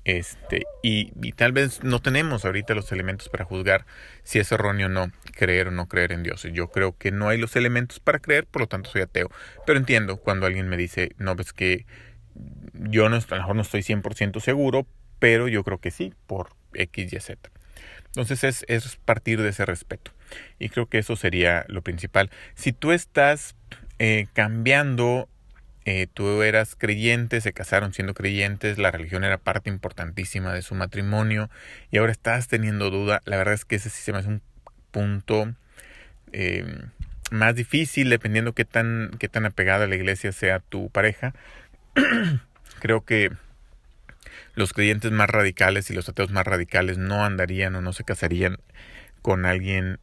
Este, 0.06 0.62
y, 0.84 1.10
tal 1.32 1.50
vez 1.50 1.82
no 1.82 2.00
tenemos 2.00 2.44
ahorita 2.44 2.76
los 2.76 2.92
elementos 2.92 3.28
para 3.28 3.44
juzgar 3.44 3.86
si 4.22 4.38
es 4.38 4.52
erróneo 4.52 4.86
o 4.86 4.88
no 4.88 5.10
creer 5.32 5.66
o 5.66 5.70
no 5.72 5.88
creer 5.88 6.12
en 6.12 6.22
Dios. 6.22 6.46
Yo 6.52 6.68
creo 6.68 6.96
que 6.96 7.10
no 7.10 7.28
hay 7.28 7.38
los 7.38 7.56
elementos 7.56 7.98
para 7.98 8.20
creer, 8.20 8.46
por 8.46 8.62
lo 8.62 8.68
tanto 8.68 8.88
soy 8.88 9.02
ateo. 9.02 9.32
Pero 9.66 9.80
entiendo 9.80 10.18
cuando 10.18 10.46
alguien 10.46 10.68
me 10.68 10.76
dice, 10.76 11.10
no, 11.18 11.34
ves 11.34 11.52
que 11.52 11.86
yo 12.74 13.08
no, 13.08 13.16
a 13.16 13.20
lo 13.28 13.36
mejor 13.36 13.56
no 13.56 13.62
estoy 13.62 13.80
100% 13.80 14.38
seguro, 14.38 14.86
pero 15.18 15.48
yo 15.48 15.64
creo 15.64 15.78
que 15.78 15.90
sí, 15.90 16.14
por 16.28 16.50
X, 16.74 17.12
Y, 17.12 17.18
Z. 17.18 17.50
Entonces 18.06 18.44
es, 18.44 18.64
es 18.68 18.94
partir 19.04 19.42
de 19.42 19.48
ese 19.48 19.66
respeto. 19.66 20.12
Y 20.60 20.68
creo 20.68 20.86
que 20.86 20.98
eso 20.98 21.16
sería 21.16 21.64
lo 21.66 21.82
principal. 21.82 22.30
Si 22.54 22.72
tú 22.72 22.92
estás 22.92 23.56
eh, 23.98 24.28
cambiando, 24.34 25.28
eh, 25.88 26.08
tú 26.12 26.42
eras 26.42 26.74
creyente, 26.74 27.40
se 27.40 27.52
casaron 27.52 27.92
siendo 27.94 28.12
creyentes, 28.12 28.76
la 28.76 28.90
religión 28.90 29.22
era 29.22 29.38
parte 29.38 29.70
importantísima 29.70 30.52
de 30.52 30.62
su 30.62 30.74
matrimonio 30.74 31.48
y 31.92 31.98
ahora 31.98 32.10
estás 32.10 32.48
teniendo 32.48 32.90
duda, 32.90 33.22
la 33.24 33.36
verdad 33.36 33.54
es 33.54 33.64
que 33.64 33.76
ese 33.76 33.88
sistema 33.88 34.18
es 34.18 34.26
un 34.26 34.42
punto 34.90 35.54
eh, 36.32 36.66
más 37.30 37.54
difícil 37.54 38.10
dependiendo 38.10 38.52
qué 38.52 38.64
tan, 38.64 39.12
qué 39.20 39.28
tan 39.28 39.46
apegada 39.46 39.84
a 39.84 39.86
la 39.86 39.94
iglesia 39.94 40.32
sea 40.32 40.58
tu 40.58 40.90
pareja. 40.90 41.34
Creo 42.80 43.04
que 43.04 43.30
los 44.56 44.72
creyentes 44.72 45.12
más 45.12 45.30
radicales 45.30 45.88
y 45.90 45.94
los 45.94 46.08
ateos 46.08 46.32
más 46.32 46.48
radicales 46.48 46.98
no 46.98 47.24
andarían 47.24 47.76
o 47.76 47.80
no 47.80 47.92
se 47.92 48.02
casarían 48.02 48.58
con 49.22 49.46
alguien 49.46 50.00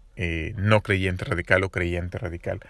no 0.56 0.82
creyente 0.82 1.26
radical 1.26 1.63
o 1.63 1.69
creyente 1.72 2.19
radical 2.19 2.62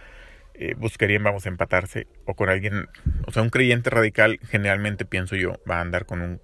eh, 0.56 0.76
buscarían, 0.78 1.24
vamos, 1.24 1.46
a 1.46 1.50
empatarse 1.50 2.08
o 2.26 2.36
con 2.36 2.50
alguien, 2.50 2.88
o 3.26 3.32
sea, 3.32 3.42
un 3.42 3.50
creyente 3.50 3.90
radical 3.90 4.40
generalmente 4.50 5.06
pienso 5.06 5.36
yo 5.36 5.60
va 5.70 5.78
a 5.78 5.82
andar 5.82 6.06
con 6.06 6.22
un 6.22 6.42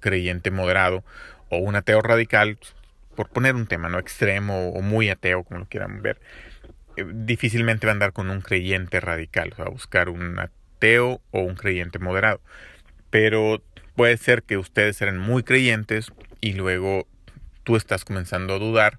creyente 0.00 0.50
moderado 0.50 1.04
o 1.48 1.58
un 1.58 1.76
ateo 1.76 2.02
radical, 2.02 2.58
por 3.16 3.30
poner 3.30 3.54
un 3.54 3.66
tema, 3.66 3.88
no 3.88 3.98
extremo 3.98 4.70
o 4.70 4.82
muy 4.82 5.08
ateo, 5.08 5.44
como 5.44 5.60
lo 5.60 5.66
quieran 5.66 6.02
ver, 6.02 6.20
eh, 6.96 7.04
difícilmente 7.12 7.86
va 7.86 7.92
a 7.92 7.94
andar 7.94 8.12
con 8.12 8.28
un 8.30 8.40
creyente 8.40 9.00
radical, 9.00 9.52
o 9.52 9.56
sea, 9.56 9.64
buscar 9.66 10.08
un 10.08 10.38
ateo 10.38 11.20
o 11.30 11.40
un 11.40 11.54
creyente 11.54 11.98
moderado. 11.98 12.40
Pero 13.10 13.62
puede 13.96 14.16
ser 14.16 14.42
que 14.42 14.56
ustedes 14.56 14.96
sean 14.96 15.18
muy 15.18 15.42
creyentes 15.42 16.12
y 16.40 16.52
luego 16.52 17.06
tú 17.62 17.76
estás 17.76 18.04
comenzando 18.04 18.54
a 18.54 18.58
dudar 18.58 18.98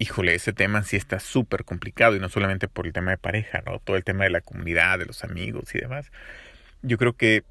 híjole, 0.00 0.34
ese 0.34 0.54
tema 0.54 0.82
sí 0.82 0.96
está 0.96 1.20
súper 1.20 1.64
complicado 1.64 2.16
y 2.16 2.20
no 2.20 2.30
solamente 2.30 2.68
por 2.68 2.86
el 2.86 2.92
tema 2.94 3.10
de 3.10 3.18
pareja, 3.18 3.62
¿no? 3.66 3.80
Todo 3.80 3.96
el 3.96 4.02
tema 4.02 4.24
de 4.24 4.30
la 4.30 4.40
comunidad, 4.40 4.98
de 4.98 5.04
los 5.04 5.22
amigos 5.24 5.74
y 5.74 5.78
demás. 5.78 6.10
Yo 6.80 6.96
creo 6.96 7.12
que 7.12 7.44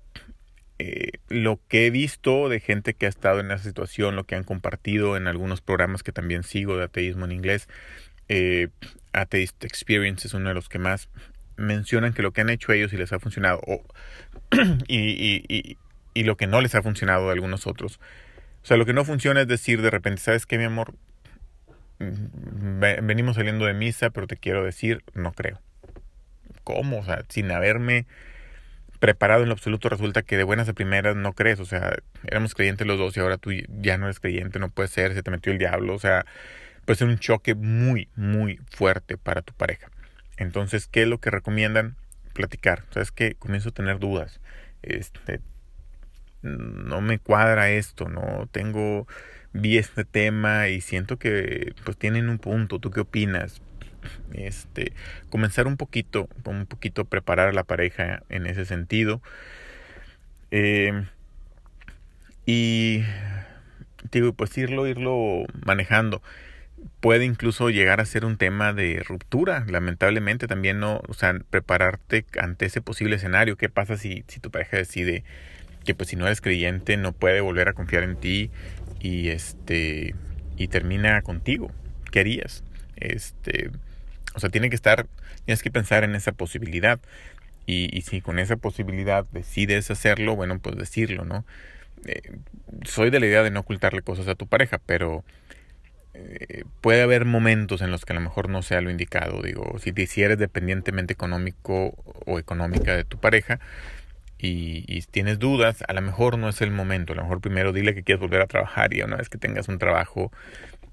eh, 0.79 1.11
lo 1.29 1.59
que 1.67 1.85
he 1.85 1.91
visto 1.91 2.49
de 2.49 2.59
gente 2.59 2.95
que 2.95 3.05
ha 3.05 3.09
estado 3.09 3.39
en 3.39 3.51
esa 3.51 3.63
situación, 3.63 4.15
lo 4.15 4.23
que 4.23 4.35
han 4.35 4.43
compartido 4.43 5.15
en 5.15 5.27
algunos 5.27 5.61
programas 5.61 6.01
que 6.01 6.11
también 6.11 6.41
sigo 6.41 6.75
de 6.75 6.85
ateísmo 6.85 7.25
en 7.25 7.33
inglés, 7.33 7.69
eh, 8.29 8.69
Atheist 9.13 9.63
Experience 9.63 10.27
es 10.27 10.33
uno 10.33 10.49
de 10.49 10.55
los 10.55 10.69
que 10.69 10.79
más 10.79 11.07
mencionan 11.55 12.13
que 12.13 12.23
lo 12.23 12.31
que 12.31 12.41
han 12.41 12.49
hecho 12.49 12.73
ellos 12.73 12.91
y 12.93 12.97
les 12.97 13.13
ha 13.13 13.19
funcionado, 13.19 13.61
y, 14.87 14.97
y, 14.97 15.45
y, 15.47 15.77
y 16.15 16.23
lo 16.23 16.35
que 16.35 16.47
no 16.47 16.61
les 16.61 16.73
ha 16.73 16.81
funcionado 16.81 17.27
de 17.27 17.33
algunos 17.33 17.67
otros. 17.67 17.99
O 18.63 18.65
sea, 18.65 18.75
lo 18.77 18.87
que 18.87 18.93
no 18.93 19.05
funciona 19.05 19.41
es 19.41 19.47
decir 19.47 19.83
de 19.83 19.91
repente, 19.91 20.21
¿sabes 20.21 20.47
qué, 20.47 20.57
mi 20.57 20.63
amor? 20.63 20.95
Venimos 21.99 23.35
saliendo 23.35 23.65
de 23.65 23.73
misa, 23.73 24.09
pero 24.09 24.27
te 24.27 24.37
quiero 24.37 24.63
decir, 24.63 25.03
no 25.13 25.33
creo. 25.33 25.59
¿Cómo? 26.63 26.99
O 26.99 27.03
sea, 27.03 27.25
sin 27.29 27.51
haberme 27.51 28.05
preparado 28.99 29.43
en 29.43 29.49
lo 29.49 29.53
absoluto, 29.53 29.89
resulta 29.89 30.21
que 30.23 30.37
de 30.37 30.43
buenas 30.43 30.69
a 30.69 30.73
primeras 30.73 31.15
no 31.15 31.33
crees. 31.33 31.59
O 31.59 31.65
sea, 31.65 31.97
éramos 32.25 32.53
creyentes 32.55 32.87
los 32.87 32.97
dos 32.97 33.15
y 33.17 33.19
ahora 33.19 33.37
tú 33.37 33.51
ya 33.81 33.97
no 33.97 34.05
eres 34.05 34.19
creyente, 34.19 34.59
no 34.59 34.69
puede 34.69 34.87
ser, 34.89 35.13
se 35.13 35.23
te 35.23 35.31
metió 35.31 35.51
el 35.51 35.57
diablo. 35.57 35.93
O 35.93 35.99
sea, 35.99 36.25
puede 36.85 36.97
ser 36.97 37.07
un 37.07 37.19
choque 37.19 37.55
muy, 37.55 38.09
muy 38.15 38.59
fuerte 38.69 39.17
para 39.17 39.41
tu 39.41 39.53
pareja. 39.53 39.89
Entonces, 40.37 40.87
¿qué 40.87 41.03
es 41.03 41.07
lo 41.07 41.19
que 41.19 41.31
recomiendan? 41.31 41.95
Platicar. 42.33 42.83
¿Sabes 42.91 43.11
que 43.11 43.35
Comienzo 43.35 43.69
a 43.69 43.73
tener 43.73 43.99
dudas. 43.99 44.39
Este, 44.81 45.41
no 46.41 47.01
me 47.01 47.19
cuadra 47.19 47.69
esto, 47.71 48.07
no 48.07 48.47
tengo 48.51 49.07
vi 49.53 49.77
este 49.77 50.05
tema 50.05 50.67
y 50.69 50.81
siento 50.81 51.17
que 51.17 51.73
pues 51.83 51.97
tienen 51.97 52.29
un 52.29 52.39
punto. 52.39 52.79
¿Tú 52.79 52.91
qué 52.91 53.01
opinas? 53.01 53.61
Este, 54.33 54.93
comenzar 55.29 55.67
un 55.67 55.77
poquito, 55.77 56.29
un 56.45 56.65
poquito 56.65 57.05
preparar 57.05 57.49
a 57.49 57.53
la 57.53 57.63
pareja 57.63 58.23
en 58.29 58.45
ese 58.45 58.65
sentido. 58.65 59.21
Eh, 60.51 61.05
y 62.45 63.03
digo, 64.11 64.33
pues 64.33 64.57
irlo, 64.57 64.87
irlo 64.87 65.45
manejando. 65.65 66.21
Puede 67.01 67.25
incluso 67.25 67.69
llegar 67.69 67.99
a 67.99 68.05
ser 68.05 68.25
un 68.25 68.37
tema 68.37 68.73
de 68.73 69.03
ruptura, 69.05 69.65
lamentablemente 69.67 70.47
también 70.47 70.79
no, 70.79 71.01
o 71.07 71.13
sea, 71.13 71.37
prepararte 71.49 72.25
ante 72.39 72.65
ese 72.65 72.81
posible 72.81 73.17
escenario. 73.17 73.57
¿Qué 73.57 73.69
pasa 73.69 73.97
si, 73.97 74.23
si 74.27 74.39
tu 74.39 74.49
pareja 74.49 74.77
decide 74.77 75.23
que 75.85 75.95
pues 75.95 76.09
si 76.09 76.15
no 76.15 76.25
eres 76.25 76.41
creyente 76.41 76.97
no 76.97 77.13
puede 77.13 77.41
volver 77.41 77.69
a 77.69 77.73
confiar 77.73 78.03
en 78.03 78.15
ti 78.15 78.51
y 78.99 79.29
este 79.29 80.15
y 80.57 80.67
termina 80.67 81.21
contigo. 81.21 81.71
¿Qué 82.11 82.19
harías? 82.19 82.63
Este, 82.97 83.71
o 84.35 84.39
sea, 84.39 84.49
tiene 84.49 84.69
que 84.69 84.75
estar, 84.75 85.07
tienes 85.45 85.63
que 85.63 85.71
pensar 85.71 86.03
en 86.03 86.15
esa 86.15 86.31
posibilidad. 86.31 86.99
Y, 87.65 87.95
y 87.95 88.01
si 88.01 88.21
con 88.21 88.39
esa 88.39 88.55
posibilidad 88.55 89.25
decides 89.31 89.91
hacerlo, 89.91 90.35
bueno, 90.35 90.59
pues 90.59 90.75
decirlo, 90.75 91.23
¿no? 91.23 91.45
Eh, 92.05 92.37
soy 92.83 93.09
de 93.09 93.19
la 93.19 93.27
idea 93.27 93.43
de 93.43 93.51
no 93.51 93.61
ocultarle 93.61 94.01
cosas 94.01 94.27
a 94.27 94.35
tu 94.35 94.47
pareja, 94.47 94.79
pero 94.85 95.23
eh, 96.13 96.63
puede 96.81 97.01
haber 97.01 97.25
momentos 97.25 97.81
en 97.81 97.91
los 97.91 98.05
que 98.05 98.13
a 98.13 98.15
lo 98.15 98.21
mejor 98.21 98.49
no 98.49 98.61
sea 98.61 98.81
lo 98.81 98.89
indicado. 98.89 99.41
Digo, 99.41 99.77
si, 99.79 99.93
si 100.07 100.23
eres 100.23 100.37
dependientemente 100.37 101.13
económico 101.13 101.95
o 102.25 102.39
económica 102.39 102.95
de 102.95 103.05
tu 103.05 103.19
pareja, 103.19 103.59
y, 104.41 105.01
tienes 105.11 105.37
dudas, 105.39 105.83
a 105.87 105.93
lo 105.93 106.01
mejor 106.01 106.37
no 106.37 106.49
es 106.49 106.61
el 106.61 106.71
momento. 106.71 107.13
A 107.13 107.15
lo 107.17 107.23
mejor 107.23 107.41
primero 107.41 107.73
dile 107.73 107.93
que 107.93 108.03
quieres 108.03 108.21
volver 108.21 108.41
a 108.41 108.47
trabajar 108.47 108.93
y 108.93 109.01
una 109.01 109.17
vez 109.17 109.29
que 109.29 109.37
tengas 109.37 109.67
un 109.67 109.79
trabajo 109.79 110.31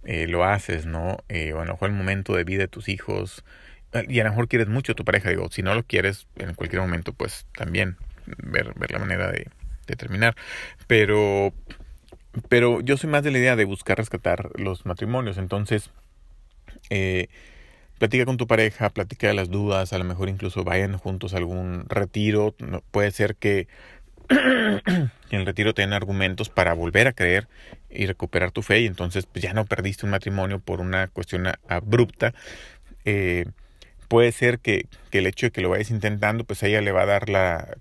eh, 0.04 0.26
lo 0.26 0.44
haces, 0.44 0.86
¿no? 0.86 1.18
Eh, 1.28 1.52
o 1.52 1.60
a 1.60 1.64
lo 1.64 1.72
mejor 1.74 1.90
el 1.90 1.96
momento 1.96 2.34
de 2.34 2.44
vida 2.44 2.62
de 2.62 2.68
tus 2.68 2.88
hijos. 2.88 3.44
Eh, 3.92 4.04
y 4.08 4.20
a 4.20 4.24
lo 4.24 4.30
mejor 4.30 4.48
quieres 4.48 4.68
mucho 4.68 4.92
a 4.92 4.94
tu 4.94 5.04
pareja. 5.04 5.30
Digo, 5.30 5.48
si 5.50 5.62
no 5.62 5.74
lo 5.74 5.84
quieres 5.84 6.26
en 6.36 6.54
cualquier 6.54 6.82
momento, 6.82 7.12
pues 7.12 7.46
también 7.56 7.96
ver, 8.26 8.72
ver 8.76 8.90
la 8.90 8.98
manera 8.98 9.30
de, 9.30 9.48
de 9.86 9.96
terminar. 9.96 10.34
Pero, 10.86 11.52
pero 12.48 12.80
yo 12.80 12.96
soy 12.96 13.10
más 13.10 13.22
de 13.22 13.30
la 13.30 13.38
idea 13.38 13.56
de 13.56 13.64
buscar 13.64 13.98
rescatar 13.98 14.50
los 14.56 14.86
matrimonios. 14.86 15.38
Entonces, 15.38 15.90
eh, 16.90 17.28
Platica 17.98 18.26
con 18.26 18.36
tu 18.36 18.46
pareja, 18.46 18.90
platica 18.90 19.28
de 19.28 19.34
las 19.34 19.48
dudas, 19.48 19.92
a 19.92 19.98
lo 19.98 20.04
mejor 20.04 20.28
incluso 20.28 20.64
vayan 20.64 20.98
juntos 20.98 21.32
a 21.32 21.38
algún 21.38 21.88
retiro. 21.88 22.54
puede 22.90 23.10
ser 23.10 23.36
que 23.36 23.68
en 24.28 25.10
el 25.30 25.46
retiro 25.46 25.72
tengan 25.72 25.94
argumentos 25.94 26.50
para 26.50 26.74
volver 26.74 27.06
a 27.06 27.12
creer 27.12 27.48
y 27.88 28.06
recuperar 28.06 28.50
tu 28.50 28.62
fe 28.62 28.80
y 28.80 28.86
entonces 28.86 29.26
pues, 29.26 29.42
ya 29.42 29.54
no 29.54 29.64
perdiste 29.64 30.04
un 30.04 30.10
matrimonio 30.10 30.58
por 30.58 30.80
una 30.80 31.06
cuestión 31.08 31.46
abrupta. 31.68 32.34
Eh, 33.06 33.46
puede 34.08 34.32
ser 34.32 34.58
que, 34.58 34.86
que 35.10 35.18
el 35.18 35.26
hecho 35.26 35.46
de 35.46 35.50
que 35.52 35.62
lo 35.62 35.70
vayas 35.70 35.90
intentando, 35.90 36.44
pues 36.44 36.62
a 36.62 36.66
ella 36.66 36.82
le 36.82 36.92
va 36.92 37.02
a 37.02 37.06
dar 37.06 37.28
la 37.30 37.78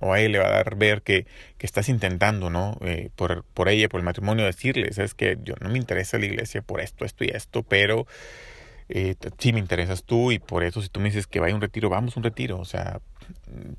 o 0.00 0.12
a 0.12 0.18
ella 0.18 0.28
le 0.30 0.38
va 0.38 0.46
a 0.48 0.50
dar 0.50 0.74
ver 0.74 1.02
que, 1.02 1.26
que 1.58 1.66
estás 1.66 1.88
intentando, 1.88 2.50
¿no? 2.50 2.76
Eh, 2.80 3.10
por, 3.14 3.44
por 3.54 3.68
ella, 3.68 3.88
por 3.88 4.00
el 4.00 4.04
matrimonio, 4.04 4.44
decirle, 4.44 4.92
sabes 4.92 5.14
que 5.14 5.38
yo 5.44 5.54
no 5.60 5.68
me 5.68 5.78
interesa 5.78 6.18
la 6.18 6.26
iglesia 6.26 6.62
por 6.62 6.80
esto, 6.80 7.04
esto 7.04 7.24
y 7.24 7.28
esto, 7.28 7.62
pero 7.62 8.06
eh, 8.94 9.16
sí 9.38 9.54
me 9.54 9.58
interesas 9.58 10.04
tú 10.04 10.32
y 10.32 10.38
por 10.38 10.64
eso 10.64 10.82
si 10.82 10.90
tú 10.90 11.00
me 11.00 11.06
dices 11.06 11.26
que 11.26 11.40
vaya 11.40 11.54
un 11.54 11.62
retiro, 11.62 11.88
vamos 11.88 12.14
a 12.14 12.20
un 12.20 12.24
retiro, 12.24 12.58
o 12.58 12.66
sea, 12.66 13.00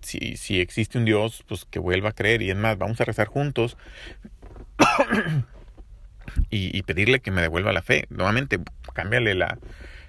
si, 0.02 0.38
si 0.38 0.60
existe 0.60 0.98
un 0.98 1.06
Dios, 1.06 1.44
pues 1.48 1.66
que 1.66 1.78
vuelva 1.78 2.10
a 2.10 2.14
creer. 2.14 2.42
Y 2.42 2.50
es 2.50 2.58
más, 2.58 2.80
vamos 2.80 3.00
a 3.00 3.06
rezar 3.06 3.28
juntos 3.28 3.78
y, 6.50 6.82
pedirle 6.82 7.20
que 7.20 7.30
me 7.30 7.44
devuelva 7.44 7.74
la 7.74 7.84
fe. 7.84 8.08
Nuevamente, 8.10 8.60
cámbiale 8.94 9.36
la, 9.36 9.60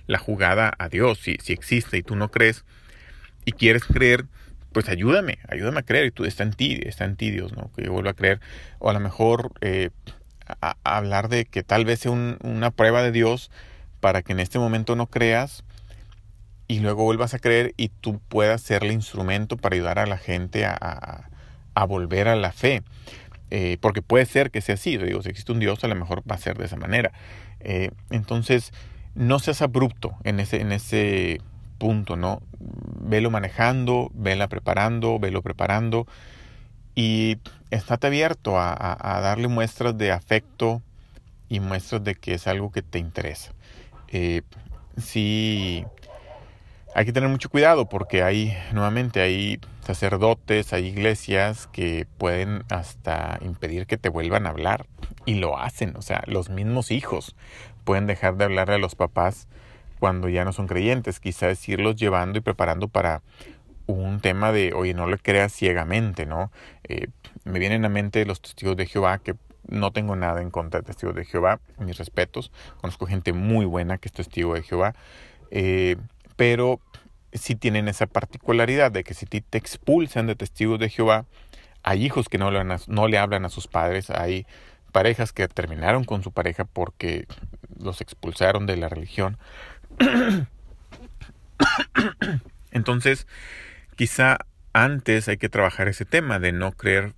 la 0.07 0.19
jugada 0.19 0.73
a 0.79 0.89
Dios, 0.89 1.19
si, 1.19 1.37
si 1.43 1.53
existe 1.53 1.99
y 1.99 2.03
tú 2.03 2.17
no 2.17 2.31
crees 2.31 2.65
y 3.45 3.53
quieres 3.53 3.85
creer, 3.85 4.25
pues 4.73 4.89
ayúdame, 4.89 5.39
ayúdame 5.49 5.81
a 5.81 5.85
creer, 5.85 6.07
y 6.07 6.11
tú 6.13 6.25
está 6.25 6.45
en 6.45 6.55
ti, 6.55 6.81
está 6.83 7.05
en 7.05 7.17
ti 7.17 7.31
Dios, 7.31 7.53
¿no? 7.53 7.71
Que 7.77 7.85
yo 7.85 7.93
vuelva 7.93 8.13
a 8.13 8.15
creer, 8.15 8.41
o 8.79 8.89
a 8.89 8.95
lo 8.95 9.01
mejor 9.01 9.53
eh, 9.61 9.91
hablar 10.83 11.29
de 11.29 11.45
que 11.45 11.63
tal 11.63 11.85
vez 11.85 12.01
sea 12.01 12.11
una 12.11 12.71
prueba 12.71 13.03
de 13.03 13.13
Dios 13.13 13.51
para 14.05 14.21
que 14.21 14.33
en 14.33 14.41
este 14.41 14.59
momento 14.59 14.97
no 14.97 15.07
creas 15.07 15.65
y 16.69 16.81
luego 16.81 17.05
vuelvas 17.05 17.33
a 17.33 17.39
creer 17.39 17.73
y 17.79 17.89
tú 17.89 18.21
puedas 18.29 18.61
ser 18.61 18.85
el 18.85 18.93
instrumento 18.93 19.57
para 19.57 19.77
ayudar 19.77 19.99
a 19.99 20.05
la 20.05 20.19
gente 20.19 20.67
a, 20.67 21.31
volver 21.89 22.29
a 22.29 22.37
la 22.37 22.53
fe. 22.53 22.83
Eh, 23.51 23.79
porque 23.81 24.03
puede 24.03 24.27
ser 24.27 24.51
que 24.51 24.61
sea 24.61 24.75
así, 24.75 24.99
digo, 24.99 25.23
si 25.23 25.31
existe 25.31 25.53
un 25.53 25.59
Dios 25.59 25.83
a 25.85 25.89
lo 25.89 25.95
mejor 25.95 26.23
va 26.31 26.35
a 26.35 26.39
ser 26.39 26.59
de 26.59 26.67
esa 26.67 26.77
manera. 26.77 27.13
Eh, 27.61 27.93
entonces, 28.11 28.73
no 29.15 29.39
seas 29.39 29.63
abrupto 29.63 30.15
en 30.23 30.39
ese, 30.39 30.61
en 30.61 30.73
ese 30.73 31.41
punto, 31.79 32.15
¿no? 32.17 32.43
Velo 32.61 33.31
manejando, 33.31 34.11
vela 34.13 34.49
preparando, 34.49 35.19
velo 35.19 35.41
preparando 35.41 36.07
y 36.95 37.39
estate 37.71 38.09
abierto 38.09 38.59
a, 38.61 39.21
darle 39.23 39.49
muestras 39.49 39.97
de 39.97 40.13
afecto 40.13 40.83
y 41.49 41.61
muestras 41.61 42.05
de 42.05 42.17
que 42.17 42.35
es 42.35 42.47
algo 42.47 42.71
que 42.71 42.83
te 42.83 42.99
interesa. 42.99 43.55
Eh, 44.17 44.43
sí, 44.97 45.85
hay 46.95 47.05
que 47.05 47.13
tener 47.13 47.29
mucho 47.29 47.49
cuidado 47.49 47.89
porque 47.89 48.23
hay, 48.23 48.57
nuevamente, 48.73 49.21
hay 49.21 49.59
sacerdotes, 49.85 50.73
hay 50.73 50.87
iglesias 50.87 51.67
que 51.67 52.07
pueden 52.17 52.63
hasta 52.71 53.41
impedir 53.43 53.89
que 53.89 53.97
te 53.97 54.09
vuelvan 54.09 54.47
a 54.47 54.51
hablar 54.51 54.87
y 55.27 55.35
lo 55.35 55.59
hacen, 55.59 55.97
o 55.97 56.03
sea, 56.03 56.23
los 56.29 56.49
mismos 56.49 56.93
hijos 56.93 57.35
pueden 57.83 58.07
dejar 58.07 58.37
de 58.37 58.45
hablarle 58.45 58.77
a 58.77 58.79
los 58.79 58.95
papás 58.95 59.49
cuando 59.99 60.29
ya 60.29 60.45
no 60.45 60.53
son 60.53 60.69
creyentes, 60.69 61.19
quizás 61.19 61.69
irlos 61.69 61.97
llevando 61.97 62.39
y 62.39 62.41
preparando 62.41 62.87
para 62.87 63.21
un 63.87 64.21
tema 64.21 64.53
de, 64.53 64.75
oye, 64.75 64.95
no 64.95 65.09
le 65.09 65.19
creas 65.19 65.53
ciegamente, 65.53 66.25
¿no? 66.25 66.53
Eh, 66.85 67.09
me 67.43 67.59
vienen 67.59 67.85
a 67.85 67.89
mente 67.89 68.25
los 68.27 68.41
testigos 68.41 68.77
de 68.77 68.87
Jehová, 68.87 69.19
que 69.19 69.35
no 69.69 69.93
tengo 69.93 70.17
nada 70.17 70.43
en 70.43 70.51
contra 70.51 70.81
de 70.81 70.87
testigos 70.87 71.15
de 71.15 71.25
Jehová, 71.25 71.61
mis 71.79 71.99
respetos, 71.99 72.53
conozco 72.81 73.07
gente 73.07 73.33
muy 73.33 73.65
buena 73.65 73.99
que 73.99 74.09
es 74.09 74.13
testigo 74.13 74.55
de 74.55 74.63
Jehová, 74.63 74.95
eh, 75.51 75.97
pero 76.37 76.81
sí 77.33 77.55
tienen 77.57 77.89
esa 77.89 78.07
particularidad 78.07 78.93
de 78.93 79.05
que 79.05 79.15
si 79.15 79.27
te 79.27 79.59
expulsan 79.59 80.27
de 80.27 80.37
testigos 80.37 80.79
de 80.79 80.89
Jehová, 80.89 81.25
hay 81.83 82.05
hijos 82.05 82.29
que 82.29 82.39
no 82.39 82.51
le, 82.51 82.65
no 82.87 83.09
le 83.09 83.19
hablan 83.19 83.45
a 83.45 83.49
sus 83.49 83.67
padres, 83.67 84.11
hay 84.11 84.47
parejas 84.93 85.33
que 85.33 85.49
terminaron 85.49 86.05
con 86.05 86.23
su 86.23 86.33
pareja 86.33 86.65
porque 86.65 87.27
los 87.79 88.01
expulsaron 88.01 88.67
de 88.67 88.77
la 88.77 88.89
religión, 88.89 89.39
entonces, 92.71 93.27
quizá 93.97 94.39
antes 94.73 95.29
hay 95.29 95.37
que 95.37 95.49
trabajar 95.49 95.89
ese 95.89 96.05
tema 96.05 96.39
de 96.39 96.53
no 96.53 96.73
creer 96.73 97.15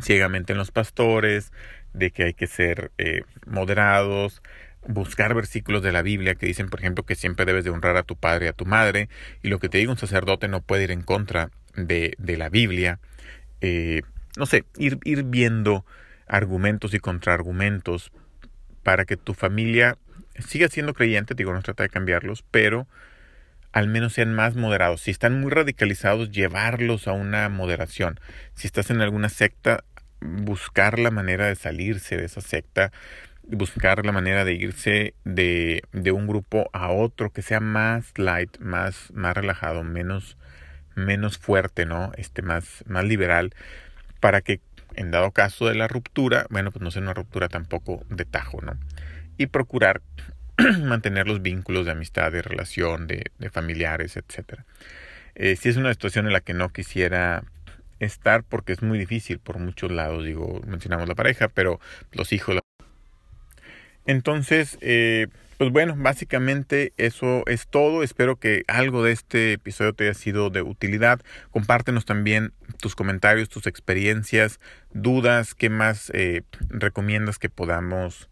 ciegamente 0.00 0.52
en 0.52 0.58
los 0.58 0.70
pastores, 0.70 1.52
de 1.92 2.10
que 2.10 2.24
hay 2.24 2.34
que 2.34 2.46
ser 2.46 2.92
eh, 2.98 3.22
moderados, 3.46 4.42
buscar 4.86 5.34
versículos 5.34 5.82
de 5.82 5.92
la 5.92 6.02
Biblia 6.02 6.34
que 6.34 6.46
dicen, 6.46 6.68
por 6.68 6.80
ejemplo, 6.80 7.04
que 7.04 7.14
siempre 7.14 7.44
debes 7.44 7.64
de 7.64 7.70
honrar 7.70 7.96
a 7.96 8.02
tu 8.02 8.16
padre 8.16 8.46
y 8.46 8.48
a 8.48 8.52
tu 8.52 8.66
madre, 8.66 9.08
y 9.42 9.48
lo 9.48 9.58
que 9.58 9.68
te 9.68 9.78
diga 9.78 9.90
un 9.90 9.98
sacerdote 9.98 10.48
no 10.48 10.60
puede 10.60 10.84
ir 10.84 10.90
en 10.90 11.02
contra 11.02 11.50
de, 11.74 12.14
de 12.18 12.36
la 12.36 12.48
Biblia. 12.48 13.00
Eh, 13.60 14.02
no 14.36 14.46
sé, 14.46 14.64
ir, 14.76 14.98
ir 15.04 15.24
viendo 15.24 15.84
argumentos 16.26 16.94
y 16.94 16.98
contraargumentos 16.98 18.12
para 18.82 19.04
que 19.04 19.16
tu 19.16 19.34
familia 19.34 19.98
siga 20.38 20.68
siendo 20.68 20.94
creyente, 20.94 21.34
digo, 21.34 21.52
no 21.52 21.62
trata 21.62 21.82
de 21.82 21.88
cambiarlos, 21.88 22.44
pero 22.50 22.86
al 23.76 23.88
menos 23.88 24.14
sean 24.14 24.32
más 24.32 24.56
moderados. 24.56 25.02
Si 25.02 25.10
están 25.10 25.38
muy 25.38 25.50
radicalizados, 25.50 26.30
llevarlos 26.30 27.06
a 27.08 27.12
una 27.12 27.50
moderación. 27.50 28.18
Si 28.54 28.66
estás 28.66 28.88
en 28.88 29.02
alguna 29.02 29.28
secta, 29.28 29.84
buscar 30.22 30.98
la 30.98 31.10
manera 31.10 31.46
de 31.46 31.56
salirse 31.56 32.16
de 32.16 32.24
esa 32.24 32.40
secta, 32.40 32.90
buscar 33.42 34.06
la 34.06 34.12
manera 34.12 34.46
de 34.46 34.54
irse 34.54 35.12
de, 35.24 35.82
de 35.92 36.10
un 36.10 36.26
grupo 36.26 36.70
a 36.72 36.90
otro 36.90 37.28
que 37.34 37.42
sea 37.42 37.60
más 37.60 38.14
light, 38.16 38.56
más, 38.60 39.12
más 39.12 39.36
relajado, 39.36 39.84
menos, 39.84 40.38
menos 40.94 41.36
fuerte, 41.36 41.84
¿no? 41.84 42.12
Este, 42.16 42.40
más, 42.40 42.82
más 42.86 43.04
liberal, 43.04 43.52
para 44.20 44.40
que 44.40 44.62
en 44.94 45.10
dado 45.10 45.32
caso 45.32 45.66
de 45.66 45.74
la 45.74 45.86
ruptura, 45.86 46.46
bueno, 46.48 46.70
pues 46.70 46.82
no 46.82 46.90
sea 46.90 47.02
una 47.02 47.12
ruptura 47.12 47.50
tampoco 47.50 48.06
de 48.08 48.24
tajo, 48.24 48.62
¿no? 48.62 48.78
y 49.38 49.46
procurar 49.46 50.02
mantener 50.82 51.26
los 51.26 51.42
vínculos 51.42 51.86
de 51.86 51.92
amistad, 51.92 52.32
de 52.32 52.42
relación, 52.42 53.06
de, 53.06 53.30
familiares, 53.50 54.16
etc. 54.16 54.60
Eh, 55.34 55.56
si 55.56 55.68
es 55.68 55.76
una 55.76 55.92
situación 55.92 56.26
en 56.26 56.32
la 56.32 56.40
que 56.40 56.54
no 56.54 56.70
quisiera 56.70 57.44
estar 57.98 58.42
porque 58.42 58.72
es 58.72 58.82
muy 58.82 58.98
difícil 58.98 59.38
por 59.38 59.58
muchos 59.58 59.90
lados, 59.90 60.24
digo, 60.24 60.60
mencionamos 60.66 61.08
la 61.08 61.14
pareja, 61.14 61.48
pero 61.48 61.80
los 62.12 62.32
hijos. 62.32 62.58
Entonces, 64.06 64.78
eh, 64.80 65.26
pues 65.58 65.70
bueno, 65.70 65.94
básicamente 65.96 66.92
eso 66.98 67.42
es 67.46 67.66
todo. 67.66 68.02
Espero 68.02 68.36
que 68.36 68.64
algo 68.68 69.02
de 69.02 69.12
este 69.12 69.54
episodio 69.54 69.94
te 69.94 70.04
haya 70.04 70.14
sido 70.14 70.50
de 70.50 70.60
utilidad. 70.60 71.20
Compártenos 71.50 72.04
también 72.04 72.52
tus 72.80 72.94
comentarios, 72.94 73.48
tus 73.48 73.66
experiencias, 73.66 74.60
dudas, 74.92 75.54
qué 75.54 75.70
más 75.70 76.10
eh, 76.14 76.42
recomiendas 76.68 77.38
que 77.38 77.48
podamos 77.48 78.28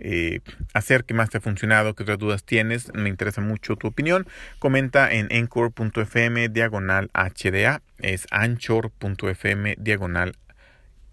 eh, 0.00 0.40
hacer 0.74 1.04
que 1.04 1.14
más 1.14 1.30
te 1.30 1.38
ha 1.38 1.40
funcionado, 1.40 1.94
qué 1.94 2.02
otras 2.02 2.18
dudas 2.18 2.44
tienes, 2.44 2.92
me 2.94 3.08
interesa 3.08 3.40
mucho 3.40 3.76
tu 3.76 3.86
opinión. 3.86 4.26
Comenta 4.58 5.12
en 5.12 5.28
encore.fm 5.30 6.48
diagonal 6.48 7.10
HDA, 7.12 7.82
es 7.98 8.26
anchor.fm 8.30 9.76
diagonal 9.78 10.36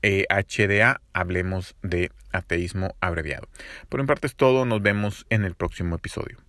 HDA, 0.02 0.92
eh, 0.92 0.96
hablemos 1.14 1.76
de 1.82 2.12
ateísmo 2.32 2.96
abreviado. 3.02 3.48
Por 3.90 4.02
mi 4.02 4.08
parte 4.08 4.28
es 4.28 4.36
todo, 4.36 4.66
nos 4.66 4.82
vemos 4.82 5.26
en 5.30 5.44
el 5.44 5.56
próximo 5.56 5.96
episodio. 5.96 6.47